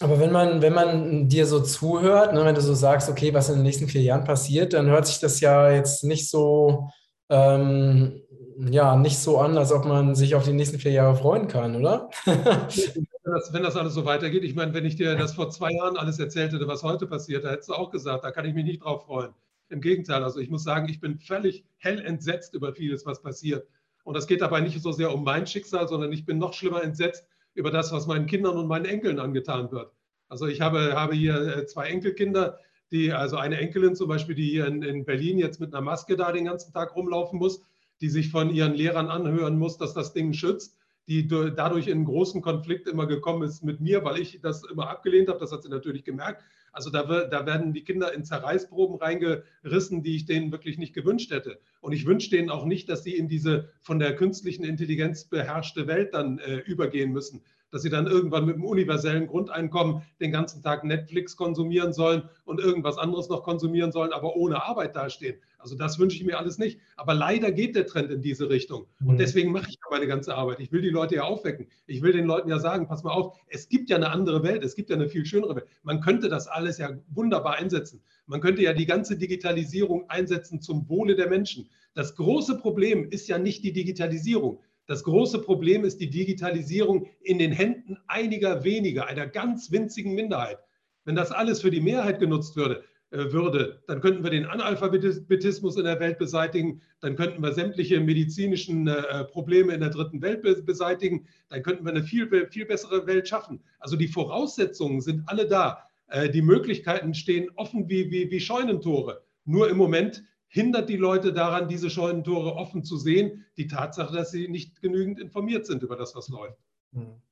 Aber 0.00 0.18
wenn 0.18 0.32
man, 0.32 0.62
wenn 0.62 0.72
man 0.72 1.28
dir 1.28 1.46
so 1.46 1.60
zuhört, 1.60 2.32
ne, 2.32 2.44
wenn 2.44 2.54
du 2.54 2.62
so 2.62 2.74
sagst, 2.74 3.10
okay, 3.10 3.34
was 3.34 3.50
in 3.50 3.56
den 3.56 3.64
nächsten 3.64 3.86
vier 3.86 4.02
Jahren 4.02 4.24
passiert, 4.24 4.72
dann 4.72 4.86
hört 4.86 5.06
sich 5.06 5.18
das 5.18 5.40
ja 5.40 5.70
jetzt 5.70 6.04
nicht 6.04 6.30
so 6.30 6.88
ähm, 7.28 8.22
ja, 8.68 8.96
nicht 8.96 9.18
so 9.18 9.38
an, 9.38 9.56
als 9.56 9.72
ob 9.72 9.84
man 9.86 10.14
sich 10.14 10.34
auf 10.34 10.44
die 10.44 10.52
nächsten 10.52 10.78
vier 10.78 10.92
Jahre 10.92 11.16
freuen 11.16 11.48
kann, 11.48 11.76
oder? 11.76 12.10
wenn, 12.24 13.06
das, 13.24 13.52
wenn 13.52 13.62
das 13.62 13.76
alles 13.76 13.94
so 13.94 14.04
weitergeht, 14.04 14.44
ich 14.44 14.54
meine, 14.54 14.74
wenn 14.74 14.84
ich 14.84 14.96
dir 14.96 15.16
das 15.16 15.34
vor 15.34 15.50
zwei 15.50 15.72
Jahren 15.72 15.96
alles 15.96 16.18
erzählt 16.18 16.52
hätte, 16.52 16.68
was 16.68 16.82
heute 16.82 17.06
passiert, 17.06 17.44
da 17.44 17.50
hättest 17.50 17.70
du 17.70 17.74
auch 17.74 17.90
gesagt, 17.90 18.24
da 18.24 18.30
kann 18.30 18.44
ich 18.44 18.54
mich 18.54 18.64
nicht 18.64 18.84
drauf 18.84 19.06
freuen. 19.06 19.32
Im 19.70 19.80
Gegenteil, 19.80 20.24
also 20.24 20.40
ich 20.40 20.50
muss 20.50 20.64
sagen, 20.64 20.88
ich 20.88 21.00
bin 21.00 21.18
völlig 21.18 21.64
hell 21.78 22.00
entsetzt 22.04 22.54
über 22.54 22.74
vieles, 22.74 23.06
was 23.06 23.22
passiert. 23.22 23.66
Und 24.04 24.16
das 24.16 24.26
geht 24.26 24.40
dabei 24.40 24.60
nicht 24.60 24.80
so 24.82 24.92
sehr 24.92 25.14
um 25.14 25.24
mein 25.24 25.46
Schicksal, 25.46 25.88
sondern 25.88 26.12
ich 26.12 26.26
bin 26.26 26.38
noch 26.38 26.52
schlimmer 26.52 26.82
entsetzt 26.82 27.26
über 27.54 27.70
das, 27.70 27.92
was 27.92 28.06
meinen 28.06 28.26
Kindern 28.26 28.58
und 28.58 28.66
meinen 28.66 28.84
Enkeln 28.84 29.20
angetan 29.20 29.70
wird. 29.70 29.92
Also 30.28 30.46
ich 30.46 30.60
habe, 30.60 30.94
habe 30.94 31.14
hier 31.14 31.58
äh, 31.58 31.66
zwei 31.66 31.88
Enkelkinder, 31.88 32.58
die, 32.92 33.12
also 33.12 33.36
eine 33.36 33.58
Enkelin 33.58 33.94
zum 33.94 34.08
Beispiel, 34.08 34.34
die 34.34 34.50
hier 34.50 34.66
in, 34.66 34.82
in 34.82 35.04
Berlin 35.04 35.38
jetzt 35.38 35.60
mit 35.60 35.72
einer 35.72 35.82
Maske 35.82 36.16
da 36.16 36.32
den 36.32 36.44
ganzen 36.44 36.72
Tag 36.72 36.96
rumlaufen 36.96 37.38
muss 37.38 37.62
die 38.00 38.08
sich 38.08 38.30
von 38.30 38.50
ihren 38.50 38.74
Lehrern 38.74 39.08
anhören 39.08 39.58
muss, 39.58 39.78
dass 39.78 39.94
das 39.94 40.12
Ding 40.12 40.32
schützt, 40.32 40.76
die 41.08 41.26
dadurch 41.26 41.88
in 41.88 42.04
großen 42.04 42.40
Konflikt 42.40 42.86
immer 42.86 43.06
gekommen 43.06 43.42
ist 43.42 43.64
mit 43.64 43.80
mir, 43.80 44.04
weil 44.04 44.20
ich 44.20 44.40
das 44.42 44.64
immer 44.64 44.88
abgelehnt 44.88 45.28
habe. 45.28 45.40
Das 45.40 45.52
hat 45.52 45.62
sie 45.62 45.68
natürlich 45.68 46.04
gemerkt. 46.04 46.44
Also 46.72 46.90
da, 46.90 47.02
da, 47.24 47.46
werden 47.46 47.72
die 47.72 47.82
Kinder 47.82 48.12
in 48.14 48.24
Zerreißproben 48.24 48.96
reingerissen, 48.96 50.02
die 50.02 50.14
ich 50.14 50.26
denen 50.26 50.52
wirklich 50.52 50.78
nicht 50.78 50.94
gewünscht 50.94 51.32
hätte. 51.32 51.58
Und 51.80 51.92
ich 51.92 52.06
wünsche 52.06 52.30
denen 52.30 52.50
auch 52.50 52.64
nicht, 52.64 52.88
dass 52.88 53.02
sie 53.02 53.16
in 53.16 53.28
diese 53.28 53.70
von 53.80 53.98
der 53.98 54.14
künstlichen 54.14 54.64
Intelligenz 54.64 55.24
beherrschte 55.24 55.86
Welt 55.86 56.14
dann 56.14 56.38
äh, 56.38 56.58
übergehen 56.58 57.12
müssen 57.12 57.42
dass 57.70 57.82
sie 57.82 57.90
dann 57.90 58.06
irgendwann 58.06 58.46
mit 58.46 58.56
dem 58.56 58.64
universellen 58.64 59.26
Grundeinkommen 59.26 60.02
den 60.20 60.32
ganzen 60.32 60.62
Tag 60.62 60.84
Netflix 60.84 61.36
konsumieren 61.36 61.92
sollen 61.92 62.28
und 62.44 62.60
irgendwas 62.60 62.98
anderes 62.98 63.28
noch 63.28 63.42
konsumieren 63.42 63.92
sollen, 63.92 64.12
aber 64.12 64.36
ohne 64.36 64.62
Arbeit 64.62 64.96
dastehen. 64.96 65.38
Also 65.58 65.76
das 65.76 65.98
wünsche 65.98 66.16
ich 66.16 66.24
mir 66.24 66.38
alles 66.38 66.58
nicht. 66.58 66.80
Aber 66.96 67.14
leider 67.14 67.52
geht 67.52 67.76
der 67.76 67.86
Trend 67.86 68.10
in 68.10 68.22
diese 68.22 68.48
Richtung. 68.48 68.86
Und 69.00 69.14
mhm. 69.14 69.18
deswegen 69.18 69.52
mache 69.52 69.68
ich 69.68 69.74
ja 69.74 69.90
meine 69.90 70.06
ganze 70.06 70.34
Arbeit. 70.34 70.58
Ich 70.60 70.72
will 70.72 70.80
die 70.80 70.88
Leute 70.88 71.16
ja 71.16 71.24
aufwecken. 71.24 71.66
Ich 71.86 72.00
will 72.02 72.12
den 72.12 72.24
Leuten 72.24 72.48
ja 72.48 72.58
sagen, 72.58 72.88
pass 72.88 73.02
mal 73.02 73.12
auf, 73.12 73.38
es 73.46 73.68
gibt 73.68 73.90
ja 73.90 73.96
eine 73.96 74.10
andere 74.10 74.42
Welt, 74.42 74.64
es 74.64 74.74
gibt 74.74 74.88
ja 74.88 74.96
eine 74.96 75.08
viel 75.08 75.26
schönere 75.26 75.56
Welt. 75.56 75.66
Man 75.82 76.00
könnte 76.00 76.28
das 76.28 76.46
alles 76.46 76.78
ja 76.78 76.90
wunderbar 77.10 77.56
einsetzen. 77.56 78.00
Man 78.30 78.40
könnte 78.40 78.62
ja 78.62 78.72
die 78.72 78.86
ganze 78.86 79.16
Digitalisierung 79.16 80.08
einsetzen 80.08 80.60
zum 80.60 80.88
Wohle 80.88 81.16
der 81.16 81.28
Menschen. 81.28 81.68
Das 81.94 82.14
große 82.14 82.58
Problem 82.58 83.08
ist 83.10 83.26
ja 83.26 83.38
nicht 83.38 83.64
die 83.64 83.72
Digitalisierung. 83.72 84.60
Das 84.86 85.02
große 85.02 85.40
Problem 85.40 85.84
ist 85.84 86.00
die 86.00 86.10
Digitalisierung 86.10 87.08
in 87.22 87.40
den 87.40 87.50
Händen 87.50 87.98
einiger 88.06 88.62
weniger, 88.62 89.08
einer 89.08 89.26
ganz 89.26 89.72
winzigen 89.72 90.14
Minderheit. 90.14 90.58
Wenn 91.04 91.16
das 91.16 91.32
alles 91.32 91.60
für 91.60 91.72
die 91.72 91.80
Mehrheit 91.80 92.20
genutzt 92.20 92.54
würde, 92.54 92.84
äh, 93.10 93.32
würde, 93.32 93.82
dann 93.88 94.00
könnten 94.00 94.22
wir 94.22 94.30
den 94.30 94.46
Analphabetismus 94.46 95.76
in 95.76 95.84
der 95.84 95.98
Welt 95.98 96.18
beseitigen, 96.18 96.82
dann 97.00 97.16
könnten 97.16 97.42
wir 97.42 97.52
sämtliche 97.52 97.98
medizinischen 97.98 98.86
äh, 98.86 99.24
Probleme 99.24 99.74
in 99.74 99.80
der 99.80 99.90
dritten 99.90 100.22
Welt 100.22 100.42
beseitigen, 100.64 101.26
dann 101.48 101.64
könnten 101.64 101.84
wir 101.84 101.90
eine 101.90 102.04
viel, 102.04 102.46
viel 102.48 102.66
bessere 102.66 103.08
Welt 103.08 103.26
schaffen. 103.26 103.60
Also 103.80 103.96
die 103.96 104.06
Voraussetzungen 104.06 105.00
sind 105.00 105.24
alle 105.26 105.48
da. 105.48 105.89
Äh, 106.10 106.30
die 106.30 106.42
Möglichkeiten 106.42 107.14
stehen 107.14 107.50
offen 107.56 107.88
wie, 107.88 108.10
wie, 108.10 108.30
wie 108.30 108.40
Scheunentore. 108.40 109.24
Nur 109.44 109.70
im 109.70 109.76
Moment 109.76 110.24
hindert 110.48 110.88
die 110.88 110.96
Leute 110.96 111.32
daran, 111.32 111.68
diese 111.68 111.88
Scheunentore 111.88 112.56
offen 112.56 112.82
zu 112.84 112.96
sehen, 112.96 113.46
die 113.56 113.68
Tatsache, 113.68 114.14
dass 114.14 114.32
sie 114.32 114.48
nicht 114.48 114.80
genügend 114.82 115.20
informiert 115.20 115.66
sind 115.66 115.82
über 115.82 115.96
das, 115.96 116.14
was 116.14 116.28
läuft. 116.28 116.58
Hm. 116.92 117.22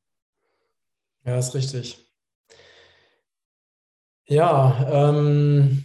Ja, 1.25 1.39
ist 1.39 1.55
richtig. 1.55 1.99
Ja, 4.27 5.11
ähm, 5.11 5.85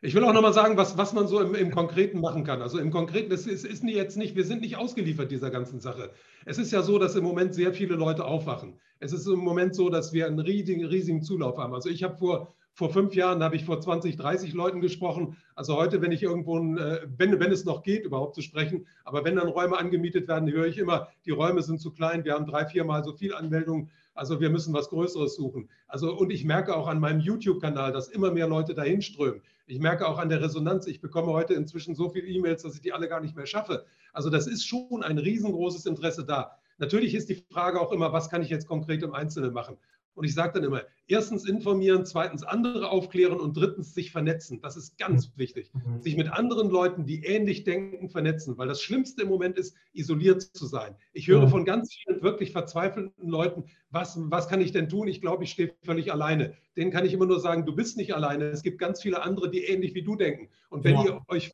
ich 0.00 0.14
will 0.14 0.24
auch 0.24 0.32
nochmal 0.32 0.52
sagen, 0.52 0.76
was, 0.76 0.96
was 0.96 1.12
man 1.12 1.26
so 1.26 1.40
im, 1.40 1.54
im, 1.54 1.70
Konkreten 1.70 2.20
machen 2.20 2.44
kann. 2.44 2.62
Also 2.62 2.78
im 2.78 2.90
Konkreten, 2.90 3.32
es 3.32 3.46
ist, 3.46 3.64
ist 3.64 3.82
jetzt 3.84 4.16
nicht, 4.16 4.36
wir 4.36 4.44
sind 4.44 4.60
nicht 4.60 4.76
ausgeliefert 4.76 5.30
dieser 5.30 5.50
ganzen 5.50 5.80
Sache. 5.80 6.10
Es 6.44 6.58
ist 6.58 6.70
ja 6.70 6.82
so, 6.82 6.98
dass 6.98 7.16
im 7.16 7.24
Moment 7.24 7.54
sehr 7.54 7.72
viele 7.72 7.96
Leute 7.96 8.24
aufwachen. 8.24 8.78
Es 9.00 9.12
ist 9.12 9.26
im 9.26 9.40
Moment 9.40 9.74
so, 9.74 9.90
dass 9.90 10.12
wir 10.12 10.26
einen 10.26 10.38
riesigen, 10.38 10.84
riesigen 10.84 11.22
Zulauf 11.22 11.58
haben. 11.58 11.74
Also 11.74 11.88
ich 11.88 12.02
habe 12.04 12.16
vor 12.16 12.48
Vor 12.78 12.90
fünf 12.90 13.16
Jahren 13.16 13.42
habe 13.42 13.56
ich 13.56 13.64
vor 13.64 13.80
20, 13.80 14.16
30 14.16 14.54
Leuten 14.54 14.80
gesprochen. 14.80 15.36
Also 15.56 15.74
heute, 15.76 16.00
wenn 16.00 16.12
ich 16.12 16.22
irgendwo, 16.22 16.58
äh, 16.58 17.00
wenn, 17.16 17.40
wenn 17.40 17.50
es 17.50 17.64
noch 17.64 17.82
geht, 17.82 18.04
überhaupt 18.04 18.36
zu 18.36 18.40
sprechen, 18.40 18.86
aber 19.04 19.24
wenn 19.24 19.34
dann 19.34 19.48
Räume 19.48 19.76
angemietet 19.76 20.28
werden, 20.28 20.48
höre 20.48 20.66
ich 20.66 20.78
immer, 20.78 21.08
die 21.26 21.32
Räume 21.32 21.60
sind 21.62 21.80
zu 21.80 21.90
klein, 21.90 22.24
wir 22.24 22.34
haben 22.34 22.46
drei, 22.46 22.66
viermal 22.66 23.02
so 23.02 23.12
viel 23.12 23.34
Anmeldungen, 23.34 23.90
also 24.18 24.40
wir 24.40 24.50
müssen 24.50 24.74
was 24.74 24.88
Größeres 24.88 25.36
suchen. 25.36 25.68
Also 25.86 26.14
und 26.14 26.30
ich 26.30 26.44
merke 26.44 26.76
auch 26.76 26.88
an 26.88 26.98
meinem 26.98 27.20
YouTube-Kanal, 27.20 27.92
dass 27.92 28.08
immer 28.08 28.30
mehr 28.32 28.48
Leute 28.48 28.74
dahin 28.74 29.00
strömen. 29.00 29.42
Ich 29.66 29.78
merke 29.78 30.08
auch 30.08 30.18
an 30.18 30.28
der 30.28 30.42
Resonanz, 30.42 30.86
ich 30.86 31.00
bekomme 31.00 31.28
heute 31.28 31.54
inzwischen 31.54 31.94
so 31.94 32.08
viele 32.08 32.26
E-Mails, 32.26 32.62
dass 32.62 32.74
ich 32.74 32.80
die 32.80 32.92
alle 32.92 33.08
gar 33.08 33.20
nicht 33.20 33.36
mehr 33.36 33.46
schaffe. 33.46 33.84
Also 34.12 34.28
das 34.28 34.46
ist 34.46 34.66
schon 34.66 35.02
ein 35.02 35.18
riesengroßes 35.18 35.86
Interesse 35.86 36.24
da. 36.24 36.58
Natürlich 36.78 37.14
ist 37.14 37.28
die 37.28 37.34
Frage 37.34 37.80
auch 37.80 37.92
immer, 37.92 38.12
was 38.12 38.28
kann 38.28 38.42
ich 38.42 38.50
jetzt 38.50 38.66
konkret 38.66 39.02
im 39.02 39.12
Einzelnen 39.12 39.52
machen? 39.52 39.76
Und 40.18 40.24
ich 40.24 40.34
sage 40.34 40.54
dann 40.54 40.64
immer, 40.64 40.82
erstens 41.06 41.48
informieren, 41.48 42.04
zweitens 42.04 42.42
andere 42.42 42.90
aufklären 42.90 43.38
und 43.38 43.56
drittens 43.56 43.94
sich 43.94 44.10
vernetzen. 44.10 44.60
Das 44.60 44.76
ist 44.76 44.98
ganz 44.98 45.28
mhm. 45.28 45.32
wichtig. 45.36 45.70
Mhm. 45.72 46.02
Sich 46.02 46.16
mit 46.16 46.32
anderen 46.32 46.70
Leuten, 46.70 47.06
die 47.06 47.24
ähnlich 47.24 47.62
denken, 47.62 48.08
vernetzen. 48.08 48.58
Weil 48.58 48.66
das 48.66 48.82
Schlimmste 48.82 49.22
im 49.22 49.28
Moment 49.28 49.56
ist, 49.56 49.76
isoliert 49.92 50.42
zu 50.42 50.66
sein. 50.66 50.96
Ich 51.12 51.28
höre 51.28 51.46
von 51.46 51.64
ganz 51.64 51.94
vielen 51.94 52.20
wirklich 52.20 52.50
verzweifelten 52.50 53.28
Leuten, 53.28 53.66
was, 53.90 54.18
was 54.20 54.48
kann 54.48 54.60
ich 54.60 54.72
denn 54.72 54.88
tun? 54.88 55.06
Ich 55.06 55.20
glaube, 55.20 55.44
ich 55.44 55.52
stehe 55.52 55.72
völlig 55.84 56.12
alleine. 56.12 56.56
Denen 56.76 56.90
kann 56.90 57.06
ich 57.06 57.12
immer 57.12 57.26
nur 57.26 57.38
sagen, 57.38 57.64
du 57.64 57.76
bist 57.76 57.96
nicht 57.96 58.12
alleine. 58.12 58.46
Es 58.46 58.64
gibt 58.64 58.80
ganz 58.80 59.00
viele 59.00 59.22
andere, 59.22 59.50
die 59.50 59.66
ähnlich 59.66 59.94
wie 59.94 60.02
du 60.02 60.16
denken. 60.16 60.48
Und 60.68 60.82
wenn 60.82 60.96
ja. 60.96 61.04
ihr 61.04 61.20
euch 61.28 61.52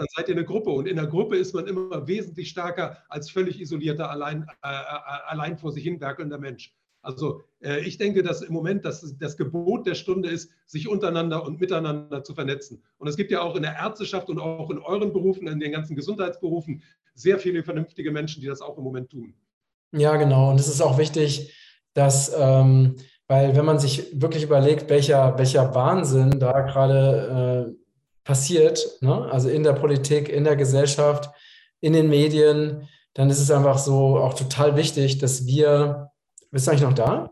dann 0.00 0.06
seid 0.16 0.28
ihr 0.30 0.34
eine 0.34 0.46
Gruppe. 0.46 0.70
Und 0.70 0.88
in 0.88 0.96
der 0.96 1.06
Gruppe 1.06 1.36
ist 1.36 1.54
man 1.54 1.66
immer 1.66 2.08
wesentlich 2.08 2.48
stärker 2.48 2.96
als 3.10 3.30
völlig 3.30 3.60
isolierter, 3.60 4.10
allein, 4.10 4.46
äh, 4.62 4.68
äh 4.68 5.26
allein 5.26 5.58
vor 5.58 5.72
sich 5.72 5.84
hin 5.84 6.00
werkelnder 6.00 6.38
Mensch. 6.38 6.74
Also 7.02 7.42
äh, 7.60 7.80
ich 7.80 7.98
denke, 7.98 8.22
dass 8.22 8.42
im 8.42 8.52
Moment 8.52 8.84
das, 8.84 9.16
das 9.18 9.36
Gebot 9.36 9.86
der 9.86 9.94
Stunde 9.94 10.28
ist, 10.28 10.50
sich 10.66 10.88
untereinander 10.88 11.44
und 11.44 11.60
miteinander 11.60 12.22
zu 12.22 12.34
vernetzen. 12.34 12.82
Und 12.98 13.08
es 13.08 13.16
gibt 13.16 13.30
ja 13.30 13.40
auch 13.42 13.56
in 13.56 13.62
der 13.62 13.76
Ärzteschaft 13.76 14.28
und 14.28 14.38
auch 14.38 14.70
in 14.70 14.78
euren 14.78 15.12
Berufen, 15.12 15.46
in 15.46 15.60
den 15.60 15.72
ganzen 15.72 15.96
Gesundheitsberufen, 15.96 16.82
sehr 17.14 17.38
viele 17.38 17.62
vernünftige 17.62 18.10
Menschen, 18.10 18.40
die 18.40 18.46
das 18.46 18.60
auch 18.60 18.76
im 18.78 18.84
Moment 18.84 19.10
tun. 19.10 19.34
Ja, 19.92 20.16
genau. 20.16 20.50
Und 20.50 20.60
es 20.60 20.68
ist 20.68 20.80
auch 20.80 20.98
wichtig, 20.98 21.54
dass, 21.94 22.32
ähm, 22.36 22.96
weil 23.26 23.56
wenn 23.56 23.64
man 23.64 23.78
sich 23.78 24.20
wirklich 24.20 24.44
überlegt, 24.44 24.88
welcher, 24.88 25.36
welcher 25.38 25.74
Wahnsinn 25.74 26.38
da 26.38 26.60
gerade 26.60 27.74
äh, 27.74 27.80
passiert, 28.24 28.98
ne? 29.00 29.28
also 29.30 29.48
in 29.48 29.62
der 29.62 29.72
Politik, 29.72 30.28
in 30.28 30.44
der 30.44 30.56
Gesellschaft, 30.56 31.30
in 31.80 31.92
den 31.92 32.08
Medien, 32.08 32.88
dann 33.14 33.30
ist 33.30 33.40
es 33.40 33.50
einfach 33.50 33.78
so 33.78 34.18
auch 34.18 34.34
total 34.34 34.76
wichtig, 34.76 35.18
dass 35.18 35.46
wir 35.46 36.09
bist 36.50 36.66
du 36.66 36.70
eigentlich 36.70 36.82
noch 36.82 36.94
da? 36.94 37.30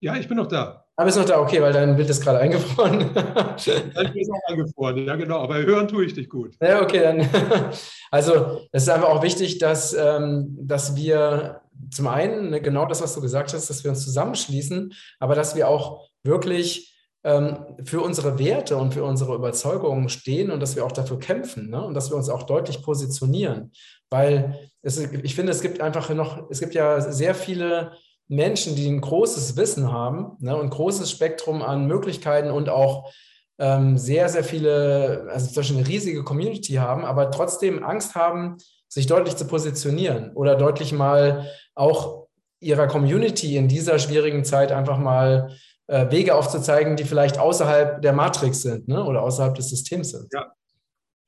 Ja, 0.00 0.16
ich 0.16 0.28
bin 0.28 0.36
noch 0.36 0.48
da. 0.48 0.84
Ah, 0.96 1.04
bist 1.04 1.16
noch 1.16 1.24
da, 1.24 1.40
okay, 1.40 1.62
weil 1.62 1.72
dein 1.72 1.96
Bild 1.96 2.10
ist 2.10 2.22
gerade 2.22 2.38
eingefroren. 2.38 3.10
dein 3.14 4.12
Bild 4.12 4.16
ist 4.16 4.30
auch 4.30 4.50
eingefroren, 4.50 5.06
ja 5.06 5.16
genau, 5.16 5.38
aber 5.38 5.56
hören 5.62 5.88
tue 5.88 6.04
ich 6.04 6.14
dich 6.14 6.28
gut. 6.28 6.54
Ja, 6.60 6.82
okay, 6.82 7.00
dann. 7.00 7.28
Also, 8.10 8.60
es 8.72 8.82
ist 8.82 8.88
einfach 8.90 9.08
auch 9.08 9.22
wichtig, 9.22 9.56
dass, 9.58 9.94
ähm, 9.94 10.54
dass 10.60 10.96
wir 10.96 11.62
zum 11.90 12.08
einen, 12.08 12.50
ne, 12.50 12.60
genau 12.60 12.84
das, 12.84 13.00
was 13.00 13.14
du 13.14 13.22
gesagt 13.22 13.54
hast, 13.54 13.70
dass 13.70 13.84
wir 13.84 13.90
uns 13.90 14.04
zusammenschließen, 14.04 14.92
aber 15.18 15.34
dass 15.34 15.56
wir 15.56 15.68
auch 15.68 16.08
wirklich 16.22 16.92
ähm, 17.24 17.56
für 17.84 18.00
unsere 18.00 18.38
Werte 18.38 18.76
und 18.76 18.94
für 18.94 19.04
unsere 19.04 19.34
Überzeugungen 19.34 20.08
stehen 20.08 20.50
und 20.50 20.60
dass 20.60 20.76
wir 20.76 20.84
auch 20.84 20.92
dafür 20.92 21.18
kämpfen 21.18 21.70
ne? 21.70 21.82
und 21.82 21.94
dass 21.94 22.10
wir 22.10 22.16
uns 22.16 22.28
auch 22.28 22.42
deutlich 22.42 22.82
positionieren. 22.82 23.72
Weil 24.10 24.70
es, 24.82 24.98
ich 24.98 25.34
finde, 25.34 25.52
es 25.52 25.62
gibt 25.62 25.80
einfach 25.80 26.10
noch, 26.10 26.50
es 26.50 26.60
gibt 26.60 26.74
ja 26.74 27.00
sehr 27.00 27.34
viele 27.34 27.92
Menschen, 28.32 28.76
die 28.76 28.88
ein 28.88 29.02
großes 29.02 29.56
Wissen 29.58 29.92
haben 29.92 30.36
ne, 30.40 30.56
und 30.56 30.70
großes 30.70 31.10
Spektrum 31.10 31.60
an 31.60 31.86
Möglichkeiten 31.86 32.50
und 32.50 32.70
auch 32.70 33.12
ähm, 33.58 33.98
sehr, 33.98 34.30
sehr 34.30 34.42
viele, 34.42 35.28
also 35.30 35.46
zum 35.46 35.56
Beispiel 35.56 35.76
eine 35.76 35.86
riesige 35.86 36.24
Community 36.24 36.74
haben, 36.74 37.04
aber 37.04 37.30
trotzdem 37.30 37.84
Angst 37.84 38.14
haben, 38.14 38.56
sich 38.88 39.06
deutlich 39.06 39.36
zu 39.36 39.46
positionieren 39.46 40.32
oder 40.34 40.56
deutlich 40.56 40.92
mal 40.92 41.46
auch 41.74 42.26
ihrer 42.58 42.86
Community 42.86 43.56
in 43.56 43.68
dieser 43.68 43.98
schwierigen 43.98 44.44
Zeit 44.44 44.72
einfach 44.72 44.96
mal 44.96 45.54
äh, 45.88 46.10
Wege 46.10 46.34
aufzuzeigen, 46.34 46.96
die 46.96 47.04
vielleicht 47.04 47.38
außerhalb 47.38 48.00
der 48.00 48.14
Matrix 48.14 48.62
sind 48.62 48.88
ne, 48.88 49.04
oder 49.04 49.22
außerhalb 49.22 49.54
des 49.54 49.68
Systems 49.68 50.10
sind. 50.10 50.32
Ja. 50.32 50.50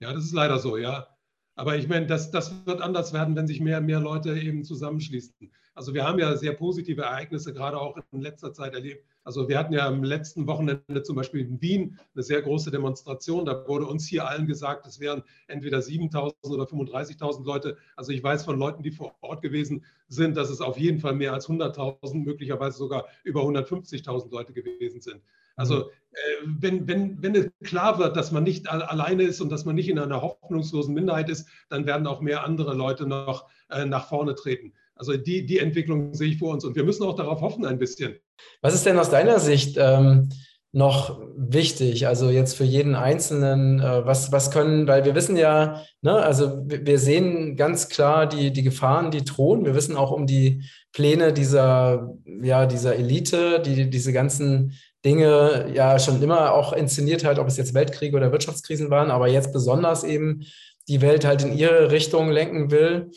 ja, 0.01 0.13
das 0.15 0.25
ist 0.25 0.33
leider 0.33 0.59
so, 0.59 0.79
ja. 0.79 1.07
Aber 1.55 1.77
ich 1.77 1.87
meine, 1.87 2.07
das, 2.07 2.31
das 2.31 2.53
wird 2.65 2.81
anders 2.81 3.13
werden, 3.13 3.37
wenn 3.37 3.47
sich 3.47 3.61
mehr 3.61 3.79
und 3.79 3.87
mehr 3.87 4.01
Leute 4.01 4.39
eben 4.39 4.65
zusammenschließen. 4.65 5.53
Also 5.75 5.93
wir 5.93 6.05
haben 6.05 6.21
ja 6.21 6.37
sehr 6.37 6.53
positive 6.53 7.03
Ereignisse 7.03 7.53
gerade 7.53 7.81
auch 7.81 7.97
in 8.13 8.21
letzter 8.21 8.53
Zeit 8.53 8.75
erlebt. 8.75 9.05
Also 9.25 9.49
wir 9.49 9.59
hatten 9.59 9.73
ja 9.73 9.87
am 9.87 10.05
letzten 10.05 10.47
Wochenende 10.47 11.03
zum 11.03 11.17
Beispiel 11.17 11.41
in 11.41 11.61
Wien 11.61 11.99
eine 12.15 12.23
sehr 12.23 12.43
große 12.43 12.71
Demonstration. 12.71 13.45
Da 13.45 13.67
wurde 13.67 13.87
uns 13.87 14.07
hier 14.07 14.29
allen 14.29 14.47
gesagt, 14.47 14.87
es 14.87 15.01
wären 15.01 15.25
entweder 15.49 15.79
7.000 15.79 16.35
oder 16.45 16.65
35.000 16.65 17.45
Leute. 17.45 17.77
Also 17.97 18.13
ich 18.13 18.23
weiß 18.23 18.45
von 18.45 18.59
Leuten, 18.59 18.83
die 18.83 18.93
vor 18.93 19.17
Ort 19.23 19.43
gewesen 19.43 19.85
sind, 20.09 20.37
dass 20.37 20.51
es 20.51 20.61
auf 20.61 20.79
jeden 20.79 21.01
Fall 21.01 21.15
mehr 21.15 21.33
als 21.33 21.49
100.000, 21.49 22.23
möglicherweise 22.23 22.79
sogar 22.79 23.07
über 23.25 23.43
150.000 23.43 24.31
Leute 24.31 24.53
gewesen 24.53 25.01
sind. 25.01 25.23
Also 25.57 25.91
äh, 26.13 26.45
wenn, 26.45 26.87
wenn, 26.87 27.23
wenn 27.23 27.51
klar 27.65 27.99
wird, 27.99 28.17
dass 28.17 28.31
man 28.31 28.45
nicht 28.45 28.69
alleine 28.71 29.23
ist 29.23 29.41
und 29.41 29.51
dass 29.51 29.65
man 29.65 29.75
nicht 29.75 29.89
in 29.89 29.99
einer 29.99 30.21
hoffnungslosen 30.21 30.95
Minderheit 30.95 31.31
ist, 31.31 31.49
dann 31.69 31.87
werden 31.87 32.07
auch 32.07 32.21
mehr 32.21 32.45
andere 32.45 32.75
Leute 32.75 33.07
noch 33.07 33.49
äh, 33.71 33.85
nach 33.87 34.09
vorne 34.09 34.35
treten. 34.35 34.73
Also 34.97 35.17
die, 35.17 35.45
die 35.45 35.59
Entwicklung 35.59 36.15
sehe 36.15 36.29
ich 36.29 36.39
vor 36.39 36.53
uns 36.53 36.65
und 36.65 36.77
wir 36.77 36.85
müssen 36.85 37.05
auch 37.05 37.17
darauf 37.17 37.41
hoffen 37.41 37.65
ein 37.67 37.79
bisschen. 37.79 38.17
Was 38.63 38.75
ist 38.75 38.87
denn 38.87 38.99
aus 38.99 39.11
deiner 39.11 39.41
Sicht 39.41 39.77
ähm, 39.79 40.29
noch 40.71 41.21
wichtig? 41.37 42.07
Also 42.07 42.31
jetzt 42.31 42.55
für 42.55 42.65
jeden 42.65 42.95
Einzelnen, 42.95 43.81
äh, 43.81 44.07
was, 44.07 44.31
was 44.31 44.51
können, 44.53 44.87
weil 44.87 45.05
wir 45.05 45.15
wissen 45.15 45.37
ja, 45.37 45.83
ne, 46.01 46.15
also 46.15 46.63
wir, 46.67 46.99
sehen 46.99 47.57
ganz 47.57 47.89
klar 47.89 48.29
die, 48.29 48.53
die 48.53 48.63
Gefahren, 48.63 49.11
die 49.11 49.25
drohen. 49.25 49.65
Wir 49.65 49.75
wissen 49.75 49.97
auch 49.97 50.13
um 50.13 50.27
die 50.27 50.63
Pläne 50.93 51.33
dieser, 51.33 52.15
ja, 52.43 52.67
dieser 52.67 52.95
Elite, 52.95 53.61
die 53.61 53.91
diese 53.91 54.13
ganzen 54.13 54.75
Dinge 55.05 55.71
ja 55.75 55.99
schon 55.99 56.23
immer 56.23 56.55
auch 56.55 56.73
inszeniert 56.73 57.25
hat, 57.25 57.39
ob 57.39 57.49
es 57.49 57.57
jetzt 57.57 57.75
Weltkriege 57.75 58.17
oder 58.17 58.33
Wirtschaftskrisen 58.33 58.91
waren, 58.91 59.11
aber 59.11 59.29
jetzt 59.29 59.53
besonders 59.53 60.03
eben 60.03 60.45
die 60.89 61.01
Welt 61.01 61.25
halt 61.25 61.43
in 61.43 61.57
ihre 61.57 61.91
Richtung 61.91 62.31
lenken 62.31 62.71
will. 62.71 63.11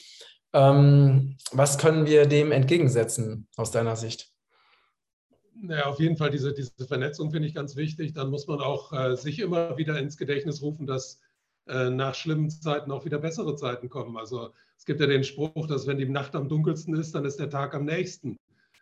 Ähm, 0.53 1.37
was 1.51 1.77
können 1.77 2.05
wir 2.05 2.25
dem 2.25 2.51
entgegensetzen 2.51 3.47
aus 3.55 3.71
deiner 3.71 3.95
Sicht? 3.95 4.31
Ja, 5.63 5.85
auf 5.85 5.99
jeden 5.99 6.17
Fall 6.17 6.29
diese, 6.29 6.53
diese 6.53 6.87
Vernetzung 6.87 7.31
finde 7.31 7.47
ich 7.47 7.55
ganz 7.55 7.75
wichtig. 7.75 8.13
Dann 8.13 8.29
muss 8.29 8.47
man 8.47 8.59
auch 8.59 8.93
äh, 8.93 9.15
sich 9.15 9.39
immer 9.39 9.77
wieder 9.77 9.97
ins 9.99 10.17
Gedächtnis 10.17 10.61
rufen, 10.61 10.85
dass 10.85 11.19
äh, 11.67 11.89
nach 11.89 12.15
schlimmen 12.15 12.49
Zeiten 12.49 12.91
auch 12.91 13.05
wieder 13.05 13.17
bessere 13.17 13.55
Zeiten 13.55 13.89
kommen. 13.89 14.17
Also 14.17 14.51
es 14.77 14.85
gibt 14.85 14.99
ja 14.99 15.07
den 15.07 15.23
Spruch, 15.23 15.67
dass 15.67 15.87
wenn 15.87 15.97
die 15.97 16.07
Nacht 16.07 16.35
am 16.35 16.47
dunkelsten 16.47 16.95
ist, 16.95 17.15
dann 17.15 17.25
ist 17.25 17.39
der 17.39 17.49
Tag 17.49 17.73
am 17.73 17.85
nächsten. 17.85 18.37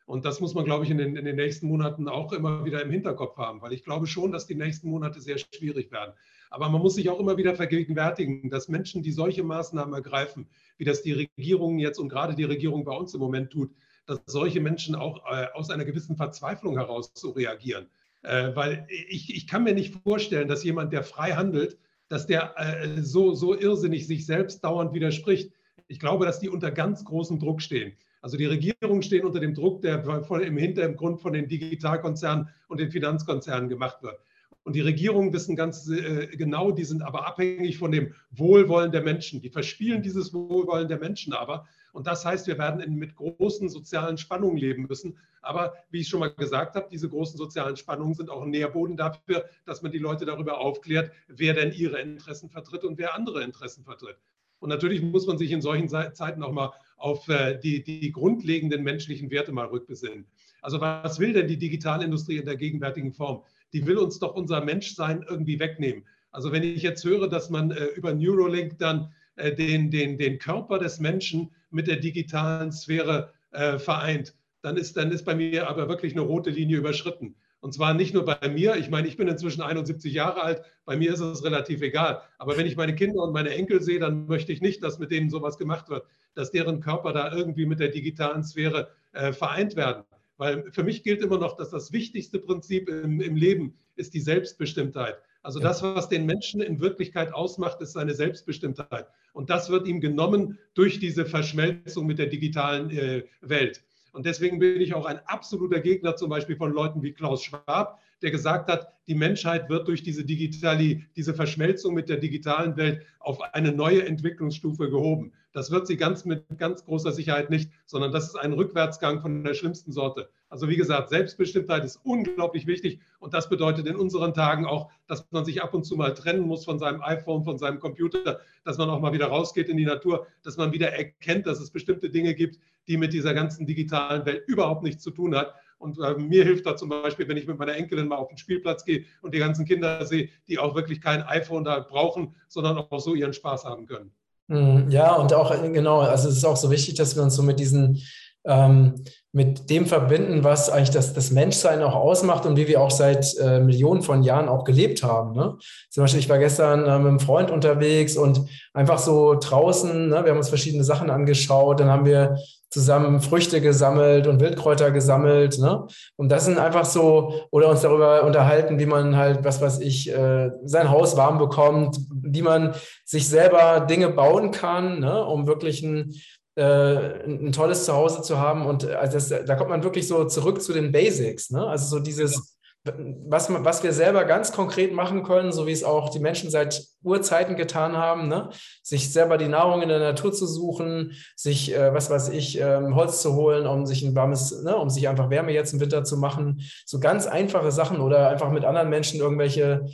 Und 0.05 0.23
das 0.25 0.39
muss 0.39 0.53
man, 0.53 0.65
glaube 0.65 0.85
ich, 0.85 0.91
in 0.91 0.99
den, 0.99 1.15
in 1.15 1.25
den 1.25 1.35
nächsten 1.35 1.67
Monaten 1.67 2.07
auch 2.07 2.31
immer 2.31 2.63
wieder 2.63 2.81
im 2.81 2.91
Hinterkopf 2.91 3.37
haben, 3.37 3.61
weil 3.61 3.73
ich 3.73 3.83
glaube 3.83 4.05
schon, 4.05 4.31
dass 4.31 4.45
die 4.45 4.55
nächsten 4.55 4.89
Monate 4.89 5.19
sehr 5.19 5.37
schwierig 5.39 5.91
werden. 5.91 6.13
Aber 6.49 6.69
man 6.69 6.81
muss 6.81 6.95
sich 6.95 7.09
auch 7.09 7.19
immer 7.19 7.37
wieder 7.37 7.55
vergegenwärtigen, 7.55 8.49
dass 8.49 8.67
Menschen, 8.67 9.03
die 9.03 9.11
solche 9.11 9.43
Maßnahmen 9.43 9.93
ergreifen, 9.93 10.47
wie 10.77 10.85
das 10.85 11.01
die 11.01 11.13
Regierung 11.13 11.79
jetzt 11.79 11.99
und 11.99 12.09
gerade 12.09 12.35
die 12.35 12.43
Regierung 12.43 12.83
bei 12.83 12.95
uns 12.95 13.13
im 13.13 13.19
Moment 13.19 13.51
tut, 13.51 13.71
dass 14.05 14.19
solche 14.25 14.61
Menschen 14.61 14.95
auch 14.95 15.25
äh, 15.25 15.47
aus 15.53 15.69
einer 15.69 15.85
gewissen 15.85 16.15
Verzweiflung 16.15 16.77
heraus 16.77 17.11
so 17.13 17.31
reagieren. 17.31 17.87
Äh, 18.21 18.55
weil 18.55 18.87
ich, 18.89 19.35
ich 19.35 19.47
kann 19.47 19.63
mir 19.63 19.73
nicht 19.73 19.95
vorstellen, 20.03 20.47
dass 20.47 20.63
jemand, 20.63 20.93
der 20.93 21.03
frei 21.03 21.31
handelt, 21.31 21.77
dass 22.07 22.27
der 22.27 22.53
äh, 22.57 23.01
so, 23.01 23.33
so 23.33 23.57
irrsinnig 23.57 24.07
sich 24.07 24.25
selbst 24.25 24.63
dauernd 24.63 24.93
widerspricht. 24.93 25.51
Ich 25.87 25.99
glaube, 25.99 26.25
dass 26.25 26.39
die 26.39 26.49
unter 26.49 26.71
ganz 26.71 27.03
großem 27.03 27.39
Druck 27.39 27.61
stehen. 27.61 27.93
Also 28.21 28.37
die 28.37 28.45
Regierungen 28.45 29.03
stehen 29.03 29.25
unter 29.25 29.39
dem 29.39 29.53
Druck, 29.53 29.81
der 29.81 30.03
im 30.41 30.57
Hintergrund 30.57 31.21
von 31.21 31.33
den 31.33 31.47
Digitalkonzernen 31.47 32.49
und 32.67 32.79
den 32.79 32.89
Finanzkonzernen 32.89 33.69
gemacht 33.69 34.01
wird. 34.01 34.19
Und 34.65 34.75
die 34.75 34.81
Regierungen 34.81 35.31
wissen 35.31 35.55
ganz 35.55 35.87
äh, 35.89 36.25
genau, 36.25 36.71
die 36.71 36.85
sind 36.85 37.03
aber 37.03 37.27
abhängig 37.27 37.77
von 37.77 37.91
dem 37.91 38.15
Wohlwollen 38.31 38.91
der 38.91 39.03
Menschen. 39.03 39.39
Die 39.39 39.51
verspielen 39.51 40.01
dieses 40.01 40.33
Wohlwollen 40.33 40.87
der 40.87 40.97
Menschen 40.97 41.33
aber. 41.33 41.67
Und 41.93 42.07
das 42.07 42.25
heißt, 42.25 42.47
wir 42.47 42.57
werden 42.57 42.79
in, 42.79 42.95
mit 42.95 43.15
großen 43.15 43.69
sozialen 43.69 44.17
Spannungen 44.17 44.57
leben 44.57 44.87
müssen. 44.89 45.19
Aber 45.43 45.75
wie 45.91 45.99
ich 45.99 46.07
schon 46.07 46.19
mal 46.19 46.33
gesagt 46.33 46.75
habe, 46.75 46.87
diese 46.91 47.07
großen 47.07 47.37
sozialen 47.37 47.77
Spannungen 47.77 48.15
sind 48.15 48.31
auch 48.31 48.41
ein 48.41 48.49
Nährboden 48.49 48.97
dafür, 48.97 49.45
dass 49.65 49.83
man 49.83 49.91
die 49.91 49.99
Leute 49.99 50.25
darüber 50.25 50.57
aufklärt, 50.57 51.11
wer 51.27 51.53
denn 51.53 51.71
ihre 51.71 52.01
Interessen 52.01 52.49
vertritt 52.49 52.83
und 52.83 52.97
wer 52.97 53.13
andere 53.13 53.43
Interessen 53.43 53.83
vertritt. 53.83 54.17
Und 54.57 54.69
natürlich 54.69 55.03
muss 55.03 55.27
man 55.27 55.37
sich 55.37 55.51
in 55.51 55.61
solchen 55.61 55.89
Zeiten 55.89 56.41
auch 56.41 56.51
mal 56.51 56.73
auf 56.97 57.29
äh, 57.29 57.59
die, 57.59 57.83
die 57.83 58.11
grundlegenden 58.11 58.81
menschlichen 58.81 59.29
Werte 59.29 59.51
mal 59.51 59.67
rückbesinnen. 59.67 60.25
Also 60.63 60.81
was 60.81 61.19
will 61.19 61.33
denn 61.33 61.47
die 61.47 61.59
Digitalindustrie 61.59 62.37
in 62.37 62.45
der 62.45 62.55
gegenwärtigen 62.55 63.13
Form? 63.13 63.43
Die 63.75 63.85
will 63.85 63.97
uns 63.97 64.19
doch 64.19 64.35
unser 64.35 64.63
Menschsein 64.63 65.25
irgendwie 65.27 65.59
wegnehmen. 65.59 66.05
Also 66.31 66.53
wenn 66.53 66.63
ich 66.63 66.81
jetzt 66.81 67.03
höre, 67.03 67.27
dass 67.27 67.49
man 67.49 67.71
äh, 67.71 67.87
über 67.87 68.13
Neuralink 68.13 68.79
dann 68.79 69.11
äh, 69.35 69.53
den, 69.53 69.91
den, 69.91 70.17
den 70.17 70.39
Körper 70.39 70.79
des 70.79 71.01
Menschen 71.01 71.51
mit 71.71 71.87
der 71.87 71.97
digitalen 71.97 72.71
Sphäre 72.71 73.33
äh, 73.51 73.77
vereint, 73.77 74.33
dann 74.61 74.77
ist, 74.77 74.95
dann 74.95 75.11
ist 75.11 75.25
bei 75.25 75.35
mir 75.35 75.67
aber 75.67 75.89
wirklich 75.89 76.13
eine 76.13 76.21
rote 76.21 76.51
Linie 76.51 76.77
überschritten. 76.77 77.35
Und 77.59 77.73
zwar 77.73 77.93
nicht 77.93 78.13
nur 78.13 78.23
bei 78.23 78.47
mir. 78.47 78.77
Ich 78.77 78.89
meine, 78.89 79.09
ich 79.09 79.17
bin 79.17 79.27
inzwischen 79.27 79.61
71 79.61 80.13
Jahre 80.13 80.41
alt. 80.41 80.61
Bei 80.85 80.95
mir 80.95 81.11
ist 81.11 81.19
es 81.19 81.43
relativ 81.43 81.81
egal. 81.81 82.21
Aber 82.37 82.57
wenn 82.57 82.65
ich 82.65 82.77
meine 82.77 82.95
Kinder 82.95 83.23
und 83.23 83.33
meine 83.33 83.49
Enkel 83.49 83.81
sehe, 83.81 83.99
dann 83.99 84.27
möchte 84.27 84.53
ich 84.53 84.61
nicht, 84.61 84.83
dass 84.83 84.99
mit 84.99 85.11
denen 85.11 85.29
sowas 85.29 85.57
gemacht 85.57 85.89
wird, 85.89 86.05
dass 86.33 86.51
deren 86.51 86.79
Körper 86.79 87.11
da 87.11 87.33
irgendwie 87.33 87.65
mit 87.65 87.81
der 87.81 87.89
digitalen 87.89 88.43
Sphäre 88.43 88.91
äh, 89.11 89.33
vereint 89.33 89.75
werden. 89.75 90.03
Weil 90.37 90.71
für 90.71 90.83
mich 90.83 91.03
gilt 91.03 91.21
immer 91.21 91.37
noch, 91.37 91.55
dass 91.55 91.69
das 91.69 91.91
wichtigste 91.91 92.39
Prinzip 92.39 92.89
im, 92.89 93.21
im 93.21 93.35
Leben 93.35 93.77
ist 93.95 94.13
die 94.13 94.19
Selbstbestimmtheit. 94.19 95.21
Also 95.41 95.59
das, 95.59 95.83
was 95.83 96.09
den 96.09 96.25
Menschen 96.25 96.59
in 96.59 96.79
Wirklichkeit 96.79 97.31
ausmacht, 97.33 97.79
ist 97.79 97.93
seine 97.93 98.15
Selbstbestimmtheit. 98.15 99.07
Und 99.31 99.49
das 99.49 99.69
wird 99.69 99.87
ihm 99.87 100.01
genommen 100.01 100.57
durch 100.73 100.99
diese 100.99 101.25
Verschmelzung 101.25 102.07
mit 102.07 102.17
der 102.17 102.25
digitalen 102.25 102.89
äh, 102.89 103.23
Welt. 103.41 103.83
Und 104.11 104.25
deswegen 104.25 104.59
bin 104.59 104.81
ich 104.81 104.93
auch 104.93 105.05
ein 105.05 105.19
absoluter 105.25 105.81
Gegner 105.81 106.15
zum 106.15 106.29
Beispiel 106.29 106.55
von 106.55 106.71
Leuten 106.71 107.03
wie 107.03 107.11
Klaus 107.11 107.43
Schwab, 107.43 107.99
der 108.21 108.31
gesagt 108.31 108.69
hat, 108.69 108.93
die 109.07 109.15
Menschheit 109.15 109.69
wird 109.69 109.87
durch 109.87 110.01
diese 110.01 110.25
Digitali, 110.25 111.05
diese 111.15 111.33
Verschmelzung 111.33 111.93
mit 111.93 112.09
der 112.09 112.17
digitalen 112.17 112.75
Welt 112.75 113.05
auf 113.19 113.39
eine 113.53 113.71
neue 113.71 114.05
Entwicklungsstufe 114.05 114.89
gehoben. 114.89 115.31
Das 115.51 115.71
wird 115.71 115.87
sie 115.87 115.95
ganz 115.95 116.25
mit 116.25 116.43
ganz 116.57 116.83
großer 116.83 117.11
Sicherheit 117.11 117.49
nicht, 117.49 117.69
sondern 117.85 118.11
das 118.11 118.25
ist 118.25 118.35
ein 118.35 118.53
Rückwärtsgang 118.53 119.21
von 119.21 119.43
der 119.43 119.53
schlimmsten 119.53 119.91
Sorte. 119.91 120.29
Also 120.49 120.69
wie 120.69 120.75
gesagt, 120.75 121.09
Selbstbestimmtheit 121.09 121.83
ist 121.85 121.99
unglaublich 122.03 122.67
wichtig 122.67 122.99
und 123.19 123.33
das 123.33 123.47
bedeutet 123.49 123.87
in 123.87 123.95
unseren 123.95 124.33
Tagen 124.33 124.65
auch, 124.65 124.89
dass 125.07 125.25
man 125.31 125.45
sich 125.45 125.61
ab 125.61 125.73
und 125.73 125.85
zu 125.85 125.95
mal 125.95 126.13
trennen 126.13 126.41
muss 126.41 126.65
von 126.65 126.79
seinem 126.79 127.01
iPhone, 127.01 127.43
von 127.43 127.57
seinem 127.57 127.79
Computer, 127.79 128.39
dass 128.63 128.77
man 128.77 128.89
auch 128.89 128.99
mal 128.99 129.13
wieder 129.13 129.27
rausgeht 129.27 129.69
in 129.69 129.77
die 129.77 129.85
Natur, 129.85 130.27
dass 130.43 130.57
man 130.57 130.71
wieder 130.71 130.91
erkennt, 130.91 131.47
dass 131.47 131.59
es 131.59 131.71
bestimmte 131.71 132.09
Dinge 132.09 132.35
gibt, 132.35 132.59
die 132.87 132.97
mit 132.97 133.13
dieser 133.13 133.33
ganzen 133.33 133.65
digitalen 133.65 134.25
Welt 134.25 134.43
überhaupt 134.47 134.83
nichts 134.83 135.03
zu 135.03 135.11
tun 135.11 135.35
hat. 135.35 135.55
Und 135.85 135.99
äh, 135.99 136.15
mir 136.15 136.43
hilft 136.43 136.65
da 136.65 136.75
zum 136.75 136.89
Beispiel, 136.89 137.27
wenn 137.27 137.37
ich 137.37 137.47
mit 137.47 137.59
meiner 137.59 137.75
Enkelin 137.75 138.07
mal 138.07 138.17
auf 138.17 138.29
den 138.29 138.37
Spielplatz 138.37 138.83
gehe 138.83 139.05
und 139.21 139.33
die 139.33 139.39
ganzen 139.39 139.65
Kinder 139.65 140.03
sehe, 140.05 140.29
die 140.47 140.57
auch 140.57 140.75
wirklich 140.75 140.99
kein 140.99 141.21
iPhone 141.21 141.63
da 141.63 141.79
brauchen, 141.79 142.35
sondern 142.47 142.77
auch 142.77 142.99
so 142.99 143.13
ihren 143.13 143.33
Spaß 143.33 143.65
haben 143.65 143.85
können. 143.85 144.11
Hm, 144.49 144.89
ja, 144.89 145.15
und 145.15 145.33
auch, 145.33 145.51
genau, 145.71 146.01
also 146.01 146.29
es 146.29 146.37
ist 146.37 146.45
auch 146.45 146.57
so 146.57 146.69
wichtig, 146.69 146.95
dass 146.95 147.15
wir 147.15 147.23
uns 147.23 147.35
so 147.35 147.43
mit 147.43 147.59
diesen 147.59 148.01
ähm, 148.45 149.03
mit 149.31 149.69
dem 149.69 149.85
verbinden, 149.85 150.45
was 150.45 150.69
eigentlich 150.69 150.91
das, 150.91 151.13
das 151.13 151.31
Menschsein 151.31 151.83
auch 151.83 151.93
ausmacht 151.93 152.45
und 152.45 152.55
wie 152.55 152.69
wir 152.69 152.79
auch 152.79 152.91
seit 152.91 153.37
äh, 153.37 153.59
Millionen 153.59 154.01
von 154.01 154.23
Jahren 154.23 154.47
auch 154.47 154.63
gelebt 154.63 155.03
haben. 155.03 155.33
Ne? 155.33 155.57
Zum 155.89 156.03
Beispiel, 156.03 156.21
ich 156.21 156.29
war 156.29 156.37
gestern 156.37 156.85
äh, 156.85 156.97
mit 156.99 157.07
einem 157.07 157.19
Freund 157.19 157.51
unterwegs 157.51 158.15
und 158.15 158.47
einfach 158.73 158.97
so 158.97 159.35
draußen, 159.35 160.07
ne, 160.07 160.23
wir 160.23 160.31
haben 160.31 160.37
uns 160.37 160.47
verschiedene 160.47 160.85
Sachen 160.85 161.09
angeschaut, 161.09 161.81
dann 161.81 161.89
haben 161.89 162.05
wir 162.05 162.37
zusammen 162.69 163.21
Früchte 163.21 163.61
gesammelt 163.61 164.27
und 164.27 164.39
Wildkräuter 164.39 164.91
gesammelt. 164.91 165.59
Ne? 165.59 165.85
Und 166.15 166.29
das 166.29 166.45
sind 166.45 166.57
einfach 166.57 166.85
so, 166.85 167.47
oder 167.51 167.69
uns 167.69 167.81
darüber 167.81 168.23
unterhalten, 168.23 168.79
wie 168.79 168.85
man 168.85 169.15
halt, 169.15 169.43
was 169.43 169.61
weiß 169.61 169.79
ich, 169.79 170.11
äh, 170.11 170.49
sein 170.63 170.89
Haus 170.89 171.15
warm 171.17 171.37
bekommt, 171.37 171.97
wie 172.21 172.41
man 172.41 172.73
sich 173.05 173.27
selber 173.27 173.81
Dinge 173.81 174.09
bauen 174.09 174.51
kann, 174.51 174.99
ne? 174.99 175.25
um 175.25 175.47
wirklich 175.47 175.83
ein 175.83 176.13
ein 176.61 177.51
tolles 177.51 177.85
Zuhause 177.85 178.21
zu 178.21 178.39
haben. 178.39 178.65
Und 178.65 178.85
äh, 178.85 178.93
also 178.93 179.13
das, 179.13 179.45
da 179.45 179.55
kommt 179.55 179.69
man 179.69 179.83
wirklich 179.83 180.07
so 180.07 180.25
zurück 180.25 180.61
zu 180.61 180.73
den 180.73 180.91
Basics. 180.91 181.51
Ne? 181.51 181.65
Also 181.65 181.97
so 181.97 182.03
dieses, 182.03 182.55
was, 182.83 183.51
was 183.51 183.83
wir 183.83 183.93
selber 183.93 184.25
ganz 184.25 184.51
konkret 184.51 184.93
machen 184.93 185.23
können, 185.23 185.51
so 185.51 185.65
wie 185.65 185.71
es 185.71 185.83
auch 185.83 186.09
die 186.09 186.19
Menschen 186.19 186.51
seit 186.51 186.83
Urzeiten 187.03 187.55
getan 187.55 187.97
haben, 187.97 188.27
ne? 188.27 188.49
sich 188.83 189.11
selber 189.11 189.37
die 189.37 189.47
Nahrung 189.47 189.81
in 189.81 189.89
der 189.89 189.99
Natur 189.99 190.31
zu 190.31 190.45
suchen, 190.45 191.13
sich, 191.35 191.75
äh, 191.75 191.93
was 191.93 192.09
weiß 192.09 192.29
ich, 192.29 192.59
ähm, 192.59 192.95
Holz 192.95 193.21
zu 193.21 193.33
holen, 193.35 193.65
um 193.65 193.85
sich 193.85 194.03
ein 194.03 194.15
warmes, 194.15 194.61
ne? 194.63 194.75
um 194.75 194.89
sich 194.89 195.09
einfach 195.09 195.29
Wärme 195.29 195.51
jetzt 195.51 195.73
im 195.73 195.79
Winter 195.79 196.03
zu 196.03 196.17
machen. 196.17 196.61
So 196.85 196.99
ganz 196.99 197.25
einfache 197.25 197.71
Sachen 197.71 197.99
oder 197.99 198.29
einfach 198.29 198.51
mit 198.51 198.65
anderen 198.65 198.89
Menschen 198.89 199.19
irgendwelche 199.19 199.87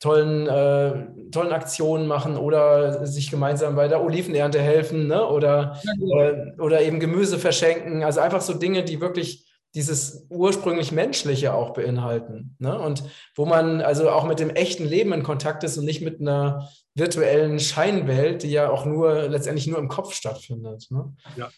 tollen, 0.00 0.46
äh, 0.46 1.30
tollen 1.30 1.52
Aktionen 1.52 2.06
machen 2.06 2.36
oder 2.36 3.06
sich 3.06 3.30
gemeinsam 3.30 3.76
bei 3.76 3.88
der 3.88 4.02
Olivenernte 4.02 4.60
helfen 4.60 5.06
ne? 5.06 5.26
oder, 5.26 5.80
ja, 5.82 6.22
äh, 6.22 6.52
oder 6.58 6.82
eben 6.82 7.00
Gemüse 7.00 7.38
verschenken. 7.38 8.04
Also 8.04 8.20
einfach 8.20 8.42
so 8.42 8.54
Dinge, 8.54 8.84
die 8.84 9.00
wirklich 9.00 9.46
dieses 9.74 10.26
ursprünglich 10.30 10.92
Menschliche 10.92 11.52
auch 11.52 11.74
beinhalten. 11.74 12.56
Ne? 12.58 12.78
Und 12.78 13.04
wo 13.34 13.44
man 13.44 13.80
also 13.80 14.10
auch 14.10 14.26
mit 14.26 14.38
dem 14.38 14.50
echten 14.50 14.86
Leben 14.86 15.12
in 15.12 15.22
Kontakt 15.22 15.64
ist 15.64 15.76
und 15.76 15.84
nicht 15.84 16.00
mit 16.00 16.20
einer 16.20 16.68
virtuellen 16.94 17.58
Scheinwelt, 17.58 18.42
die 18.42 18.50
ja 18.50 18.70
auch 18.70 18.86
nur 18.86 19.28
letztendlich 19.28 19.66
nur 19.66 19.78
im 19.78 19.88
Kopf 19.88 20.14
stattfindet. 20.14 20.86
Ne? 20.90 21.14
Ja. 21.36 21.50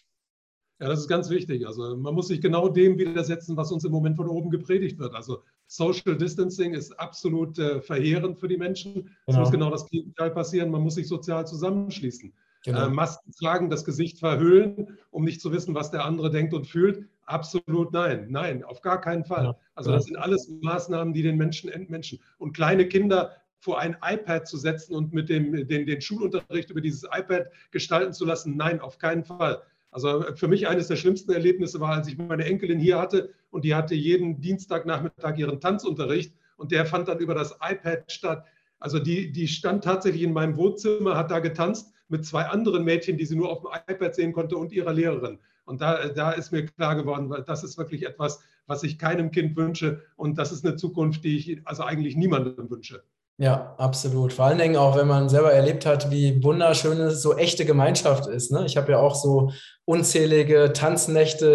Ja, 0.81 0.87
das 0.87 0.99
ist 0.99 1.07
ganz 1.09 1.29
wichtig. 1.29 1.67
Also 1.67 1.97
man 1.97 2.13
muss 2.13 2.29
sich 2.29 2.39
genau 2.39 2.69
dem 2.69 2.97
widersetzen, 2.97 3.57
was 3.57 3.71
uns 3.71 3.83
im 3.83 3.91
Moment 3.91 4.15
von 4.15 4.29
oben 4.29 4.49
gepredigt 4.49 4.97
wird. 4.97 5.13
Also 5.13 5.43
Social 5.71 6.17
Distancing 6.17 6.73
ist 6.73 6.99
absolut 6.99 7.59
äh, 7.59 7.79
verheerend 7.79 8.39
für 8.39 8.47
die 8.47 8.57
Menschen. 8.57 8.93
Genau. 8.93 9.13
Es 9.27 9.37
muss 9.37 9.51
genau 9.51 9.69
das 9.69 9.85
Gegenteil 9.85 10.31
passieren. 10.31 10.71
Man 10.71 10.81
muss 10.81 10.95
sich 10.95 11.07
sozial 11.07 11.45
zusammenschließen. 11.45 12.33
Genau. 12.65 12.87
Äh, 12.87 12.89
Masken 12.89 13.31
tragen, 13.33 13.69
das 13.69 13.85
Gesicht 13.85 14.17
verhüllen, 14.17 14.97
um 15.11 15.23
nicht 15.23 15.39
zu 15.41 15.51
wissen, 15.51 15.75
was 15.75 15.91
der 15.91 16.05
andere 16.05 16.31
denkt 16.31 16.55
und 16.55 16.65
fühlt. 16.65 17.07
Absolut 17.25 17.93
nein. 17.93 18.25
Nein, 18.31 18.63
auf 18.63 18.81
gar 18.81 18.99
keinen 18.99 19.23
Fall. 19.23 19.43
Ja. 19.43 19.57
Also 19.75 19.91
das 19.91 20.05
sind 20.05 20.17
alles 20.17 20.49
Maßnahmen, 20.61 21.13
die 21.13 21.21
den 21.21 21.37
Menschen 21.37 21.69
entmenschen. 21.69 22.19
Und 22.39 22.53
kleine 22.53 22.87
Kinder 22.87 23.35
vor 23.59 23.79
ein 23.79 23.95
iPad 24.03 24.47
zu 24.47 24.57
setzen 24.57 24.95
und 24.95 25.13
mit 25.13 25.29
dem 25.29 25.67
den, 25.67 25.85
den 25.85 26.01
Schulunterricht 26.01 26.71
über 26.71 26.81
dieses 26.81 27.03
iPad 27.03 27.51
gestalten 27.69 28.13
zu 28.13 28.25
lassen, 28.25 28.57
nein, 28.57 28.79
auf 28.79 28.97
keinen 28.97 29.23
Fall. 29.23 29.61
Also 29.91 30.23
für 30.35 30.47
mich 30.47 30.67
eines 30.67 30.87
der 30.87 30.97
schlimmsten 30.97 31.31
Erlebnisse 31.31 31.79
war, 31.79 31.95
als 31.95 32.07
ich 32.07 32.17
meine 32.17 32.45
Enkelin 32.45 32.79
hier 32.79 32.99
hatte 32.99 33.33
und 33.49 33.65
die 33.65 33.73
hatte 33.73 33.95
jeden 33.95 34.39
Dienstagnachmittag 34.39 35.37
ihren 35.37 35.59
Tanzunterricht 35.59 36.33
und 36.57 36.71
der 36.71 36.85
fand 36.85 37.07
dann 37.07 37.19
über 37.19 37.33
das 37.33 37.57
iPad 37.61 38.11
statt. 38.11 38.45
Also 38.79 38.99
die, 38.99 39.31
die 39.31 39.47
stand 39.47 39.83
tatsächlich 39.83 40.23
in 40.23 40.33
meinem 40.33 40.57
Wohnzimmer, 40.57 41.17
hat 41.17 41.31
da 41.31 41.39
getanzt 41.39 41.93
mit 42.07 42.25
zwei 42.25 42.45
anderen 42.45 42.83
Mädchen, 42.83 43.17
die 43.17 43.25
sie 43.25 43.35
nur 43.35 43.49
auf 43.49 43.61
dem 43.61 43.69
iPad 43.93 44.15
sehen 44.15 44.33
konnte 44.33 44.57
und 44.57 44.71
ihrer 44.71 44.93
Lehrerin. 44.93 45.39
Und 45.65 45.81
da, 45.81 46.07
da 46.09 46.31
ist 46.31 46.51
mir 46.51 46.65
klar 46.65 46.95
geworden, 46.95 47.43
das 47.45 47.63
ist 47.63 47.77
wirklich 47.77 48.05
etwas, 48.05 48.41
was 48.67 48.83
ich 48.83 48.97
keinem 48.97 49.31
Kind 49.31 49.55
wünsche 49.55 50.03
und 50.15 50.37
das 50.37 50.51
ist 50.51 50.65
eine 50.65 50.75
Zukunft, 50.75 51.23
die 51.23 51.37
ich 51.37 51.61
also 51.65 51.83
eigentlich 51.83 52.15
niemandem 52.15 52.69
wünsche. 52.69 53.03
Ja, 53.41 53.73
absolut. 53.77 54.33
Vor 54.33 54.45
allen 54.45 54.57
Dingen 54.57 54.75
auch, 54.75 54.97
wenn 54.97 55.07
man 55.07 55.29
selber 55.29 55.53
erlebt 55.53 55.85
hat, 55.85 56.11
wie 56.11 56.43
wunderschön 56.43 57.09
so 57.11 57.37
echte 57.37 57.63
Gemeinschaft 57.63 58.27
ist. 58.27 58.51
Ne? 58.51 58.65
Ich 58.65 58.75
habe 58.75 58.91
ja 58.91 58.99
auch 58.99 59.15
so 59.15 59.53
unzählige 59.85 60.73
Tanznächte 60.73 61.47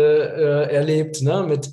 äh, 0.70 0.74
erlebt, 0.74 1.20
ne? 1.20 1.44
mit 1.46 1.70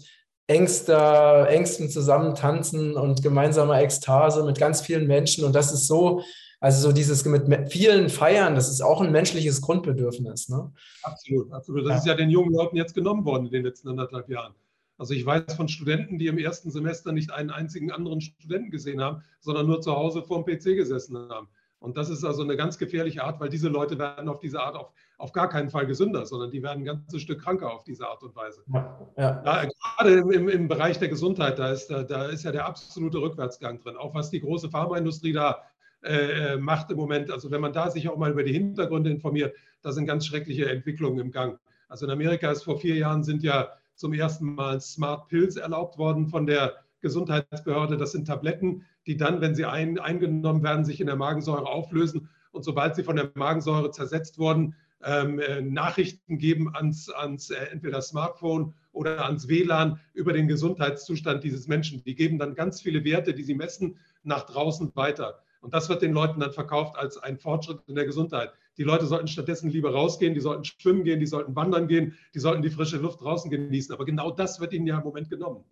engster, 0.48 1.48
engstem 1.48 1.90
Zusammentanzen 1.90 2.98
und 2.98 3.24
gemeinsamer 3.24 3.80
Ekstase 3.80 4.44
mit 4.44 4.60
ganz 4.60 4.82
vielen 4.82 5.08
Menschen. 5.08 5.46
Und 5.46 5.56
das 5.56 5.72
ist 5.72 5.88
so, 5.88 6.22
also 6.60 6.90
so 6.90 6.94
dieses 6.94 7.24
mit 7.24 7.72
vielen 7.72 8.10
Feiern, 8.10 8.56
das 8.56 8.70
ist 8.70 8.82
auch 8.82 9.00
ein 9.00 9.14
menschliches 9.14 9.62
Grundbedürfnis. 9.62 10.50
Ne? 10.50 10.74
Absolut, 11.04 11.54
absolut. 11.54 11.86
Das 11.86 11.90
ja. 11.90 11.98
ist 12.00 12.06
ja 12.08 12.16
den 12.16 12.30
jungen 12.30 12.54
Leuten 12.54 12.76
jetzt 12.76 12.94
genommen 12.94 13.24
worden 13.24 13.46
in 13.46 13.52
den 13.54 13.64
letzten 13.64 13.88
anderthalb 13.88 14.28
Jahren. 14.28 14.56
Also 15.02 15.16
ich 15.16 15.26
weiß 15.26 15.56
von 15.56 15.68
Studenten, 15.68 16.20
die 16.20 16.28
im 16.28 16.38
ersten 16.38 16.70
Semester 16.70 17.12
nicht 17.12 17.32
einen 17.32 17.50
einzigen 17.50 17.92
anderen 17.92 18.22
Studenten 18.22 18.70
gesehen 18.70 19.02
haben, 19.02 19.24
sondern 19.40 19.66
nur 19.66 19.82
zu 19.82 19.96
Hause 19.96 20.22
vor 20.22 20.44
dem 20.44 20.46
PC 20.46 20.76
gesessen 20.76 21.28
haben. 21.28 21.48
Und 21.80 21.98
das 21.98 22.12
ist 22.12 22.24
also 22.24 22.44
eine 22.44 22.56
ganz 22.56 22.78
gefährliche 22.78 23.24
Art, 23.24 23.40
weil 23.40 23.50
diese 23.50 23.68
Leute 23.68 23.98
werden 23.98 24.30
auf 24.30 24.38
diese 24.38 24.62
Art 24.62 24.76
auf, 24.76 24.92
auf 25.18 25.32
gar 25.32 25.50
keinen 25.50 25.72
Fall 25.72 25.88
gesünder, 25.88 26.28
sondern 26.28 26.52
die 26.52 26.62
werden 26.62 26.84
ein 26.84 26.86
ganzes 26.86 27.20
Stück 27.20 27.42
kranker 27.42 27.74
auf 27.74 27.84
diese 27.84 28.08
Art 28.08 28.22
und 28.22 28.36
Weise. 28.36 28.62
Ja, 28.72 29.10
ja. 29.18 29.42
Da, 29.42 29.68
gerade 29.98 30.20
im, 30.20 30.30
im, 30.30 30.48
im, 30.48 30.68
Bereich 30.68 31.00
der 31.00 31.10
Gesundheit, 31.10 31.58
da 31.58 31.72
ist, 31.72 31.88
da, 31.88 32.04
da, 32.04 32.28
ist 32.28 32.44
ja 32.44 32.52
der 32.52 32.68
absolute 32.68 33.18
Rückwärtsgang 33.18 33.80
drin. 33.80 33.98
Auch 33.98 34.14
was 34.14 34.30
die 34.30 34.42
große 34.42 34.70
Pharmaindustrie 34.70 35.34
da 35.34 35.64
äh, 36.04 36.58
macht 36.58 36.92
im 36.92 36.98
Moment. 36.98 37.32
Also 37.32 37.50
wenn 37.50 37.62
man 37.62 37.74
da 37.74 37.90
sich 37.90 38.08
auch 38.08 38.18
mal 38.18 38.30
über 38.30 38.44
die 38.44 38.54
Hintergründe 38.54 39.10
informiert, 39.10 39.56
da 39.82 39.94
sind 39.94 40.06
ganz 40.06 40.28
schreckliche 40.28 40.70
Entwicklungen 40.70 41.18
im 41.18 41.32
Gang. 41.32 41.58
Also 41.88 42.06
in 42.06 42.12
Amerika 42.12 42.52
ist 42.52 42.62
vor 42.62 42.80
vier 42.80 42.98
Jahren 42.98 43.24
sind 43.24 43.42
ja 43.42 43.72
zum 44.02 44.14
ersten 44.14 44.56
Mal 44.56 44.82
Smart 44.82 45.28
Pills 45.28 45.56
erlaubt 45.56 46.00
worden 46.00 46.28
von 46.28 46.48
der 46.48 46.74
Gesundheitsbehörde. 47.02 47.98
Das 47.98 48.12
sind 48.12 48.26
Tabletten, 48.26 48.84
die 49.06 49.16
dann, 49.16 49.42
wenn 49.42 49.54
sie 49.54 49.66
ein, 49.66 50.00
eingenommen 50.00 50.64
werden, 50.64 50.86
sich 50.86 51.00
in 51.00 51.08
der 51.08 51.16
Magensäure 51.16 51.68
auflösen. 51.68 52.28
Und 52.52 52.64
sobald 52.64 52.96
sie 52.96 53.04
von 53.04 53.16
der 53.16 53.32
Magensäure 53.36 53.92
zersetzt 53.92 54.40
wurden, 54.40 54.76
ähm, 55.04 55.40
äh, 55.40 55.62
Nachrichten 55.62 56.40
geben 56.40 56.76
ans, 56.76 57.10
ans 57.10 57.52
äh, 57.52 57.58
entweder 57.72 58.02
Smartphone 58.02 58.74
oder 58.92 59.24
ans 59.26 59.48
WLAN 59.48 60.00
über 60.14 60.34
den 60.34 60.48
Gesundheitszustand 60.48 61.44
dieses 61.44 61.68
Menschen. 61.68 62.04
Die 62.04 62.16
geben 62.16 62.40
dann 62.40 62.56
ganz 62.56 62.82
viele 62.82 63.04
Werte, 63.04 63.36
die 63.36 63.44
sie 63.44 63.56
messen, 63.56 63.98
nach 64.24 64.48
draußen 64.48 64.92
weiter. 64.96 65.40
Und 65.62 65.76
das 65.76 65.90
wird 65.90 66.02
den 66.02 66.14
Leuten 66.14 66.40
dann 66.40 66.52
verkauft 66.52 66.98
als 66.98 67.18
ein 67.18 67.38
Fortschritt 67.38 67.82
in 67.88 67.96
der 67.96 68.06
Gesundheit. 68.06 68.52
Die 68.82 68.86
Leute 68.86 69.06
sollten 69.06 69.28
stattdessen 69.28 69.70
lieber 69.70 69.94
rausgehen, 69.94 70.34
die 70.34 70.40
sollten 70.40 70.64
schwimmen 70.64 71.04
gehen, 71.04 71.20
die 71.20 71.28
sollten 71.28 71.56
wandern 71.56 71.88
gehen, 71.88 72.18
die 72.34 72.40
sollten 72.40 72.64
die 72.64 72.72
frische 72.72 72.98
Luft 72.98 73.22
draußen 73.22 73.52
genießen. 73.52 73.94
Aber 73.94 74.06
genau 74.06 74.32
das 74.32 74.60
wird 74.60 74.74
ihnen 74.74 74.88
ja 74.88 74.98
im 74.98 75.04
Moment 75.04 75.30
genommen. 75.30 75.64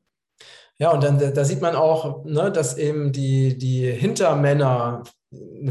Ja, 0.77 0.91
und 0.91 1.03
dann 1.03 1.17
da 1.17 1.43
sieht 1.43 1.59
man 1.59 1.75
auch, 1.75 2.23
ne, 2.25 2.51
dass 2.51 2.77
eben 2.77 3.11
die, 3.11 3.57
die 3.57 3.91
Hintermänner 3.91 5.01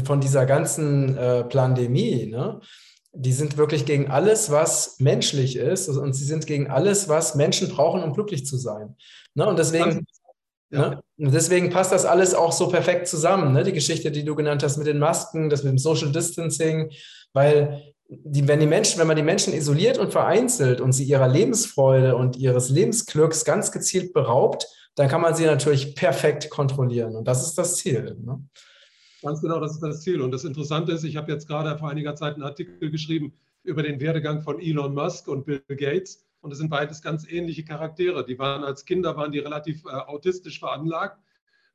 von 0.03 0.19
dieser 0.19 0.45
ganzen 0.45 1.15
äh, 1.15 1.45
Pandemie, 1.45 2.25
ne, 2.25 2.59
die 3.13 3.31
sind 3.31 3.55
wirklich 3.55 3.85
gegen 3.85 4.11
alles, 4.11 4.51
was 4.51 4.99
menschlich 4.99 5.55
ist 5.55 5.87
und 5.87 6.11
sie 6.11 6.25
sind 6.25 6.45
gegen 6.45 6.69
alles, 6.69 7.07
was 7.07 7.35
Menschen 7.35 7.69
brauchen, 7.69 8.03
um 8.03 8.11
glücklich 8.11 8.45
zu 8.45 8.57
sein. 8.57 8.97
Ne, 9.33 9.47
und 9.47 9.57
deswegen 9.57 10.05
Ja. 10.71 10.89
Ne? 10.89 11.01
Und 11.17 11.33
deswegen 11.33 11.69
passt 11.69 11.91
das 11.91 12.05
alles 12.05 12.33
auch 12.33 12.51
so 12.51 12.67
perfekt 12.67 13.07
zusammen. 13.07 13.53
Ne? 13.53 13.63
Die 13.63 13.73
Geschichte, 13.73 14.11
die 14.11 14.23
du 14.23 14.35
genannt 14.35 14.63
hast 14.63 14.77
mit 14.77 14.87
den 14.87 14.99
Masken, 14.99 15.49
das 15.49 15.63
mit 15.63 15.71
dem 15.71 15.77
Social 15.77 16.11
Distancing, 16.11 16.91
weil 17.33 17.93
die, 18.07 18.47
wenn 18.47 18.59
die 18.59 18.67
Menschen, 18.67 18.99
wenn 18.99 19.07
man 19.07 19.15
die 19.15 19.23
Menschen 19.23 19.53
isoliert 19.53 19.97
und 19.97 20.11
vereinzelt 20.11 20.81
und 20.81 20.93
sie 20.93 21.03
ihrer 21.03 21.27
Lebensfreude 21.27 22.15
und 22.15 22.37
ihres 22.37 22.69
Lebensglücks 22.69 23.45
ganz 23.45 23.71
gezielt 23.71 24.13
beraubt, 24.13 24.67
dann 24.95 25.07
kann 25.07 25.21
man 25.21 25.35
sie 25.35 25.45
natürlich 25.45 25.95
perfekt 25.95 26.49
kontrollieren. 26.49 27.15
Und 27.15 27.27
das 27.27 27.45
ist 27.45 27.57
das 27.57 27.77
Ziel. 27.77 28.17
Ne? 28.19 28.43
Ganz 29.21 29.41
genau, 29.41 29.59
das 29.59 29.73
ist 29.73 29.83
das 29.83 30.01
Ziel. 30.01 30.21
Und 30.21 30.31
das 30.31 30.43
Interessante 30.43 30.91
ist, 30.91 31.03
ich 31.03 31.15
habe 31.15 31.31
jetzt 31.31 31.47
gerade 31.47 31.77
vor 31.77 31.89
einiger 31.89 32.15
Zeit 32.15 32.33
einen 32.33 32.43
Artikel 32.43 32.89
geschrieben 32.89 33.33
über 33.63 33.83
den 33.83 33.99
Werdegang 33.99 34.41
von 34.41 34.59
Elon 34.59 34.93
Musk 34.93 35.27
und 35.27 35.45
Bill 35.45 35.61
Gates. 35.67 36.25
Und 36.41 36.51
es 36.51 36.57
sind 36.57 36.69
beides 36.69 37.01
ganz 37.01 37.29
ähnliche 37.29 37.65
Charaktere. 37.65 38.25
Die 38.25 38.39
waren 38.39 38.63
als 38.63 38.85
Kinder, 38.85 39.17
waren 39.17 39.31
die 39.31 39.39
relativ 39.39 39.85
äh, 39.85 39.89
autistisch 39.89 40.59
veranlagt, 40.59 41.19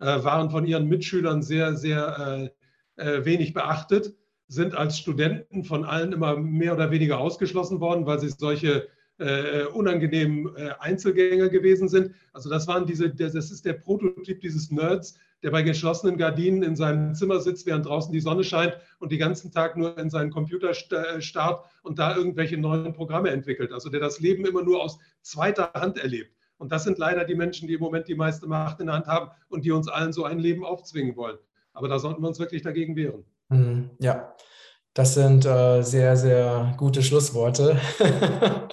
äh, 0.00 0.24
waren 0.24 0.50
von 0.50 0.66
ihren 0.66 0.88
Mitschülern 0.88 1.42
sehr, 1.42 1.76
sehr 1.76 2.50
äh, 2.96 3.02
äh 3.02 3.24
wenig 3.24 3.52
beachtet, 3.52 4.14
sind 4.48 4.74
als 4.74 4.98
Studenten 4.98 5.64
von 5.64 5.84
allen 5.84 6.12
immer 6.12 6.36
mehr 6.36 6.74
oder 6.74 6.90
weniger 6.90 7.18
ausgeschlossen 7.18 7.80
worden, 7.80 8.06
weil 8.06 8.20
sie 8.20 8.28
solche 8.28 8.88
äh, 9.18 9.64
unangenehmen 9.66 10.54
äh, 10.56 10.70
Einzelgänger 10.80 11.48
gewesen 11.48 11.88
sind. 11.88 12.14
Also 12.32 12.50
das 12.50 12.66
waren 12.66 12.86
diese, 12.86 13.10
das 13.10 13.34
ist 13.34 13.64
der 13.64 13.74
Prototyp 13.74 14.40
dieses 14.40 14.70
Nerds, 14.70 15.18
der 15.44 15.50
bei 15.50 15.62
geschlossenen 15.62 16.16
Gardinen 16.16 16.62
in 16.62 16.74
seinem 16.74 17.14
Zimmer 17.14 17.38
sitzt, 17.38 17.66
während 17.66 17.84
draußen 17.84 18.10
die 18.10 18.20
Sonne 18.20 18.44
scheint 18.44 18.78
und 18.98 19.12
den 19.12 19.18
ganzen 19.18 19.52
Tag 19.52 19.76
nur 19.76 19.96
in 19.98 20.08
seinen 20.08 20.30
Computer 20.30 20.70
äh, 20.70 21.20
starrt 21.20 21.66
und 21.82 21.98
da 21.98 22.16
irgendwelche 22.16 22.56
neuen 22.56 22.94
Programme 22.94 23.28
entwickelt. 23.28 23.70
Also 23.70 23.90
der 23.90 24.00
das 24.00 24.20
Leben 24.20 24.46
immer 24.46 24.62
nur 24.62 24.82
aus 24.82 24.98
zweiter 25.20 25.70
Hand 25.74 25.98
erlebt. 25.98 26.34
Und 26.56 26.72
das 26.72 26.84
sind 26.84 26.96
leider 26.96 27.26
die 27.26 27.34
Menschen, 27.34 27.68
die 27.68 27.74
im 27.74 27.80
Moment 27.80 28.08
die 28.08 28.14
meiste 28.14 28.46
Macht 28.46 28.80
in 28.80 28.86
der 28.86 28.94
Hand 28.94 29.06
haben 29.06 29.30
und 29.48 29.66
die 29.66 29.70
uns 29.70 29.86
allen 29.86 30.14
so 30.14 30.24
ein 30.24 30.38
Leben 30.38 30.64
aufzwingen 30.64 31.14
wollen. 31.14 31.36
Aber 31.74 31.88
da 31.88 31.98
sollten 31.98 32.22
wir 32.22 32.28
uns 32.28 32.38
wirklich 32.38 32.62
dagegen 32.62 32.96
wehren. 32.96 33.24
Mhm, 33.50 33.90
ja, 34.00 34.34
das 34.94 35.12
sind 35.12 35.44
äh, 35.44 35.82
sehr, 35.82 36.16
sehr 36.16 36.74
gute 36.78 37.02
Schlussworte. 37.02 37.78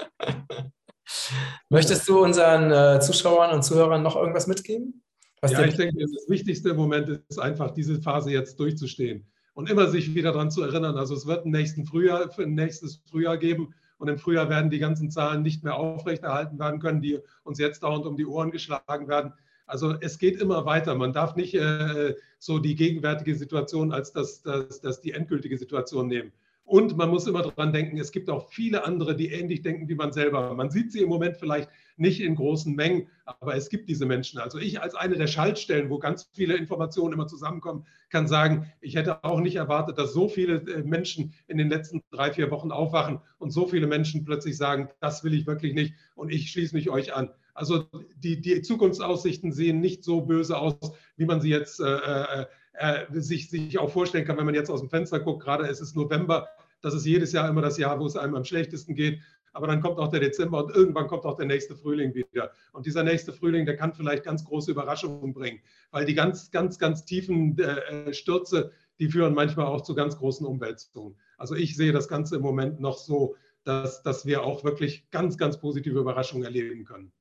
Möchtest 1.70 2.08
du 2.08 2.24
unseren 2.24 2.72
äh, 2.72 3.02
Zuschauern 3.02 3.52
und 3.52 3.64
Zuhörern 3.64 4.04
noch 4.04 4.16
irgendwas 4.16 4.48
mitgeben? 4.48 5.04
Was 5.42 5.54
ja, 5.54 5.66
ich 5.66 5.76
denke, 5.76 6.00
das 6.00 6.30
wichtigste 6.30 6.70
im 6.70 6.78
Moment 6.78 7.10
ist 7.28 7.40
einfach, 7.40 7.72
diese 7.72 8.00
Phase 8.00 8.32
jetzt 8.32 8.60
durchzustehen 8.60 9.26
und 9.54 9.70
immer 9.70 9.88
sich 9.88 10.14
wieder 10.14 10.34
daran 10.34 10.52
zu 10.52 10.62
erinnern. 10.62 10.98
Also 10.98 11.16
es 11.16 11.26
wird 11.26 11.46
ein, 11.46 11.52
nächsten 11.52 11.86
Frühjahr, 11.86 12.30
ein 12.38 12.54
nächstes 12.54 13.02
Frühjahr 13.10 13.38
geben 13.38 13.74
und 13.98 14.08
im 14.08 14.20
Frühjahr 14.20 14.50
werden 14.50 14.70
die 14.70 14.80
ganzen 14.80 15.10
Zahlen 15.10 15.42
nicht 15.42 15.64
mehr 15.64 15.76
aufrechterhalten 15.76 16.60
werden 16.60 16.80
können, 16.80 17.02
die 17.02 17.20
uns 17.44 17.58
jetzt 17.58 17.82
dauernd 17.82 18.06
um 18.06 18.18
die 18.18 18.26
Ohren 18.26 18.52
geschlagen 18.52 19.08
werden. 19.08 19.34
Also 19.66 19.96
es 20.00 20.20
geht 20.20 20.40
immer 20.40 20.66
weiter. 20.66 20.96
Man 20.96 21.14
darf 21.14 21.36
nicht 21.36 21.56
äh, 21.56 22.16
so 22.38 22.60
die 22.60 22.76
gegenwärtige 22.76 23.36
Situation 23.36 23.92
als 23.92 24.12
das, 24.12 24.44
das, 24.44 24.82
das 24.82 25.02
die 25.02 25.14
endgültige 25.14 25.58
Situation 25.58 26.08
nehmen. 26.08 26.34
Und 26.72 26.96
man 26.96 27.10
muss 27.10 27.28
immer 27.28 27.42
daran 27.42 27.74
denken, 27.74 27.98
es 27.98 28.14
gibt 28.14 28.30
auch 28.30 28.50
viele 28.50 28.86
andere, 28.86 29.14
die 29.14 29.28
ähnlich 29.28 29.62
denken 29.62 29.90
wie 29.90 29.96
man 29.96 30.14
selber. 30.14 30.54
Man 30.56 30.72
sieht 30.72 30.94
sie 30.94 31.02
im 31.02 31.10
Moment 31.10 31.36
vielleicht 31.36 31.70
nicht 31.98 32.22
in 32.22 32.36
großen 32.36 32.74
Mengen, 32.74 33.10
aber 33.26 33.58
es 33.58 33.68
gibt 33.68 33.90
diese 33.90 34.06
Menschen. 34.06 34.40
Also 34.40 34.58
ich 34.58 34.80
als 34.80 34.96
eine 34.96 35.18
der 35.18 35.28
Schaltstellen, 35.28 35.90
wo 35.90 36.00
ganz 36.00 36.30
viele 36.32 36.56
Informationen 36.56 37.12
immer 37.12 37.28
zusammenkommen, 37.28 37.86
kann 38.10 38.26
sagen, 38.26 38.72
ich 38.80 38.96
hätte 38.96 39.22
auch 39.26 39.42
nicht 39.42 39.58
erwartet, 39.58 39.98
dass 39.98 40.14
so 40.14 40.30
viele 40.30 40.62
äh, 40.62 40.84
Menschen 40.84 41.34
in 41.48 41.58
den 41.58 41.68
letzten 41.68 42.04
drei, 42.10 42.32
vier 42.32 42.50
Wochen 42.52 42.72
aufwachen 42.72 43.20
und 43.38 43.52
so 43.52 43.68
viele 43.68 43.88
Menschen 43.88 44.24
plötzlich 44.24 44.56
sagen, 44.56 44.88
das 45.02 45.26
will 45.26 45.34
ich 45.34 45.48
wirklich 45.48 45.74
nicht 45.74 45.94
und 46.16 46.32
ich 46.32 46.52
schließe 46.52 46.74
mich 46.74 46.90
euch 46.90 47.14
an. 47.14 47.32
Also 47.54 47.84
die, 48.16 48.40
die 48.40 48.62
Zukunftsaussichten 48.62 49.52
sehen 49.52 49.82
nicht 49.82 50.06
so 50.06 50.22
böse 50.22 50.58
aus, 50.58 50.94
wie 51.18 51.26
man 51.26 51.42
sie 51.42 51.50
jetzt 51.50 51.82
äh, 51.82 51.98
äh, 51.98 52.46
äh, 52.74 53.06
sich, 53.12 53.50
sich 53.50 53.78
auch 53.78 53.92
vorstellen 53.92 54.26
kann, 54.26 54.38
wenn 54.38 54.46
man 54.46 54.56
jetzt 54.56 54.72
aus 54.72 54.80
dem 54.80 54.90
Fenster 54.90 55.20
guckt. 55.20 55.44
Gerade 55.44 55.68
es 55.68 55.82
ist 55.82 55.96
November, 55.96 56.48
das 56.82 56.94
ist 56.94 57.06
jedes 57.06 57.32
Jahr 57.32 57.50
immer 57.50 57.62
das 57.62 57.78
Jahr, 57.78 58.00
wo 58.00 58.06
es 58.06 58.16
einem 58.16 58.36
am 58.36 58.44
schlechtesten 58.44 58.96
geht. 58.96 59.20
Aber 59.54 59.68
dann 59.68 59.82
kommt 59.82 59.98
auch 59.98 60.08
der 60.08 60.22
Dezember 60.22 60.64
und 60.64 60.76
irgendwann 60.76 61.08
kommt 61.08 61.26
auch 61.26 61.36
der 61.36 61.46
nächste 61.46 61.76
Frühling 61.76 62.14
wieder. 62.16 62.52
Und 62.72 62.86
dieser 62.86 63.04
nächste 63.04 63.34
Frühling, 63.34 63.66
der 63.66 63.76
kann 63.76 63.94
vielleicht 63.94 64.24
ganz 64.24 64.46
große 64.46 64.72
Überraschungen 64.72 65.34
bringen, 65.34 65.60
weil 65.92 66.06
die 66.06 66.14
ganz, 66.14 66.52
ganz, 66.52 66.80
ganz 66.80 67.04
tiefen 67.04 67.58
äh, 67.60 68.14
Stürze, 68.14 68.72
die 69.00 69.10
führen 69.10 69.34
manchmal 69.34 69.66
auch 69.66 69.82
zu 69.82 69.94
ganz 69.94 70.18
großen 70.18 70.46
Umwälzungen. 70.46 71.18
Also 71.38 71.56
ich 71.56 71.76
sehe 71.76 71.92
das 71.92 72.08
Ganze 72.08 72.38
im 72.38 72.42
Moment 72.42 72.80
noch 72.80 72.98
so, 72.98 73.36
dass, 73.64 74.04
dass 74.04 74.26
wir 74.26 74.44
auch 74.44 74.64
wirklich 74.64 75.10
ganz, 75.12 75.38
ganz 75.38 75.60
positive 75.60 76.00
Überraschungen 76.00 76.46
erleben 76.46 76.86
können. 76.86 77.12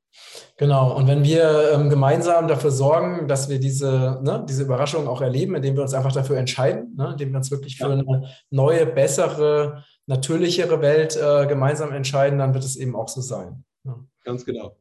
Genau, 0.57 0.95
und 0.95 1.07
wenn 1.07 1.25
wir 1.25 1.73
ähm, 1.73 1.89
gemeinsam 1.89 2.47
dafür 2.47 2.71
sorgen, 2.71 3.29
dass 3.29 3.49
wir 3.49 3.59
diese, 3.59 4.21
ne, 4.23 4.45
diese 4.49 4.65
Überraschung 4.65 5.09
auch 5.09 5.23
erleben, 5.23 5.55
indem 5.55 5.77
wir 5.77 5.83
uns 5.83 5.95
einfach 5.95 6.13
dafür 6.13 6.37
entscheiden, 6.37 6.95
ne, 6.97 7.13
indem 7.13 7.31
wir 7.31 7.39
uns 7.39 7.51
wirklich 7.51 7.77
für 7.79 7.87
eine 7.87 8.31
neue, 8.51 8.87
bessere, 8.87 9.85
natürlichere 10.07 10.83
Welt 10.83 11.17
äh, 11.17 11.47
gemeinsam 11.47 11.93
entscheiden, 11.93 12.39
dann 12.39 12.53
wird 12.55 12.65
es 12.65 12.77
eben 12.77 12.95
auch 12.95 13.09
so 13.09 13.21
sein. 13.21 13.65
Ja. 13.85 13.99
Ganz 14.25 14.45
genau. 14.45 14.77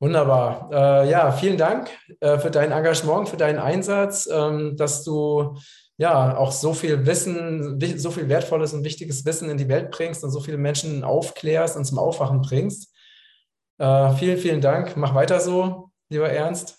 Wunderbar. 0.00 0.68
Äh, 0.72 1.10
ja, 1.10 1.30
vielen 1.30 1.56
Dank 1.56 1.88
äh, 2.18 2.38
für 2.38 2.50
dein 2.50 2.72
Engagement, 2.72 3.28
für 3.28 3.36
deinen 3.36 3.60
Einsatz, 3.60 4.28
ähm, 4.32 4.76
dass 4.76 5.04
du 5.04 5.56
ja 5.96 6.36
auch 6.36 6.50
so 6.50 6.74
viel 6.74 7.06
Wissen, 7.06 7.78
so 7.96 8.10
viel 8.10 8.28
wertvolles 8.28 8.74
und 8.74 8.82
wichtiges 8.82 9.24
Wissen 9.24 9.48
in 9.48 9.58
die 9.58 9.68
Welt 9.68 9.92
bringst 9.92 10.24
und 10.24 10.32
so 10.32 10.40
viele 10.40 10.56
Menschen 10.56 11.04
aufklärst 11.04 11.76
und 11.76 11.84
zum 11.84 12.00
Aufwachen 12.00 12.40
bringst. 12.40 12.91
Äh, 13.78 14.12
vielen, 14.14 14.38
vielen 14.38 14.60
Dank. 14.60 14.96
Mach 14.96 15.14
weiter 15.14 15.40
so, 15.40 15.90
lieber 16.08 16.28
Ernst. 16.30 16.78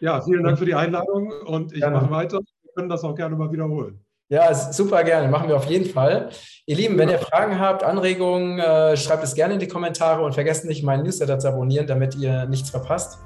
Ja, 0.00 0.20
vielen 0.20 0.42
Dank 0.42 0.58
für 0.58 0.66
die 0.66 0.74
Einladung 0.74 1.32
und 1.46 1.72
ich 1.72 1.80
gerne. 1.80 1.96
mache 1.96 2.10
weiter. 2.10 2.38
Wir 2.38 2.72
können 2.74 2.88
das 2.88 3.04
auch 3.04 3.14
gerne 3.14 3.36
mal 3.36 3.52
wiederholen. 3.52 4.04
Ja, 4.28 4.54
super 4.54 5.04
gerne. 5.04 5.28
Machen 5.28 5.48
wir 5.48 5.56
auf 5.56 5.66
jeden 5.66 5.84
Fall. 5.84 6.30
Ihr 6.64 6.76
Lieben, 6.76 6.96
wenn 6.96 7.10
ihr 7.10 7.18
Fragen 7.18 7.60
habt, 7.60 7.84
Anregungen, 7.84 8.58
äh, 8.58 8.96
schreibt 8.96 9.22
es 9.22 9.34
gerne 9.34 9.54
in 9.54 9.60
die 9.60 9.68
Kommentare 9.68 10.22
und 10.22 10.32
vergesst 10.32 10.64
nicht, 10.64 10.82
meinen 10.82 11.02
Newsletter 11.02 11.38
zu 11.38 11.48
abonnieren, 11.48 11.86
damit 11.86 12.14
ihr 12.16 12.46
nichts 12.46 12.70
verpasst. 12.70 13.18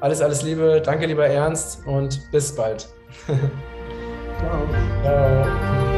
Alles, 0.00 0.22
alles 0.22 0.42
Liebe. 0.42 0.80
Danke, 0.84 1.06
lieber 1.06 1.26
Ernst 1.26 1.84
und 1.86 2.20
bis 2.30 2.54
bald. 2.54 2.88
Ciao. 4.38 4.68
Ciao. 5.02 5.93